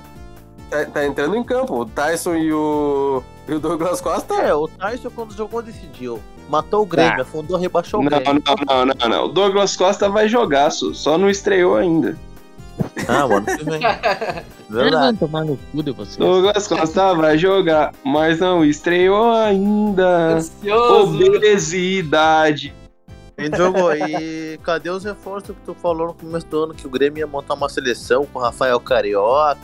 Tá, 0.70 0.84
tá 0.86 1.06
entrando 1.06 1.36
em 1.36 1.44
campo. 1.44 1.80
O 1.80 1.86
Tyson 1.86 2.34
e 2.34 2.52
o, 2.52 3.22
e 3.48 3.54
o 3.54 3.60
Douglas 3.60 4.00
Costa. 4.00 4.34
É, 4.34 4.54
o 4.54 4.66
Tyson 4.68 5.10
quando 5.10 5.34
jogou 5.34 5.62
decidiu. 5.62 6.20
Matou 6.48 6.82
o 6.82 6.86
Grêmio, 6.86 7.22
afundou, 7.22 7.58
rebaixou 7.58 8.00
Não, 8.02 8.06
o 8.06 8.10
Grêmio. 8.10 8.42
não, 8.44 8.84
não, 8.86 8.94
não, 8.94 9.08
não. 9.08 9.24
O 9.26 9.28
Douglas 9.28 9.76
Costa 9.76 10.08
vai 10.08 10.28
jogar, 10.28 10.70
só 10.70 10.92
só 10.92 11.16
não 11.18 11.30
estreou 11.30 11.76
ainda. 11.76 12.16
Ah, 13.08 13.26
mano, 13.26 13.46
Verdade. 14.68 15.18
tomar 15.18 15.44
no 15.44 15.56
cu 15.56 15.82
de 15.82 15.92
vocês. 15.92 16.16
Douglas 16.16 16.66
Costa 16.66 17.14
vai 17.14 17.38
jogar, 17.38 17.94
mas 18.04 18.40
não 18.40 18.64
estreou 18.64 19.30
ainda. 19.32 20.34
Ansioso. 20.34 21.24
Obesidade. 21.36 22.74
Quem 23.36 23.50
jogou? 23.56 23.94
E 23.94 24.58
cadê 24.62 24.90
os 24.90 25.04
reforços 25.04 25.50
que 25.56 25.62
tu 25.64 25.74
falou 25.74 26.08
no 26.08 26.14
começo 26.14 26.46
do 26.46 26.64
ano 26.64 26.74
que 26.74 26.86
o 26.86 26.90
Grêmio 26.90 27.20
ia 27.20 27.26
montar 27.26 27.54
uma 27.54 27.68
seleção 27.68 28.26
com 28.26 28.38
o 28.38 28.42
Rafael 28.42 28.78
Carioca 28.80 29.58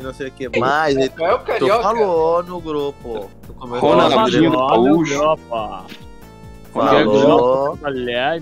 não 0.00 0.12
sei 0.12 0.28
o 0.28 0.30
que 0.30 0.58
mais? 0.58 0.96
E 0.96 1.08
Qual 1.08 1.30
é 1.30 1.34
o 1.34 1.38
tu 1.38 1.44
carioca? 1.44 1.82
falou 1.82 2.42
no 2.42 2.60
grupo. 2.60 3.30
Ronaldinho 3.58 4.50
Gaúcho. 4.52 5.38
falou. 5.48 5.86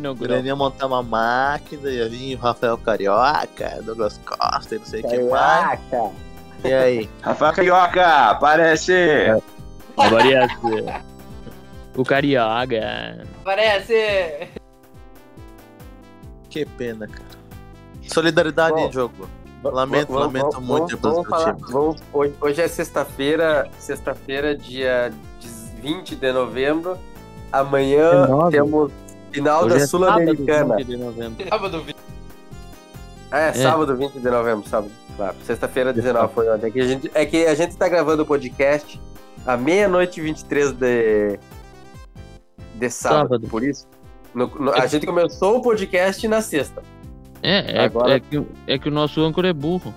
No 0.00 0.10
O 0.10 0.14
Grêmio 0.16 0.46
ia 0.46 0.56
montar 0.56 0.86
uma 0.86 1.02
máquina, 1.02 1.88
ia 1.88 2.08
vir 2.08 2.34
o 2.36 2.40
Rafael 2.40 2.76
Carioca, 2.78 3.80
Douglas 3.82 4.18
Costa 4.24 4.74
e 4.74 4.78
não 4.78 4.86
sei 4.86 5.00
o 5.02 5.08
que 5.08 5.18
mais. 5.20 5.80
Caraca. 5.90 6.10
E 6.64 6.72
aí? 6.72 7.10
Rafael 7.22 7.52
Carioca, 7.52 8.06
aparece. 8.30 9.26
Aparece. 9.96 10.56
O 11.96 12.04
Carioca. 12.04 13.24
Parece. 13.44 14.48
Que 16.50 16.64
pena, 16.64 17.06
cara. 17.06 17.24
Solidariedade 18.08 18.74
Bom, 18.74 18.90
jogo. 18.92 19.28
Lamento, 19.70 20.12
Vamos- 20.12 20.26
lamento 20.26 20.50
vamos- 20.52 20.68
muito 20.68 20.98
vamos- 20.98 21.26
falar- 21.28 21.56
vamos- 21.70 22.02
hoje, 22.12 22.34
hoje 22.40 22.60
é 22.62 22.68
sexta-feira, 22.68 23.68
sexta-feira, 23.78 24.56
dia 24.56 25.12
20 25.80 26.14
de 26.16 26.32
novembro. 26.32 26.96
Amanhã 27.52 28.10
19. 28.22 28.50
temos 28.56 28.92
final 29.32 29.64
Hoje 29.64 29.76
da 29.78 29.80
é 29.82 29.86
Sul-Americana. 29.86 30.58
sábado, 30.58 30.76
20 30.78 30.86
de 30.88 30.96
novembro. 30.96 31.48
Sábado, 31.48 31.82
vi- 31.82 31.96
É, 33.30 33.52
sábado 33.52 33.96
20 33.96 34.18
de 34.18 34.30
novembro, 34.30 34.68
sábado. 34.68 34.92
Claro, 35.16 35.36
sexta-feira 35.44 35.92
19 35.92 36.32
foi 36.34 36.48
ontem. 36.50 36.66
É 36.66 36.70
que, 36.70 36.80
a 36.80 36.86
gente, 36.86 37.10
é 37.14 37.26
que 37.26 37.46
a 37.46 37.54
gente 37.54 37.76
tá 37.76 37.88
gravando 37.88 38.22
o 38.22 38.26
podcast 38.26 39.00
à 39.46 39.56
meia-noite 39.56 40.20
e 40.20 40.22
23 40.22 40.72
de, 40.72 41.38
de 42.74 42.90
sábado. 42.90 43.22
Sábado. 43.22 43.48
Por 43.48 43.62
isso, 43.62 43.86
no- 44.34 44.46
no- 44.48 44.72
a 44.72 44.86
gente 44.86 45.06
começou 45.06 45.58
o 45.58 45.62
podcast 45.62 46.26
na 46.28 46.40
sexta. 46.42 46.82
É, 47.44 47.76
é, 47.76 47.84
Agora- 47.84 48.14
é, 48.14 48.20
que, 48.20 48.42
é 48.66 48.78
que 48.78 48.88
o 48.88 48.92
nosso 48.92 49.20
âncora 49.22 49.48
é 49.48 49.52
burro. 49.52 49.92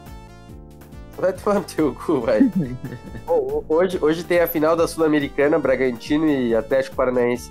Vai 1.18 1.32
tomar 1.32 1.56
no 1.60 1.64
teu 1.64 1.96
cu, 1.96 2.20
vai. 2.20 2.42
Bom, 3.26 3.64
hoje, 3.70 3.98
hoje 4.02 4.24
tem 4.26 4.40
a 4.42 4.48
final 4.48 4.76
da 4.76 4.86
Sul-Americana, 4.86 5.58
Bragantino 5.58 6.28
e 6.28 6.54
Atlético 6.54 6.98
Paranaense. 6.98 7.50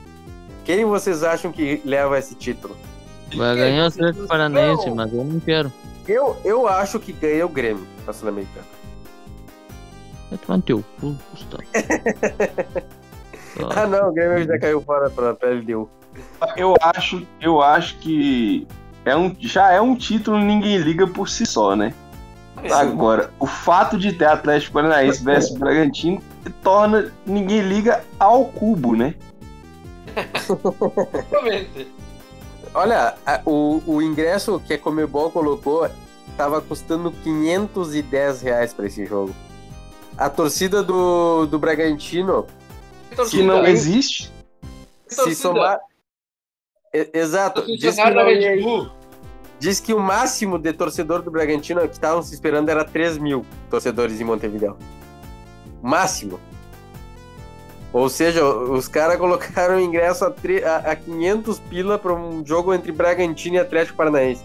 Quem 0.65 0.85
vocês 0.85 1.23
acham 1.25 1.51
que 1.51 1.81
leva 1.83 2.19
esse 2.19 2.35
título? 2.35 2.77
Vai 3.35 3.57
ganhar 3.57 3.85
o 3.85 3.87
Atlético 3.87 4.27
Paranaense, 4.27 4.91
mas 4.91 5.13
eu 5.13 5.25
não 5.25 5.41
quero. 5.41 5.73
Eu, 6.07 6.37
eu 6.45 6.69
acho 6.69 7.01
que 7.01 7.13
ganha 7.13 7.47
o 7.47 7.49
Grêmio 7.49 7.87
da 8.05 8.13
Sul-Americana. 8.13 8.67
Vai 10.29 10.39
tomar 10.39 10.57
no 10.59 10.63
teu 10.63 10.85
cu, 11.01 11.17
Gustavo. 11.33 11.63
Ah, 13.75 13.87
não, 13.87 14.11
o 14.11 14.13
Grêmio 14.13 14.45
já 14.47 14.59
caiu 14.59 14.83
fora 14.83 15.09
pra, 15.09 15.33
pra 15.35 15.49
LDU. 15.49 15.89
Eu 16.59 16.75
acho, 16.83 17.27
eu 17.41 17.63
acho 17.63 17.97
que 18.01 18.67
é 19.07 19.17
um, 19.17 19.35
já 19.41 19.73
é 19.73 19.81
um 19.81 19.97
título 19.97 20.39
ninguém 20.39 20.77
liga 20.79 21.07
por 21.07 21.29
si 21.29 21.47
só, 21.47 21.75
né? 21.75 21.95
Agora, 22.73 23.31
o 23.39 23.47
fato 23.47 23.97
de 23.97 24.13
ter 24.13 24.25
Atlético 24.27 24.73
Paranaense 24.75 25.23
versus 25.23 25.57
Bragantino 25.57 26.21
torna 26.63 27.13
ninguém 27.25 27.61
liga 27.61 28.05
ao 28.19 28.47
cubo, 28.47 28.95
né? 28.97 29.15
Exatamente. 30.35 31.89
Olha, 32.75 33.15
a- 33.25 33.41
o, 33.47 33.83
o 33.87 34.03
ingresso 34.03 34.61
que 34.67 34.75
a 34.75 34.79
Comebol 34.79 35.31
colocou 35.31 35.89
tava 36.37 36.61
custando 36.61 37.11
510 37.11 38.43
reais 38.43 38.75
pra 38.75 38.87
esse 38.87 39.05
jogo. 39.07 39.35
A 40.19 40.29
torcida 40.31 40.83
do, 40.83 41.47
do 41.47 41.59
Bragantino, 41.59 42.47
Que 43.31 43.43
não 43.43 43.67
existe. 43.67 44.31
se 45.07 45.17
torcida? 45.17 45.37
somar. 45.37 45.79
Exato, 47.13 47.65
diz 47.77 47.95
que, 47.95 48.11
não 48.11 48.29
ia-. 48.31 48.91
Diz 49.59 49.81
que 49.81 49.95
o 49.95 50.01
máximo 50.01 50.59
de 50.59 50.73
torcedor 50.73 51.23
do 51.23 51.31
Bragantino 51.31 51.81
que 51.83 51.95
estavam 51.95 52.23
se 52.23 52.35
esperando 52.35 52.69
era 52.69 52.85
3 52.85 53.19
mil 53.19 53.45
torcedores 53.71 54.21
em 54.21 54.25
Montevideo. 54.25 54.77
Máximo. 55.83 56.41
Ou 57.93 58.09
seja, 58.09 58.45
os 58.45 58.89
caras 58.89 59.17
colocaram 59.17 59.81
ingresso 59.81 60.25
a, 60.25 60.29
a, 60.29 60.93
a 60.93 60.97
500 60.97 61.59
pila 61.61 61.99
para 61.99 62.13
um 62.13 62.45
jogo 62.45 62.75
entre 62.75 62.93
Bragantino 62.93 63.57
e 63.57 63.59
Atlético 63.59 63.97
Paranaense. 63.97 64.45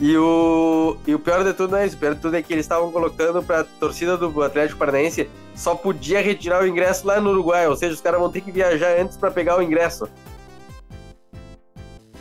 E 0.00 0.16
o, 0.16 0.96
e 1.06 1.14
o 1.14 1.18
pior 1.18 1.44
de 1.44 1.52
tudo 1.52 1.72
não 1.72 1.78
é 1.78 1.86
isso. 1.86 1.94
O 1.94 1.98
pior 2.00 2.14
de 2.14 2.20
tudo 2.20 2.36
é 2.36 2.42
que 2.42 2.52
eles 2.52 2.64
estavam 2.64 2.90
colocando 2.90 3.42
para 3.42 3.60
a 3.60 3.64
torcida 3.64 4.16
do 4.16 4.42
Atlético 4.42 4.78
Paranaense 4.78 5.30
só 5.54 5.74
podia 5.74 6.20
retirar 6.20 6.62
o 6.62 6.66
ingresso 6.66 7.06
lá 7.06 7.20
no 7.20 7.30
Uruguai. 7.30 7.68
Ou 7.68 7.76
seja, 7.76 7.94
os 7.94 8.00
caras 8.00 8.18
vão 8.18 8.30
ter 8.30 8.40
que 8.40 8.50
viajar 8.50 8.98
antes 8.98 9.16
para 9.16 9.30
pegar 9.30 9.56
o 9.58 9.62
ingresso. 9.62 10.08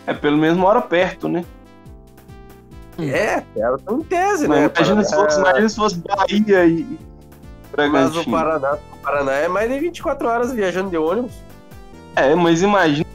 É 0.06 0.14
pelo 0.14 0.38
menos 0.38 0.58
mora 0.58 0.82
perto, 0.82 1.28
né? 1.28 1.44
É, 3.10 3.44
era 3.56 3.78
em 3.90 4.02
tese, 4.04 4.48
Mas 4.48 4.60
né? 4.60 4.72
imagina, 4.76 5.04
se 5.04 5.16
fosse, 5.16 5.38
Ah, 5.38 5.42
imagina 5.42 5.70
se 5.70 5.76
fosse 5.76 5.98
Bahia 6.00 6.66
e 6.66 6.84
Mas 6.84 6.98
o 7.66 7.72
Bragantino. 7.72 8.32
Paraná, 8.38 8.74
o 8.74 8.98
Paraná 8.98 9.34
é 9.34 9.48
mais 9.48 9.72
de 9.72 9.80
24 9.80 10.28
horas 10.28 10.52
viajando 10.54 10.90
de 10.90 10.98
ônibus. 10.98 11.34
É, 12.16 12.36
mas 12.36 12.62
imagina 12.62 13.06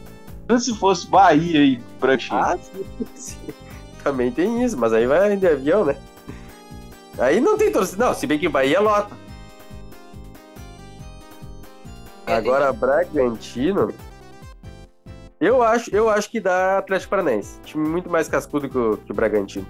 se 0.58 0.74
fosse 0.76 1.06
Bahia 1.06 1.64
e 1.64 1.80
Bragantino. 2.00 2.38
Ah, 2.38 2.56
sim, 2.58 3.06
sim. 3.14 3.36
Também 4.02 4.30
tem 4.30 4.64
isso, 4.64 4.76
mas 4.76 4.92
aí 4.92 5.06
vai 5.06 5.36
de 5.36 5.46
avião, 5.46 5.84
né? 5.84 5.96
Aí 7.18 7.40
não 7.40 7.56
tem 7.56 7.72
torcida. 7.72 8.06
Não, 8.06 8.14
se 8.14 8.26
bem 8.26 8.38
que 8.38 8.48
Bahia 8.48 8.80
lota. 8.80 9.14
Agora, 12.26 12.72
Bragantino. 12.72 13.92
Eu 15.40 15.62
acho, 15.62 15.94
eu 15.94 16.08
acho 16.08 16.30
que 16.30 16.40
dá 16.40 16.78
Atlético 16.78 17.10
Paranaense. 17.10 17.60
Time 17.60 17.86
muito 17.86 18.08
mais 18.08 18.26
cascudo 18.26 18.68
que 18.68 18.78
o, 18.78 18.96
que 18.96 19.12
o 19.12 19.14
Bragantino. 19.14 19.66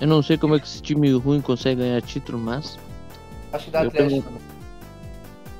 Eu 0.00 0.06
não 0.06 0.22
sei 0.22 0.38
como 0.38 0.54
é 0.54 0.60
que 0.60 0.66
esse 0.66 0.80
time 0.80 1.10
ruim 1.12 1.40
consegue 1.40 1.80
ganhar 1.80 2.00
título, 2.02 2.38
mas 2.38 2.78
Acho 3.52 3.64
que 3.64 3.70
dá 3.70 3.82
Eu 3.82 3.88
Atlético. 3.88 4.32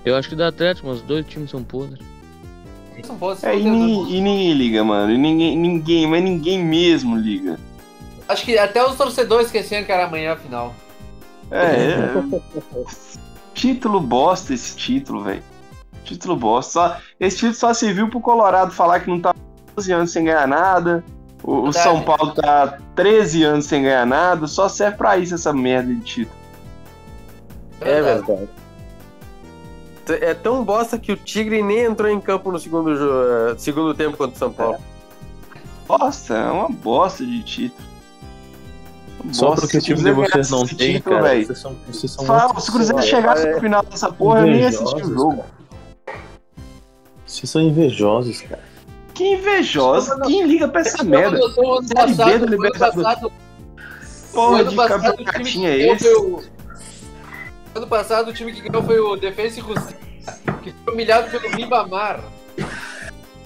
eu 0.04 0.16
acho 0.16 0.28
que 0.28 0.36
dá 0.36 0.48
Atlético, 0.48 0.88
mas 0.88 0.98
os 0.98 1.02
dois 1.02 1.26
times 1.26 1.50
são 1.50 1.62
podres. 1.62 2.04
São 3.04 3.16
bons, 3.16 3.42
É, 3.44 3.56
e, 3.56 3.62
ninguém, 3.62 4.16
e 4.16 4.20
ninguém 4.20 4.52
liga, 4.54 4.82
mano. 4.82 5.12
E 5.12 5.18
ninguém, 5.18 5.56
ninguém, 5.56 6.06
mas 6.06 6.22
ninguém 6.22 6.64
mesmo 6.64 7.16
liga. 7.16 7.58
Acho 8.28 8.44
que 8.44 8.58
até 8.58 8.84
os 8.84 8.96
torcedores 8.96 9.46
esqueciam 9.46 9.84
que 9.84 9.92
era 9.92 10.06
amanhã 10.06 10.32
a 10.32 10.36
final. 10.36 10.74
É, 11.50 11.64
é. 11.64 12.12
título 13.54 14.00
bosta 14.00 14.52
esse 14.52 14.76
título, 14.76 15.22
velho. 15.22 15.42
Título 16.04 16.36
bosta. 16.36 16.72
Só, 16.72 16.96
esse 17.20 17.36
título 17.36 17.54
só 17.54 17.72
serviu 17.72 18.10
pro 18.10 18.20
Colorado 18.20 18.72
falar 18.72 19.00
que 19.00 19.08
não 19.08 19.20
tá 19.20 19.32
12 19.76 19.92
anos 19.92 20.10
sem 20.10 20.24
ganhar 20.24 20.46
nada. 20.46 21.04
O, 21.42 21.62
Verdade. 21.64 21.82
São 21.84 22.02
Paulo 22.02 22.32
tá 22.34 22.78
13 22.94 23.42
anos 23.44 23.66
sem 23.66 23.82
ganhar 23.82 24.04
nada. 24.06 24.46
Só 24.46 24.68
serve 24.68 24.96
pra 24.96 25.16
isso 25.16 25.34
essa 25.34 25.52
merda 25.52 25.94
de 25.94 26.00
título. 26.00 26.36
É 27.80 28.02
verdade. 28.02 28.48
É 30.22 30.32
tão 30.34 30.64
bosta 30.64 30.98
que 30.98 31.12
o 31.12 31.16
Tigre 31.16 31.62
nem 31.62 31.80
entrou 31.84 32.10
em 32.10 32.18
campo 32.20 32.50
no 32.50 32.58
segundo, 32.58 32.96
jo- 32.96 33.50
eh, 33.52 33.54
segundo 33.58 33.92
tempo 33.94 34.16
contra 34.16 34.34
o 34.34 34.38
São 34.38 34.50
Paulo. 34.52 34.78
Bosta, 35.86 36.34
é 36.34 36.50
uma 36.50 36.68
bosta 36.68 37.24
de 37.24 37.42
título. 37.42 37.88
Só 39.32 39.48
Bosta. 39.48 39.60
porque 39.62 39.78
o 39.78 39.82
time 39.82 40.02
de 40.02 40.12
vocês 40.12 40.50
não 40.50 40.66
tem, 40.66 40.94
título, 40.96 41.16
cara. 41.16 41.28
velho, 41.28 41.46
Vocês 41.46 41.58
são, 41.58 41.76
vocês 41.86 42.12
são 42.12 42.24
Fala, 42.24 42.58
se 42.60 42.70
o 42.70 42.72
Cruzeiro 42.72 43.02
chegasse 43.02 43.46
é- 43.46 43.54
no 43.54 43.60
final 43.60 43.82
dessa 43.82 44.10
porra, 44.12 44.40
eu 44.40 44.46
nem 44.46 44.60
ia 44.60 44.68
assistir 44.68 45.04
o 45.04 45.14
jogo. 45.14 45.36
cara. 45.36 45.48
Vocês 47.26 47.50
são 47.50 47.60
invejosos, 47.60 48.40
cara. 48.42 48.62
Que 49.18 49.32
invejosa. 49.34 50.20
Quem 50.20 50.46
liga 50.46 50.68
pra 50.68 50.80
essa 50.80 51.02
merda? 51.02 51.38
Série 52.14 52.14
B 52.14 52.38
do 52.38 52.46
Libertadores. 52.46 53.26
Porra 54.32 54.64
de 54.64 54.76
campeonatinho 54.76 55.68
é 55.68 55.76
esse? 55.92 56.08
o- 56.14 56.40
Ano 57.74 57.86
passado 57.88 58.28
o 58.30 58.32
time 58.32 58.52
que 58.52 58.68
ganhou 58.68 58.84
foi 58.86 58.98
o 59.00 59.16
Defensa 59.16 59.58
e 59.58 59.62
Justiça, 59.62 60.38
que 60.62 60.72
foi 60.84 60.94
humilhado 60.94 61.28
pelo 61.30 61.54
Ribamar. 61.54 62.20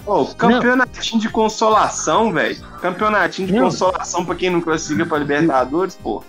Ô, 0.05 0.25
campeonatinho 0.25 1.21
de 1.21 1.29
consolação, 1.29 2.31
velho. 2.31 2.61
Campeonatinho 2.81 3.47
de 3.47 3.53
Não. 3.53 3.63
consolação 3.65 4.23
pra 4.25 4.35
quem 4.35 4.49
não 4.51 4.61
classifica 4.61 5.05
pra 5.07 5.17
Libertadores, 5.17 5.95
pô. 5.95 6.23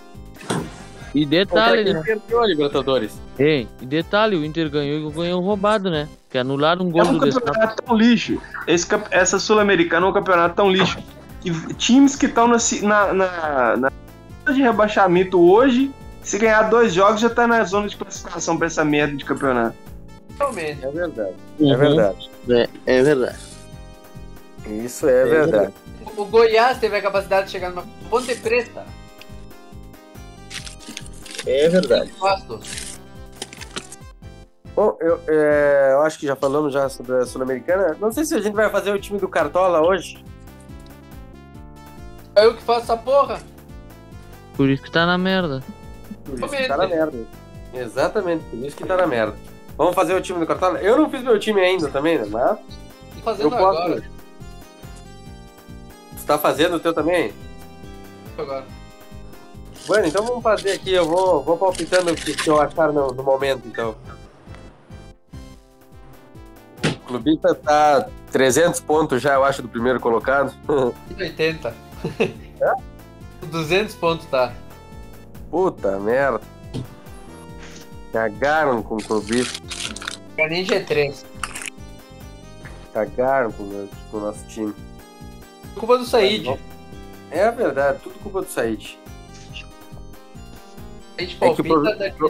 E 1.15 1.25
detalhe, 1.25 1.93
né? 1.93 2.01
perdeu 2.03 2.41
a 2.41 2.45
Libertadores. 2.45 3.17
Ei, 3.39 3.67
e 3.81 3.85
detalhe, 3.85 4.35
o 4.35 4.43
Inter 4.43 4.69
ganhou 4.69 5.09
e 5.09 5.13
ganhou 5.13 5.41
roubado, 5.41 5.89
né? 5.89 6.09
Que 6.29 6.37
anularam 6.37 6.85
um 6.85 6.89
É 6.89 6.91
gol 6.91 7.05
um 7.05 7.17
do 7.17 7.31
campeonato 7.31 7.81
tão 7.83 7.95
lixo. 7.95 8.41
Esse, 8.67 8.85
essa 9.11 9.39
Sul-Americana 9.39 10.05
é 10.05 10.09
um 10.09 10.13
campeonato 10.13 10.55
tão 10.55 10.69
lixo. 10.69 10.99
E 11.45 11.51
times 11.75 12.17
que 12.17 12.25
estão 12.25 12.49
na, 12.49 12.57
na, 13.13 13.77
na, 13.77 13.91
de 14.51 14.61
rebaixamento 14.61 15.39
hoje, 15.39 15.89
se 16.21 16.37
ganhar 16.37 16.63
dois 16.63 16.93
jogos, 16.93 17.21
já 17.21 17.29
tá 17.29 17.47
na 17.47 17.63
zona 17.63 17.87
de 17.87 17.95
classificação 17.95 18.57
pra 18.57 18.67
essa 18.67 18.83
merda 18.83 19.15
de 19.15 19.23
campeonato. 19.23 19.75
Realmente. 20.37 20.83
É 20.83 20.91
verdade. 20.91 21.33
É 21.59 21.63
Uhum. 21.63 21.77
verdade. 21.77 22.29
É, 22.49 22.69
é 22.87 23.03
verdade. 23.03 23.37
Isso 24.67 25.07
é 25.07 25.23
verdade. 25.25 25.73
O 26.17 26.25
Goiás 26.25 26.77
teve 26.77 26.97
a 26.97 27.01
capacidade 27.01 27.45
de 27.45 27.51
chegar 27.53 27.69
numa 27.69 27.85
Ponte 28.09 28.35
Preta. 28.35 28.83
É 31.45 31.69
verdade. 31.69 32.13
Bom, 34.75 34.97
eu, 34.99 35.21
é, 35.27 35.91
eu 35.93 36.01
acho 36.01 36.19
que 36.19 36.27
já 36.27 36.35
falamos 36.35 36.73
já 36.73 36.89
sobre 36.89 37.15
a 37.15 37.25
Sul-Americana. 37.25 37.95
Não 37.99 38.11
sei 38.11 38.25
se 38.25 38.35
a 38.35 38.41
gente 38.41 38.53
vai 38.53 38.69
fazer 38.69 38.91
o 38.91 38.99
time 38.99 39.19
do 39.19 39.27
Cartola 39.27 39.81
hoje. 39.81 40.23
É 42.35 42.45
eu 42.45 42.55
que 42.55 42.61
faço 42.63 42.81
essa 42.81 42.97
porra. 42.97 43.39
Por 44.55 44.69
isso 44.69 44.83
que 44.83 44.91
tá 44.91 45.05
na 45.05 45.17
merda. 45.17 45.63
Por 46.25 46.33
isso 46.37 46.49
que 46.49 46.67
tá 46.67 46.77
na 46.77 46.87
merda. 46.87 47.25
Exatamente, 47.73 48.43
por 48.45 48.59
isso 48.59 48.75
que 48.75 48.85
tá 48.85 48.97
na 48.97 49.07
merda. 49.07 49.35
Vamos 49.77 49.95
fazer 49.95 50.13
o 50.13 50.21
time 50.21 50.39
do 50.39 50.47
Cartola? 50.47 50.79
Eu 50.79 50.97
não 50.97 51.09
fiz 51.09 51.21
meu 51.21 51.37
time 51.39 51.61
ainda 51.61 51.89
também, 51.89 52.17
né? 52.17 52.25
Mas 52.29 52.57
Tô 52.57 53.17
eu 53.17 53.23
fazendo 53.23 53.49
posso. 53.51 53.63
agora. 53.81 54.03
Você 56.15 56.25
tá 56.25 56.37
fazendo 56.37 56.75
o 56.75 56.79
teu 56.79 56.93
também? 56.93 57.33
agora. 58.37 58.65
Bueno, 59.87 60.07
então 60.07 60.25
vamos 60.25 60.41
fazer 60.43 60.71
aqui. 60.71 60.93
Eu 60.93 61.05
vou, 61.05 61.43
vou 61.43 61.57
palpitando 61.57 62.11
o 62.11 62.15
que, 62.15 62.33
que 62.33 62.49
eu 62.49 62.59
achar 62.59 62.91
no, 62.91 63.07
no 63.07 63.23
momento, 63.23 63.67
então. 63.67 63.95
O 66.83 67.07
clubista 67.07 67.53
tá 67.53 68.07
300 68.31 68.79
pontos 68.79 69.21
já, 69.21 69.35
eu 69.35 69.43
acho, 69.43 69.61
do 69.61 69.67
primeiro 69.69 69.99
colocado. 69.99 70.53
80. 71.17 71.73
200 73.43 73.93
pontos, 73.95 74.25
tá? 74.25 74.53
Puta 75.51 75.99
merda. 75.99 76.41
Cagaram 78.11 78.81
com 78.81 78.95
o 78.95 79.03
clubista. 79.03 79.61
Pra 80.35 80.47
nem 80.47 80.65
G3. 80.65 81.23
Cagaram 82.93 83.51
com, 83.51 83.63
o- 83.63 83.89
com 84.09 84.17
o 84.17 84.19
nosso 84.21 84.45
time. 84.47 84.73
Culpa 85.75 85.97
do 85.97 86.05
Said. 86.05 86.57
É 87.29 87.51
verdade, 87.51 87.99
tudo 88.01 88.17
culpa 88.19 88.41
do 88.41 88.47
Said. 88.49 88.97
A 91.17 91.21
gente 91.21 91.37
É 91.41 91.53
que 91.53 91.61
o, 91.61 91.63
pro- 91.63 91.97
daqui. 91.97 92.23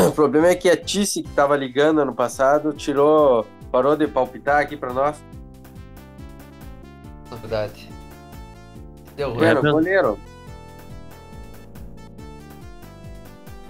o 0.00 0.12
problema 0.12 0.48
é 0.48 0.54
que 0.54 0.68
a 0.70 0.76
Tice, 0.76 1.22
que 1.22 1.30
tava 1.30 1.56
ligando 1.56 2.00
ano 2.00 2.14
passado, 2.14 2.72
tirou. 2.72 3.46
Parou 3.72 3.96
de 3.96 4.06
palpitar 4.06 4.60
aqui 4.62 4.76
pra 4.76 4.92
nós. 4.92 5.16
Verdade. 7.30 7.90
Deu 9.16 9.34
ruim. 9.34 9.44
É, 9.44 9.54
goleiro. 9.54 10.18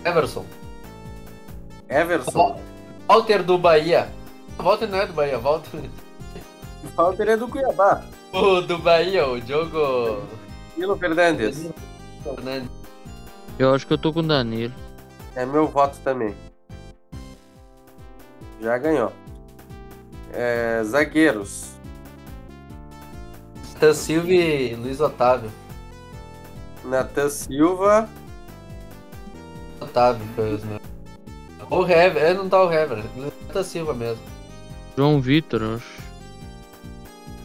Everson. 0.04 0.44
Everson. 1.88 2.60
Walter 3.08 3.42
do 3.42 3.58
Bahia. 3.58 4.08
Volta 4.58 4.86
não 4.86 4.98
é 4.98 5.06
do 5.06 5.12
Bahia, 5.12 5.38
volta. 5.38 5.68
O 6.84 6.88
Falter 6.88 7.28
é 7.28 7.36
do 7.36 7.48
Cuiabá. 7.48 8.04
O 8.32 8.60
do 8.60 8.78
Bahia, 8.78 9.26
o 9.26 9.40
Diogo 9.40 10.22
Nilo 10.76 10.96
Fernandes. 10.96 11.68
Fernandes. 12.22 12.70
Eu 13.58 13.74
acho 13.74 13.86
que 13.86 13.92
eu 13.92 13.98
tô 13.98 14.12
com 14.12 14.20
o 14.20 14.22
Danilo. 14.22 14.72
É 15.34 15.44
meu 15.44 15.66
voto 15.66 15.98
também. 16.04 16.34
Já 18.60 18.78
ganhou. 18.78 19.12
É, 20.32 20.82
zagueiros. 20.84 21.72
Natan 23.74 23.94
Silva 23.94 24.32
e 24.32 24.74
Luiz 24.74 25.00
Otávio. 25.00 25.50
Natan 26.84 27.28
Silva. 27.28 28.08
Otávio 29.80 30.26
foi 30.34 30.54
os 30.54 30.64
meus. 30.64 30.82
Ou 31.70 31.84
o 31.84 31.88
Hever, 31.88 32.22
é, 32.22 32.34
não 32.34 32.48
tá 32.48 32.62
o 32.64 32.72
Hever. 32.72 33.04
Natan 33.16 33.62
Silva 33.62 33.94
mesmo. 33.94 34.22
João 34.96 35.20
Vitor, 35.20 35.62
eu 35.62 35.74
acho. 35.76 36.02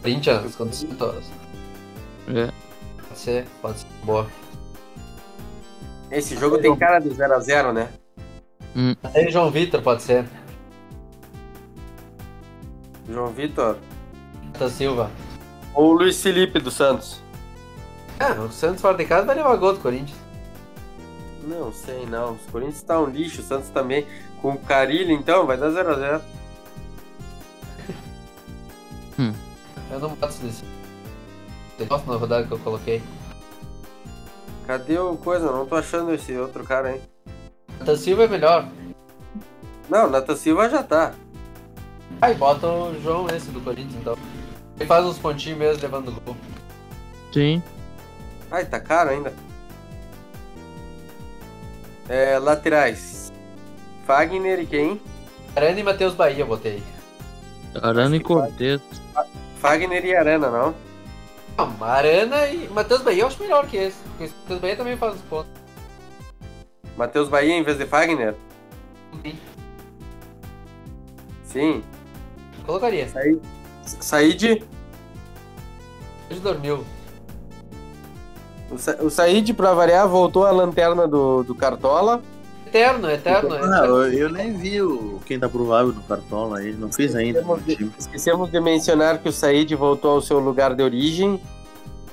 Corinthians 0.01 0.55
contra 0.55 0.73
o 0.73 0.77
Santos. 0.77 1.25
É. 2.27 2.51
Pode 3.07 3.19
ser, 3.19 3.45
pode 3.61 3.79
ser. 3.79 3.87
Boa. 4.03 4.27
Esse 6.13 6.37
jogo 6.37 6.59
tem 6.59 6.75
cara 6.75 6.99
de 6.99 7.09
0x0, 7.09 7.73
né? 7.73 7.89
Aí 9.13 9.29
João 9.31 9.49
Vitor 9.49 9.81
pode 9.81 10.03
ser. 10.03 10.25
João 13.09 13.27
Vitor. 13.27 13.77
Natan 14.45 14.69
Silva. 14.69 15.11
Ou 15.73 15.91
o 15.91 15.93
Luiz 15.93 16.21
Felipe 16.21 16.59
do 16.59 16.69
Santos. 16.69 17.19
Ah, 18.19 18.33
o 18.33 18.51
Santos 18.51 18.81
fora 18.81 18.95
de 18.95 19.05
casa 19.05 19.25
vai 19.25 19.35
levar 19.35 19.55
gol 19.55 19.73
do 19.73 19.79
Corinthians. 19.79 20.17
Não 21.43 21.73
sei 21.73 22.05
não. 22.05 22.33
Os 22.33 22.45
Corinthians 22.51 22.83
tá 22.83 22.99
um 22.99 23.07
lixo, 23.07 23.41
o 23.41 23.43
Santos 23.43 23.69
também. 23.69 24.05
Com 24.41 24.53
o 24.53 24.57
Carilho, 24.57 25.11
então, 25.11 25.47
vai 25.47 25.57
dar 25.57 25.71
0x0. 25.71 26.21
Eu 29.91 29.99
não 29.99 30.09
boto 30.09 30.33
isso 30.33 30.43
nesse. 30.45 30.63
Gosto 31.87 32.09
na 32.09 32.17
rodada 32.17 32.45
que 32.45 32.53
eu 32.53 32.59
coloquei. 32.59 33.01
Cadê 34.65 34.97
o 34.97 35.17
coisa? 35.17 35.51
Não 35.51 35.65
tô 35.65 35.75
achando 35.75 36.13
esse 36.13 36.35
outro 36.37 36.63
cara, 36.63 36.93
hein? 36.93 37.01
Natan 37.79 37.95
Silva 37.97 38.23
é 38.23 38.27
melhor. 38.27 38.67
Não, 39.89 40.09
Natan 40.09 40.35
Silva 40.35 40.69
já 40.69 40.81
tá. 40.81 41.13
Aí 42.21 42.33
bota 42.35 42.67
o 42.67 42.99
João 43.01 43.27
esse 43.27 43.49
do 43.51 43.59
Corinthians 43.59 43.99
então. 43.99 44.17
Ele 44.79 44.87
faz 44.87 45.05
uns 45.05 45.19
pontinhos 45.19 45.59
mesmo 45.59 45.81
levando 45.81 46.11
gol. 46.21 46.37
Sim. 47.33 47.61
Ai, 48.49 48.65
tá 48.65 48.79
caro 48.79 49.09
ainda. 49.09 49.33
É, 52.07 52.37
laterais. 52.37 53.31
Fagner 54.05 54.59
e 54.59 54.65
quem? 54.65 55.01
Arana 55.55 55.79
e 55.79 55.83
Matheus 55.83 56.13
Bahia 56.13 56.43
eu 56.43 56.47
botei. 56.47 56.83
Arana 57.81 58.15
e 58.15 58.19
Cortez. 58.19 58.81
Fagner 59.59 60.05
e 60.05 60.15
Arana, 60.15 60.49
não? 60.49 60.75
Não, 61.57 61.83
Arana 61.83 62.47
e 62.47 62.67
Matheus 62.69 63.01
Bahia 63.01 63.23
eu 63.23 63.27
acho 63.27 63.41
melhor 63.41 63.67
que 63.67 63.77
esse. 63.77 63.97
Porque 64.17 64.23
Matheus 64.23 64.59
Bahia 64.59 64.75
também 64.75 64.97
faz 64.97 65.15
uns 65.15 65.21
pontos. 65.21 65.51
Matheus 66.97 67.29
Bahia 67.29 67.53
em 67.53 67.63
vez 67.63 67.77
de 67.77 67.85
Fagner? 67.85 68.35
Sim. 69.23 69.39
Sim. 71.43 71.83
Colocaria. 72.65 73.07
Said. 73.85 74.63
Hoje 76.29 76.39
dormiu. 76.39 76.83
O, 78.71 78.77
Sa 78.77 78.95
o 79.01 79.09
Said, 79.09 79.53
pra 79.53 79.73
variar, 79.73 80.07
voltou 80.07 80.45
à 80.45 80.51
lanterna 80.51 81.07
do, 81.07 81.43
do 81.43 81.53
Cartola. 81.53 82.23
Eterno, 82.73 83.07
eterno. 83.07 83.53
Ah, 83.53 83.57
eterno. 83.57 83.85
eu, 83.85 84.13
eu 84.13 84.29
nem 84.31 84.51
vi 84.57 84.81
o, 84.81 85.21
quem 85.27 85.39
tá 85.39 85.47
provável 85.47 85.93
no 85.93 86.01
Cartola 86.01 86.57
aí, 86.57 86.73
não 86.73 86.91
fiz 86.91 87.13
ainda. 87.13 87.43
de, 87.63 87.91
esquecemos 87.99 88.49
de 88.49 88.59
mencionar 88.59 89.19
que 89.19 89.29
o 89.29 89.31
Said 89.31 89.75
voltou 89.75 90.09
ao 90.09 90.21
seu 90.21 90.39
lugar 90.39 90.73
de 90.73 90.81
origem, 90.81 91.39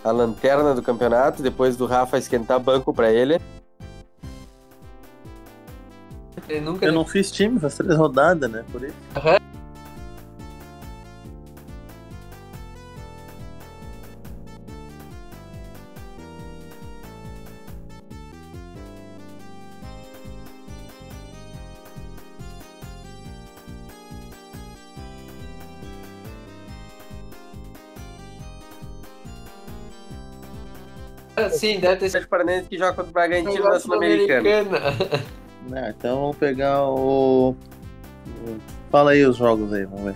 a 0.05 0.11
lanterna 0.11 0.75
do 0.75 0.83
campeonato, 0.83 1.43
depois 1.43 1.79
do 1.79 1.87
Rafa 1.87 2.19
esquentar 2.19 2.61
banco 2.61 2.93
pra 2.93 3.11
ele. 3.11 3.41
Ele 6.47 6.61
nunca. 6.61 6.85
Eu 6.85 6.93
não 6.93 7.07
fiz 7.07 7.31
time, 7.31 7.59
faz 7.59 7.77
três 7.77 7.97
rodadas, 7.97 8.51
né? 8.51 8.63
Por 8.71 8.85
isso. 8.85 8.97
Sim, 31.49 31.81
deve 31.81 31.97
ter 31.97 32.11
sido 32.11 32.29
Paranense 32.29 32.69
que 32.69 32.77
joga 32.77 32.93
contra 32.93 33.11
o 33.11 33.13
Bragantino 33.13 33.65
na 33.65 33.81
Sul-Americana. 33.81 34.79
Ah, 35.73 35.91
então 35.97 36.21
vamos 36.21 36.37
pegar 36.37 36.85
o. 36.85 37.57
Fala 38.91 39.13
aí 39.13 39.25
os 39.25 39.37
jogos 39.37 39.73
aí, 39.73 39.85
vamos 39.85 40.05
ver. 40.05 40.15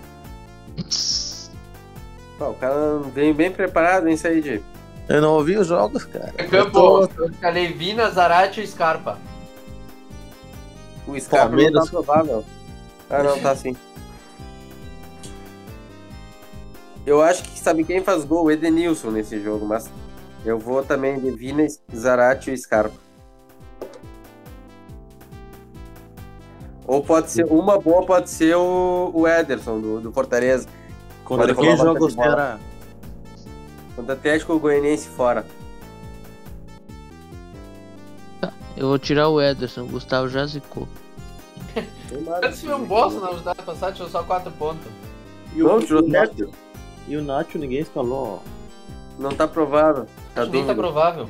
Pô, 2.37 2.49
o 2.49 2.53
cara 2.55 2.99
vem 3.13 3.33
bem 3.33 3.49
preparado, 3.49 4.07
hein, 4.07 4.17
Said? 4.17 4.61
Eu 5.07 5.21
não 5.21 5.33
ouvi 5.35 5.55
os 5.57 5.67
jogos, 5.67 6.03
cara. 6.03 6.33
Eu 6.37 6.49
Campo, 6.49 7.07
tô- 7.07 7.29
Calevina, 7.39 8.09
Zarate 8.09 8.61
e 8.61 8.67
Scarpa. 8.67 9.17
O 11.07 11.17
Scarpa 11.19 11.45
não 11.45 11.51
Palmeiras. 11.55 11.85
tá 11.85 11.89
provável. 11.91 12.43
Ah, 13.09 13.23
não, 13.23 13.39
tá 13.39 13.55
sim. 13.55 13.75
Eu 17.05 17.21
acho 17.21 17.43
que 17.43 17.59
sabe 17.59 17.83
quem 17.83 18.03
faz 18.03 18.25
gol? 18.25 18.45
O 18.45 18.51
Edenilson 18.51 19.11
nesse 19.11 19.39
jogo, 19.39 19.65
mas 19.65 19.89
eu 20.45 20.59
vou 20.59 20.83
também 20.83 21.19
de 21.19 21.31
Vina, 21.31 21.65
Zarate 21.93 22.51
e 22.51 22.57
Scarpa. 22.57 22.95
Ou 26.87 27.03
pode 27.03 27.31
ser, 27.31 27.45
uma 27.45 27.79
boa 27.79 28.05
pode 28.05 28.29
ser 28.29 28.55
o, 28.55 29.09
o 29.11 29.27
Ederson, 29.27 29.81
do, 29.81 29.99
do 29.99 30.11
Fortaleza. 30.11 30.67
Contra 31.23 31.53
Pode 31.53 31.67
quem 31.67 31.75
joga 31.75 32.03
o. 32.05 32.11
Ceará? 32.11 32.59
Contra 33.95 34.13
o 34.13 34.17
Atlético 34.17 34.59
Goianiense 34.59 35.09
fora. 35.09 35.43
Eu 38.77 38.89
vou 38.89 38.99
tirar 38.99 39.29
o 39.29 39.41
Ederson, 39.41 39.83
o 39.83 39.87
Gustavo 39.87 40.27
já 40.27 40.45
zicou. 40.45 40.87
Antes 42.43 42.61
foi 42.61 42.73
um 42.75 42.85
bosta 42.85 43.19
na 43.19 43.27
rodada 43.27 43.63
passada, 43.63 43.93
tirou 43.93 44.09
só 44.09 44.21
4 44.21 44.51
pontos. 44.51 44.85
E 45.55 45.59
Não, 45.59 45.77
o, 45.77 45.79
tirou 45.79 46.03
e 46.03 46.07
o 46.07 46.11
sete. 46.11 46.41
Nacho? 46.41 46.51
E 47.07 47.17
o 47.17 47.23
Nacho 47.23 47.57
ninguém 47.57 47.79
escalou. 47.79 48.43
Não 49.17 49.31
tá 49.31 49.47
provável. 49.47 50.05
Tá 50.35 50.45
que 50.45 50.51
nem 50.51 50.67
tá 50.67 50.75
provável. 50.75 51.29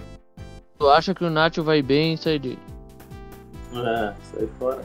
Tu 0.79 0.89
acha 0.89 1.13
que 1.13 1.23
o 1.23 1.29
Nacho 1.29 1.63
vai 1.63 1.81
bem, 1.81 2.17
Said? 2.17 2.57
É, 3.73 4.13
sai 4.23 4.49
fora. 4.59 4.81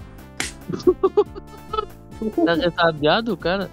Tá 2.44 2.52
ressabiado, 2.52 3.34
cara? 3.34 3.70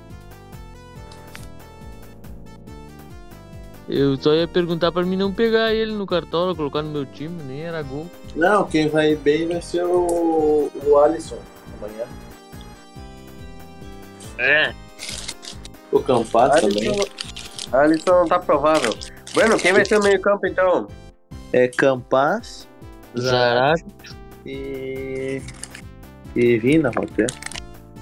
Eu 3.90 4.16
só 4.16 4.34
ia 4.34 4.48
perguntar 4.48 4.90
pra 4.90 5.04
mim 5.04 5.18
não 5.18 5.34
pegar 5.34 5.74
ele 5.74 5.92
no 5.92 6.06
cartola, 6.06 6.56
colocar 6.56 6.82
no 6.82 6.90
meu 6.90 7.06
time, 7.06 7.44
nem 7.44 7.64
era 7.64 7.82
gol. 7.82 8.08
Não, 8.36 8.66
quem 8.66 8.88
vai 8.88 9.18
bem 9.18 9.50
vai 9.50 9.62
ser 9.62 9.84
o, 9.84 10.72
o 10.86 10.98
Alisson 10.98 11.40
amanhã. 11.78 12.06
É. 14.38 14.74
O 15.92 16.00
Campas 16.00 16.62
também. 16.62 16.88
Alisson, 16.88 17.08
Alisson 17.74 18.12
não 18.12 18.28
tá 18.28 18.40
provável. 18.40 18.94
Bueno, 19.38 19.56
quem 19.60 19.72
vai 19.72 19.86
ser 19.86 20.00
o 20.00 20.04
meio 20.04 20.20
campo 20.20 20.48
então? 20.48 20.88
É 21.54 21.68
Campas, 21.68 22.68
Zarate. 23.16 23.86
e. 24.44 25.40
E 26.36 26.58
Vina, 26.58 26.90
ser. 27.16 27.28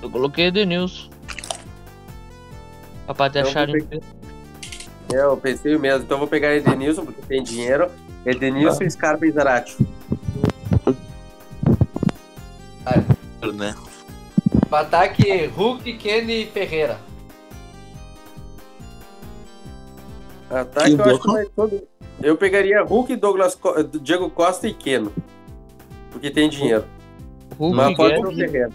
Eu 0.01 0.09
coloquei 0.09 0.45
Edenilson. 0.45 1.09
Pra 3.17 3.29
te 3.29 3.39
Então, 3.39 3.49
achar 3.49 3.67
vou 3.67 3.75
É, 5.13 5.17
eu 5.17 5.35
pensei 5.35 5.75
mesmo. 5.77 6.03
Então 6.05 6.15
eu 6.15 6.19
vou 6.19 6.27
pegar 6.29 6.55
Edenilson, 6.55 7.03
porque 7.03 7.21
tem 7.23 7.43
dinheiro. 7.43 7.91
Edenilson, 8.25 8.89
Scarpa 8.89 9.27
e 9.27 9.31
Zarate. 9.31 9.75
Né? 13.53 13.75
Ataque 14.71 15.47
Hulk, 15.47 15.97
Kenny 15.97 16.43
e 16.43 16.45
Ferreira. 16.45 16.97
Ataque, 20.49 20.91
E 20.91 20.93
eu 20.93 21.03
acho 21.05 21.21
que 21.21 21.49
todo. 21.55 21.87
Eu 22.21 22.37
pegaria 22.37 22.83
Hulk, 22.83 23.15
Douglas, 23.15 23.55
Co- 23.55 23.81
Diego 23.83 24.29
Costa 24.29 24.67
e 24.67 24.73
Keno. 24.73 25.11
Porque 26.11 26.29
tem 26.31 26.49
dinheiro. 26.49 26.85
Hulk, 27.57 27.75
Mas 27.75 27.95
pode 27.97 28.15
ser 28.15 28.21
o 28.25 28.29
Guedes, 28.29 28.51
Ferreira. 28.51 28.71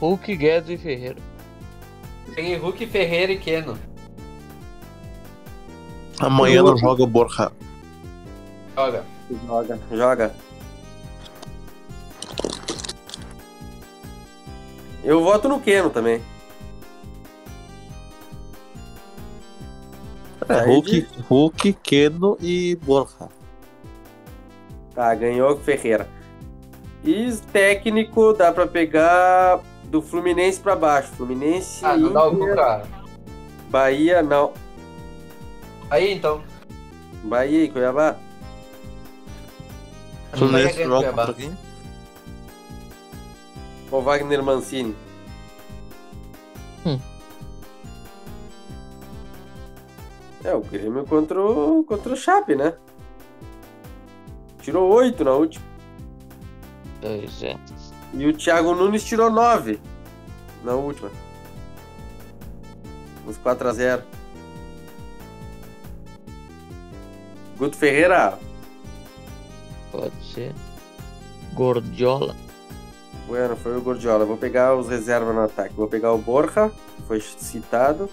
Hulk, 0.00 0.36
Guedes 0.36 0.70
e 0.70 0.76
Ferreira. 0.78 1.16
Peguei 2.34 2.56
Hulk, 2.56 2.86
Ferreira 2.86 3.32
e 3.32 3.38
Keno. 3.38 3.78
Amanhã 6.20 6.62
não 6.62 6.76
joga 6.76 7.02
o 7.02 7.06
Borja. 7.06 7.50
Joga. 8.76 9.04
Joga. 9.46 9.78
Joga. 9.92 10.34
Eu 15.04 15.22
voto 15.22 15.48
no 15.48 15.60
Keno 15.60 15.90
também. 15.90 16.20
É, 20.48 20.60
Hulk, 20.64 21.06
Hulk, 21.28 21.72
Keno 21.82 22.36
e 22.40 22.76
Borja. 22.76 23.28
Tá, 24.94 25.14
ganhou 25.14 25.52
o 25.52 25.56
Ferreira. 25.58 26.08
E 27.04 27.30
técnico 27.52 28.32
dá 28.32 28.52
pra 28.52 28.66
pegar 28.66 29.60
do 29.84 30.02
Fluminense 30.02 30.58
pra 30.60 30.74
baixo. 30.74 31.08
Fluminense, 31.12 31.84
Ah, 31.84 31.96
não 31.96 32.12
dá 32.12 32.26
o 32.28 32.54
cara. 32.54 32.84
Bahia, 33.70 34.22
não. 34.22 34.52
Aí 35.90 36.12
então. 36.12 36.42
Bahia 37.24 37.64
e 37.64 37.68
Cuiabá. 37.68 38.16
Fluminense 40.32 40.82
joga 40.84 40.96
Cuiabá. 40.98 41.26
contra 41.26 41.34
quem? 41.42 41.56
Ou 43.90 44.02
Wagner 44.02 44.42
Mancini. 44.42 44.94
É, 50.48 50.54
o 50.54 50.62
Grêmio 50.62 51.04
contra 51.04 51.38
o, 51.38 51.84
contra 51.84 52.10
o 52.10 52.16
Chape, 52.16 52.54
né? 52.54 52.72
Tirou 54.62 54.90
oito 54.94 55.22
na 55.22 55.32
última. 55.32 55.62
Pois 57.02 57.42
é. 57.42 57.54
E 58.14 58.26
o 58.26 58.32
Thiago 58.32 58.74
Nunes 58.74 59.04
tirou 59.04 59.30
nove 59.30 59.78
na 60.64 60.72
última. 60.72 61.10
Uns 63.26 63.36
4x0. 63.38 64.02
Guto 67.58 67.76
Ferreira, 67.76 68.38
Pode 69.92 70.14
ser. 70.32 70.54
Gordiola. 71.52 72.34
Bueno, 73.26 73.54
foi 73.54 73.76
o 73.76 73.82
Gordiola. 73.82 74.24
Vou 74.24 74.38
pegar 74.38 74.74
os 74.74 74.88
reservas 74.88 75.34
no 75.34 75.42
ataque. 75.42 75.74
Vou 75.74 75.88
pegar 75.88 76.12
o 76.14 76.18
Borja, 76.18 76.72
que 76.96 77.02
foi 77.02 77.20
citado. 77.20 78.08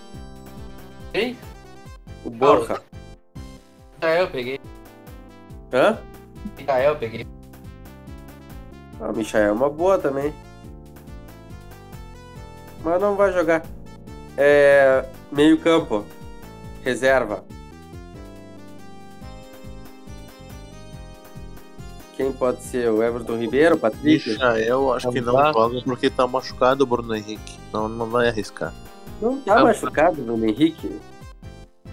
Quem? 1.14 1.38
O 2.26 2.30
Borja. 2.32 2.82
Michael 4.02 4.22
eu 4.22 4.28
peguei. 4.32 4.60
Hã? 5.72 5.98
Michael 6.58 6.94
eu 6.94 6.96
peguei. 6.98 7.28
Ah, 9.00 9.12
o 9.12 9.16
Michael 9.16 9.50
é 9.50 9.52
uma 9.52 9.70
boa 9.70 10.00
também. 10.00 10.34
Mas 12.84 13.00
não 13.00 13.16
vai 13.16 13.32
jogar. 13.32 13.64
É. 14.36 15.06
Meio 15.32 15.60
campo. 15.60 16.04
Reserva. 16.84 17.44
Quem 22.16 22.32
pode 22.32 22.64
ser? 22.64 22.90
O 22.90 23.04
Everton 23.04 23.38
Ribeiro, 23.38 23.76
o 23.76 23.80
Patrick? 23.80 24.30
Michael, 24.30 24.94
acho 24.94 25.12
que 25.12 25.22
não 25.22 25.54
joga 25.54 25.82
porque 25.84 26.10
tá 26.10 26.26
machucado 26.26 26.84
o 26.84 26.88
Bruno 26.88 27.14
Henrique. 27.14 27.60
Não, 27.74 27.88
não 27.90 28.08
vai 28.08 28.30
arriscar. 28.30 28.74
Não 29.22 29.40
tá 29.42 29.64
machucado, 29.64 30.22
Bruno 30.22 30.46
Henrique. 30.46 31.00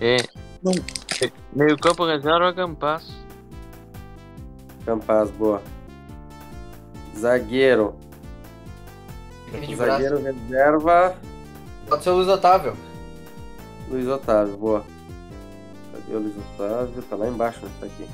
É. 0.03 0.17
Não. 0.61 0.73
Meio 1.53 1.79
campo 1.79 2.05
reserva 2.05 2.53
Campas. 2.53 3.09
Campaz, 4.85 5.31
boa. 5.31 5.63
Zagueiro. 7.17 7.95
Peguei 9.53 9.69
de 9.69 9.77
braço. 9.77 10.03
Zagueiro 10.03 10.21
reserva. 10.21 11.17
Pode 11.89 12.03
ser 12.03 12.11
o 12.11 12.15
Luiz 12.17 12.29
Otávio. 12.29 12.77
Luiz 13.89 14.09
Otávio, 14.09 14.57
boa. 14.57 14.85
Cadê 15.93 16.17
o 16.17 16.19
Luiz 16.19 16.35
Otávio? 16.37 17.03
Tá 17.03 17.15
lá 17.15 17.29
embaixo, 17.29 17.61
né? 17.65 17.71
Tá 17.79 17.87
aqui. 17.87 18.09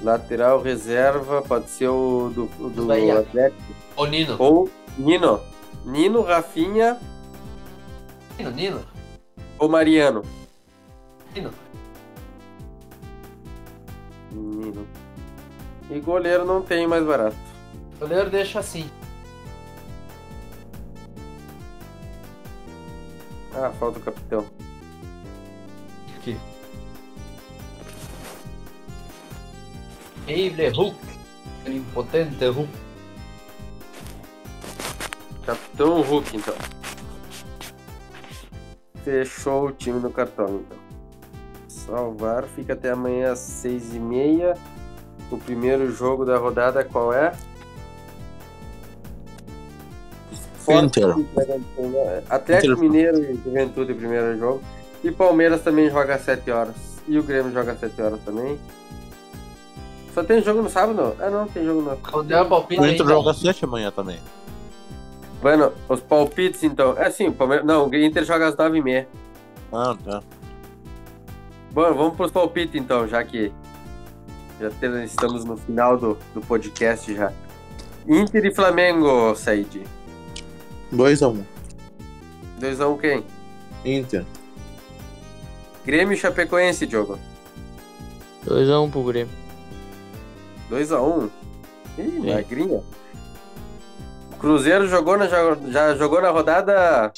Lateral 0.00 0.62
reserva, 0.62 1.42
pode 1.42 1.68
ser 1.68 1.88
o 1.88 2.30
do, 2.32 2.44
o 2.64 2.70
do. 2.70 2.92
Atlético. 2.92 3.60
O 3.96 4.06
Nino. 4.06 4.36
Ou 4.38 4.70
Nino. 4.96 5.40
Nino, 5.84 6.22
Rafinha 6.22 6.96
Nino, 8.38 8.50
Nino. 8.52 8.97
Ou 9.58 9.68
Mariano. 9.68 10.22
Nino. 11.34 11.50
Nino. 14.32 14.86
E 15.90 16.00
goleiro 16.00 16.44
não 16.44 16.62
tem 16.62 16.86
mais 16.86 17.04
barato. 17.04 17.36
Goleiro 17.98 18.30
deixa 18.30 18.60
assim. 18.60 18.88
Ah, 23.54 23.72
falta 23.78 23.98
o 23.98 24.02
capitão. 24.02 24.46
Aqui. 26.16 26.38
Eible 30.28 30.68
Hulk. 30.68 30.98
Impotente 31.66 32.44
Hulk. 32.44 32.70
Capitão 35.44 36.02
Hulk, 36.02 36.36
então. 36.36 36.77
Fechou 39.08 39.68
o 39.68 39.72
time 39.72 39.98
no 40.00 40.10
cartão, 40.10 40.44
então. 40.44 40.78
Salvar, 41.66 42.44
fica 42.44 42.74
até 42.74 42.90
amanhã 42.90 43.32
às 43.32 43.38
seis 43.38 43.94
e 43.94 43.98
meia. 43.98 44.52
O 45.30 45.38
primeiro 45.38 45.90
jogo 45.90 46.26
da 46.26 46.36
rodada 46.36 46.84
qual 46.84 47.10
é? 47.14 47.32
Inter. 50.68 51.14
Atlético 52.28 52.74
Inter. 52.74 52.78
Mineiro 52.78 53.18
e 53.18 53.40
Juventude, 53.42 53.94
primeiro 53.94 54.38
jogo. 54.38 54.60
E 55.02 55.10
Palmeiras 55.10 55.62
também 55.62 55.88
joga 55.88 56.16
às 56.16 56.20
7 56.20 56.50
horas. 56.50 56.74
E 57.06 57.18
o 57.18 57.22
Grêmio 57.22 57.50
joga 57.50 57.72
às 57.72 57.80
7 57.80 58.02
horas 58.02 58.20
também. 58.26 58.58
Só 60.12 60.22
tem 60.22 60.42
jogo 60.42 60.60
no 60.60 60.68
sábado? 60.68 61.16
Ah, 61.18 61.30
não, 61.30 61.48
tem 61.48 61.64
jogo 61.64 61.80
no. 61.80 61.96
Quando 61.96 62.28
der 62.28 62.42
o 62.42 62.46
palpite 62.46 62.78
O 62.78 62.84
aí, 62.84 62.92
Inter 62.92 63.06
então. 63.06 63.22
joga 63.22 63.32
7 63.32 63.64
amanhã 63.64 63.90
também. 63.90 64.18
Bueno, 65.40 65.72
os 65.88 66.00
palpites 66.00 66.62
então. 66.64 66.96
É 66.98 67.06
assim, 67.06 67.28
o 67.28 67.32
Palmeiras. 67.32 67.64
Não, 67.66 67.88
o 67.88 67.94
Inter 67.94 68.24
joga 68.24 68.48
às 68.48 68.56
9h30. 68.56 69.06
Ah, 69.72 69.96
tá. 70.04 70.22
Bom, 71.70 71.94
vamos 71.94 72.16
pros 72.16 72.30
palpites 72.30 72.80
então, 72.80 73.06
já 73.06 73.22
que 73.22 73.52
já 74.60 74.68
estamos 75.04 75.44
no 75.44 75.56
final 75.56 75.96
do, 75.96 76.18
do 76.34 76.40
podcast 76.40 77.14
já. 77.14 77.32
Inter 78.06 78.46
e 78.46 78.54
Flamengo, 78.54 79.34
Said. 79.36 79.82
2x1. 80.92 81.42
2x1 82.60 82.98
quem? 83.00 83.24
Inter. 83.84 84.24
Grêmio 85.84 86.14
e 86.14 86.16
Chapecoense, 86.16 86.86
Diogo. 86.86 87.18
2x1 88.46 88.90
pro 88.90 89.02
Grêmio. 89.04 89.32
2x1. 90.70 91.30
Ih, 91.98 92.28
É. 92.30 92.34
magrinha. 92.34 92.82
O 94.38 94.40
Cruzeiro 94.40 94.86
jogou 94.86 95.18
na, 95.18 95.26
já, 95.26 95.56
já 95.66 95.96
jogou 95.96 96.22
na 96.22 96.30
rodada 96.30 97.12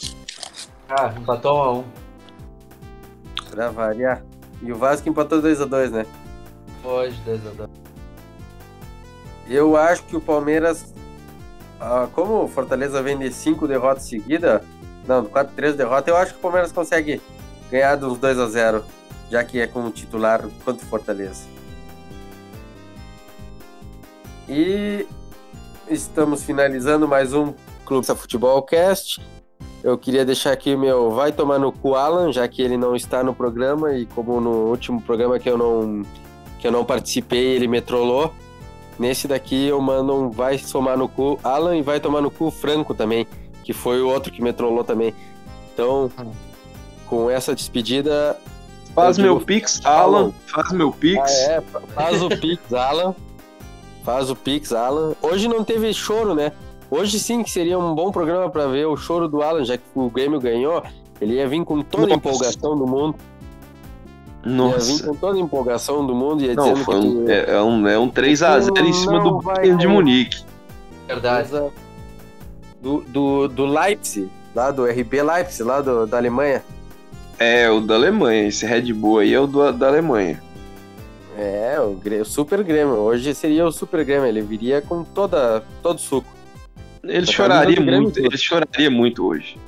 Ah, 0.89 1.13
empatou 1.15 1.55
um 1.55 1.63
a 1.63 1.73
um. 1.75 1.85
pra 3.51 3.69
variar. 3.69 4.23
E 4.63 4.73
o 4.73 4.77
Vasco 4.77 5.07
empatou 5.07 5.43
2x2, 5.43 5.91
né? 5.91 6.07
Hoje, 6.83 7.21
10 7.27 7.47
a 7.47 7.51
2. 7.51 7.71
Eu 9.47 9.77
acho 9.77 10.03
que 10.05 10.17
o 10.17 10.21
Palmeiras, 10.21 10.95
ah, 11.79 12.09
como 12.15 12.45
o 12.45 12.49
Fortaleza 12.49 13.03
vem 13.03 13.19
de 13.19 13.31
5 13.31 13.69
derrotas 13.69 14.05
seguidas, 14.05 14.63
não, 15.07 15.27
4, 15.27 15.53
3 15.55 15.77
derrotas, 15.77 16.09
eu 16.09 16.17
acho 16.17 16.33
que 16.33 16.39
o 16.39 16.43
Palmeiras 16.43 16.73
consegue 16.73 17.21
ganhar 17.71 17.97
dos 17.97 18.17
2 18.19 18.39
a 18.39 18.47
0 18.49 18.85
já 19.31 19.45
que 19.45 19.61
é 19.61 19.67
como 19.67 19.91
titular 19.91 20.41
contra 20.65 20.85
o 20.87 20.89
Fortaleza. 20.89 21.45
E 24.49 25.07
estamos 25.91 26.43
finalizando 26.45 27.07
mais 27.09 27.33
um 27.33 27.53
Clube 27.85 28.07
da 28.07 28.15
Futebol 28.15 28.63
Cast. 28.63 29.21
Eu 29.83 29.97
queria 29.97 30.25
deixar 30.25 30.53
aqui 30.53 30.75
o 30.75 30.79
meu 30.79 31.11
vai 31.11 31.33
tomar 31.33 31.59
no 31.59 31.73
cu 31.73 31.95
Alan, 31.95 32.33
já 32.33 32.47
que 32.47 32.61
ele 32.63 32.77
não 32.77 32.95
está 32.95 33.25
no 33.25 33.35
programa 33.35 33.95
e 33.95 34.07
como 34.07 34.41
no 34.41 34.51
último 34.69 35.01
programa 35.01 35.39
que 35.39 35.49
eu 35.49 35.57
não 35.57 36.03
que 36.59 36.67
eu 36.67 36.73
não 36.73 36.85
participei, 36.85 37.57
ele 37.57 37.67
me 37.67 37.81
trollou. 37.81 38.33
Nesse 38.99 39.27
daqui 39.27 39.67
eu 39.67 39.81
mando 39.81 40.15
um 40.15 40.31
vai 40.31 40.59
tomar 40.59 40.97
no 40.97 41.09
cu 41.09 41.39
Alan 41.43 41.77
e 41.77 41.83
vai 41.83 41.99
tomar 41.99 42.21
no 42.21 42.31
cu 42.31 42.51
Franco 42.51 42.95
também, 42.95 43.27
que 43.65 43.73
foi 43.73 44.03
o 44.03 44.09
outro 44.09 44.31
que 44.31 44.43
me 44.43 44.53
trollou 44.53 44.85
também. 44.85 45.15
Então, 45.73 46.11
com 47.07 47.31
essa 47.31 47.55
despedida, 47.55 48.37
Faz 48.93 49.17
Eu 49.19 49.25
meu 49.25 49.35
digo- 49.35 49.47
pix, 49.47 49.81
Alan. 49.87 50.33
Faz 50.49 50.73
meu 50.73 50.91
pix. 50.91 51.21
ah, 51.23 51.53
é, 51.53 51.61
faz 51.95 52.21
o 52.21 52.29
Pix, 52.29 52.75
Alan. 52.75 53.15
Faz 54.11 54.29
o 54.29 54.35
Pix, 54.35 54.73
Alan. 54.73 55.13
Hoje 55.23 55.47
não 55.47 55.63
teve 55.63 55.93
choro, 55.95 56.35
né? 56.35 56.51
Hoje 56.91 57.21
sim 57.21 57.45
que 57.45 57.51
seria 57.51 57.79
um 57.79 57.95
bom 57.95 58.11
programa 58.11 58.51
para 58.51 58.67
ver 58.67 58.85
o 58.87 58.97
choro 58.97 59.29
do 59.29 59.41
Alan, 59.41 59.65
já 59.65 59.77
que 59.79 59.85
o 59.95 60.11
Grêmio 60.11 60.41
ganhou. 60.41 60.83
Ele 61.21 61.35
ia 61.35 61.47
vir 61.47 61.65
com 61.65 61.81
toda 61.81 62.05
a 62.05 62.07
Nossa. 62.09 62.17
empolgação 62.19 62.77
do 62.77 62.87
mundo. 62.89 63.15
Ia 64.45 64.51
vir 64.51 64.57
Nossa. 64.57 65.07
com 65.07 65.15
toda 65.15 65.37
a 65.39 65.41
empolgação 65.41 66.05
do 66.05 66.13
mundo 66.13 66.43
e 66.43 66.47
ia 66.47 66.55
Não, 66.55 66.75
foi 66.77 66.97
um, 66.97 67.25
que. 67.25 67.31
é, 67.31 67.51
é 67.53 67.63
um, 67.63 67.87
é 67.87 67.97
um 67.99 68.11
3x0 68.11 68.85
em 68.85 68.93
cima 68.93 69.21
do 69.23 69.39
Bayern 69.39 69.79
de. 69.79 69.87
Munique. 69.87 70.43
Verdade. 71.07 71.51
Do, 72.83 73.03
do, 73.07 73.47
do 73.49 73.65
Leipzig, 73.67 74.29
lá 74.57 74.73
do 74.73 74.87
RB 74.87 75.23
Leipzig, 75.23 75.63
lá 75.63 75.81
do, 75.81 76.05
da 76.07 76.17
Alemanha. 76.17 76.65
É, 77.39 77.71
o 77.71 77.81
da 77.81 77.95
Alemanha. 77.95 78.49
Esse 78.49 78.67
Red 78.67 78.93
Bull 78.93 79.21
aí 79.21 79.33
é 79.33 79.39
o 79.39 79.47
do- 79.47 79.73
da 79.73 79.87
Alemanha. 79.87 80.43
É, 81.37 81.79
o, 81.81 82.01
o, 82.21 82.25
Super 82.25 82.63
Grêmio. 82.63 82.95
Hoje 82.95 83.35
seria 83.35 83.67
o 83.67 83.73
Super 83.73 84.05
Grêmio, 84.05 84.27
ele 84.27 84.43
viria 84.43 84.81
com 84.83 85.05
toda, 85.05 85.63
todo 85.83 86.01
suco. 86.01 86.29
Ele 87.03 87.27
tá 87.27 87.33
choraria 87.33 87.81
muito, 87.81 88.19
ele 88.19 88.37
choraria 88.37 88.91
muito 88.91 89.27
hoje. 89.27 89.59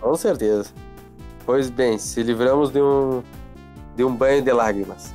Com 0.00 0.14
certeza. 0.14 0.70
Pois 1.46 1.70
bem, 1.70 1.98
se 1.98 2.22
livramos 2.22 2.70
de 2.70 2.80
um, 2.80 3.22
de 3.96 4.04
um 4.04 4.14
banho 4.14 4.42
de 4.42 4.52
lágrimas. 4.52 5.14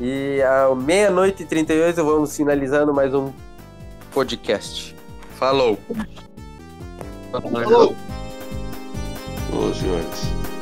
E 0.00 0.40
à 0.42 0.74
meia-noite 0.74 1.42
e 1.42 1.46
38 1.46 2.04
vamos 2.04 2.36
finalizando 2.36 2.92
mais 2.92 3.14
um 3.14 3.32
podcast. 4.12 4.94
Falou! 5.36 5.78
Falou! 7.32 7.94
Falou, 9.50 9.74
senhores. 9.74 10.55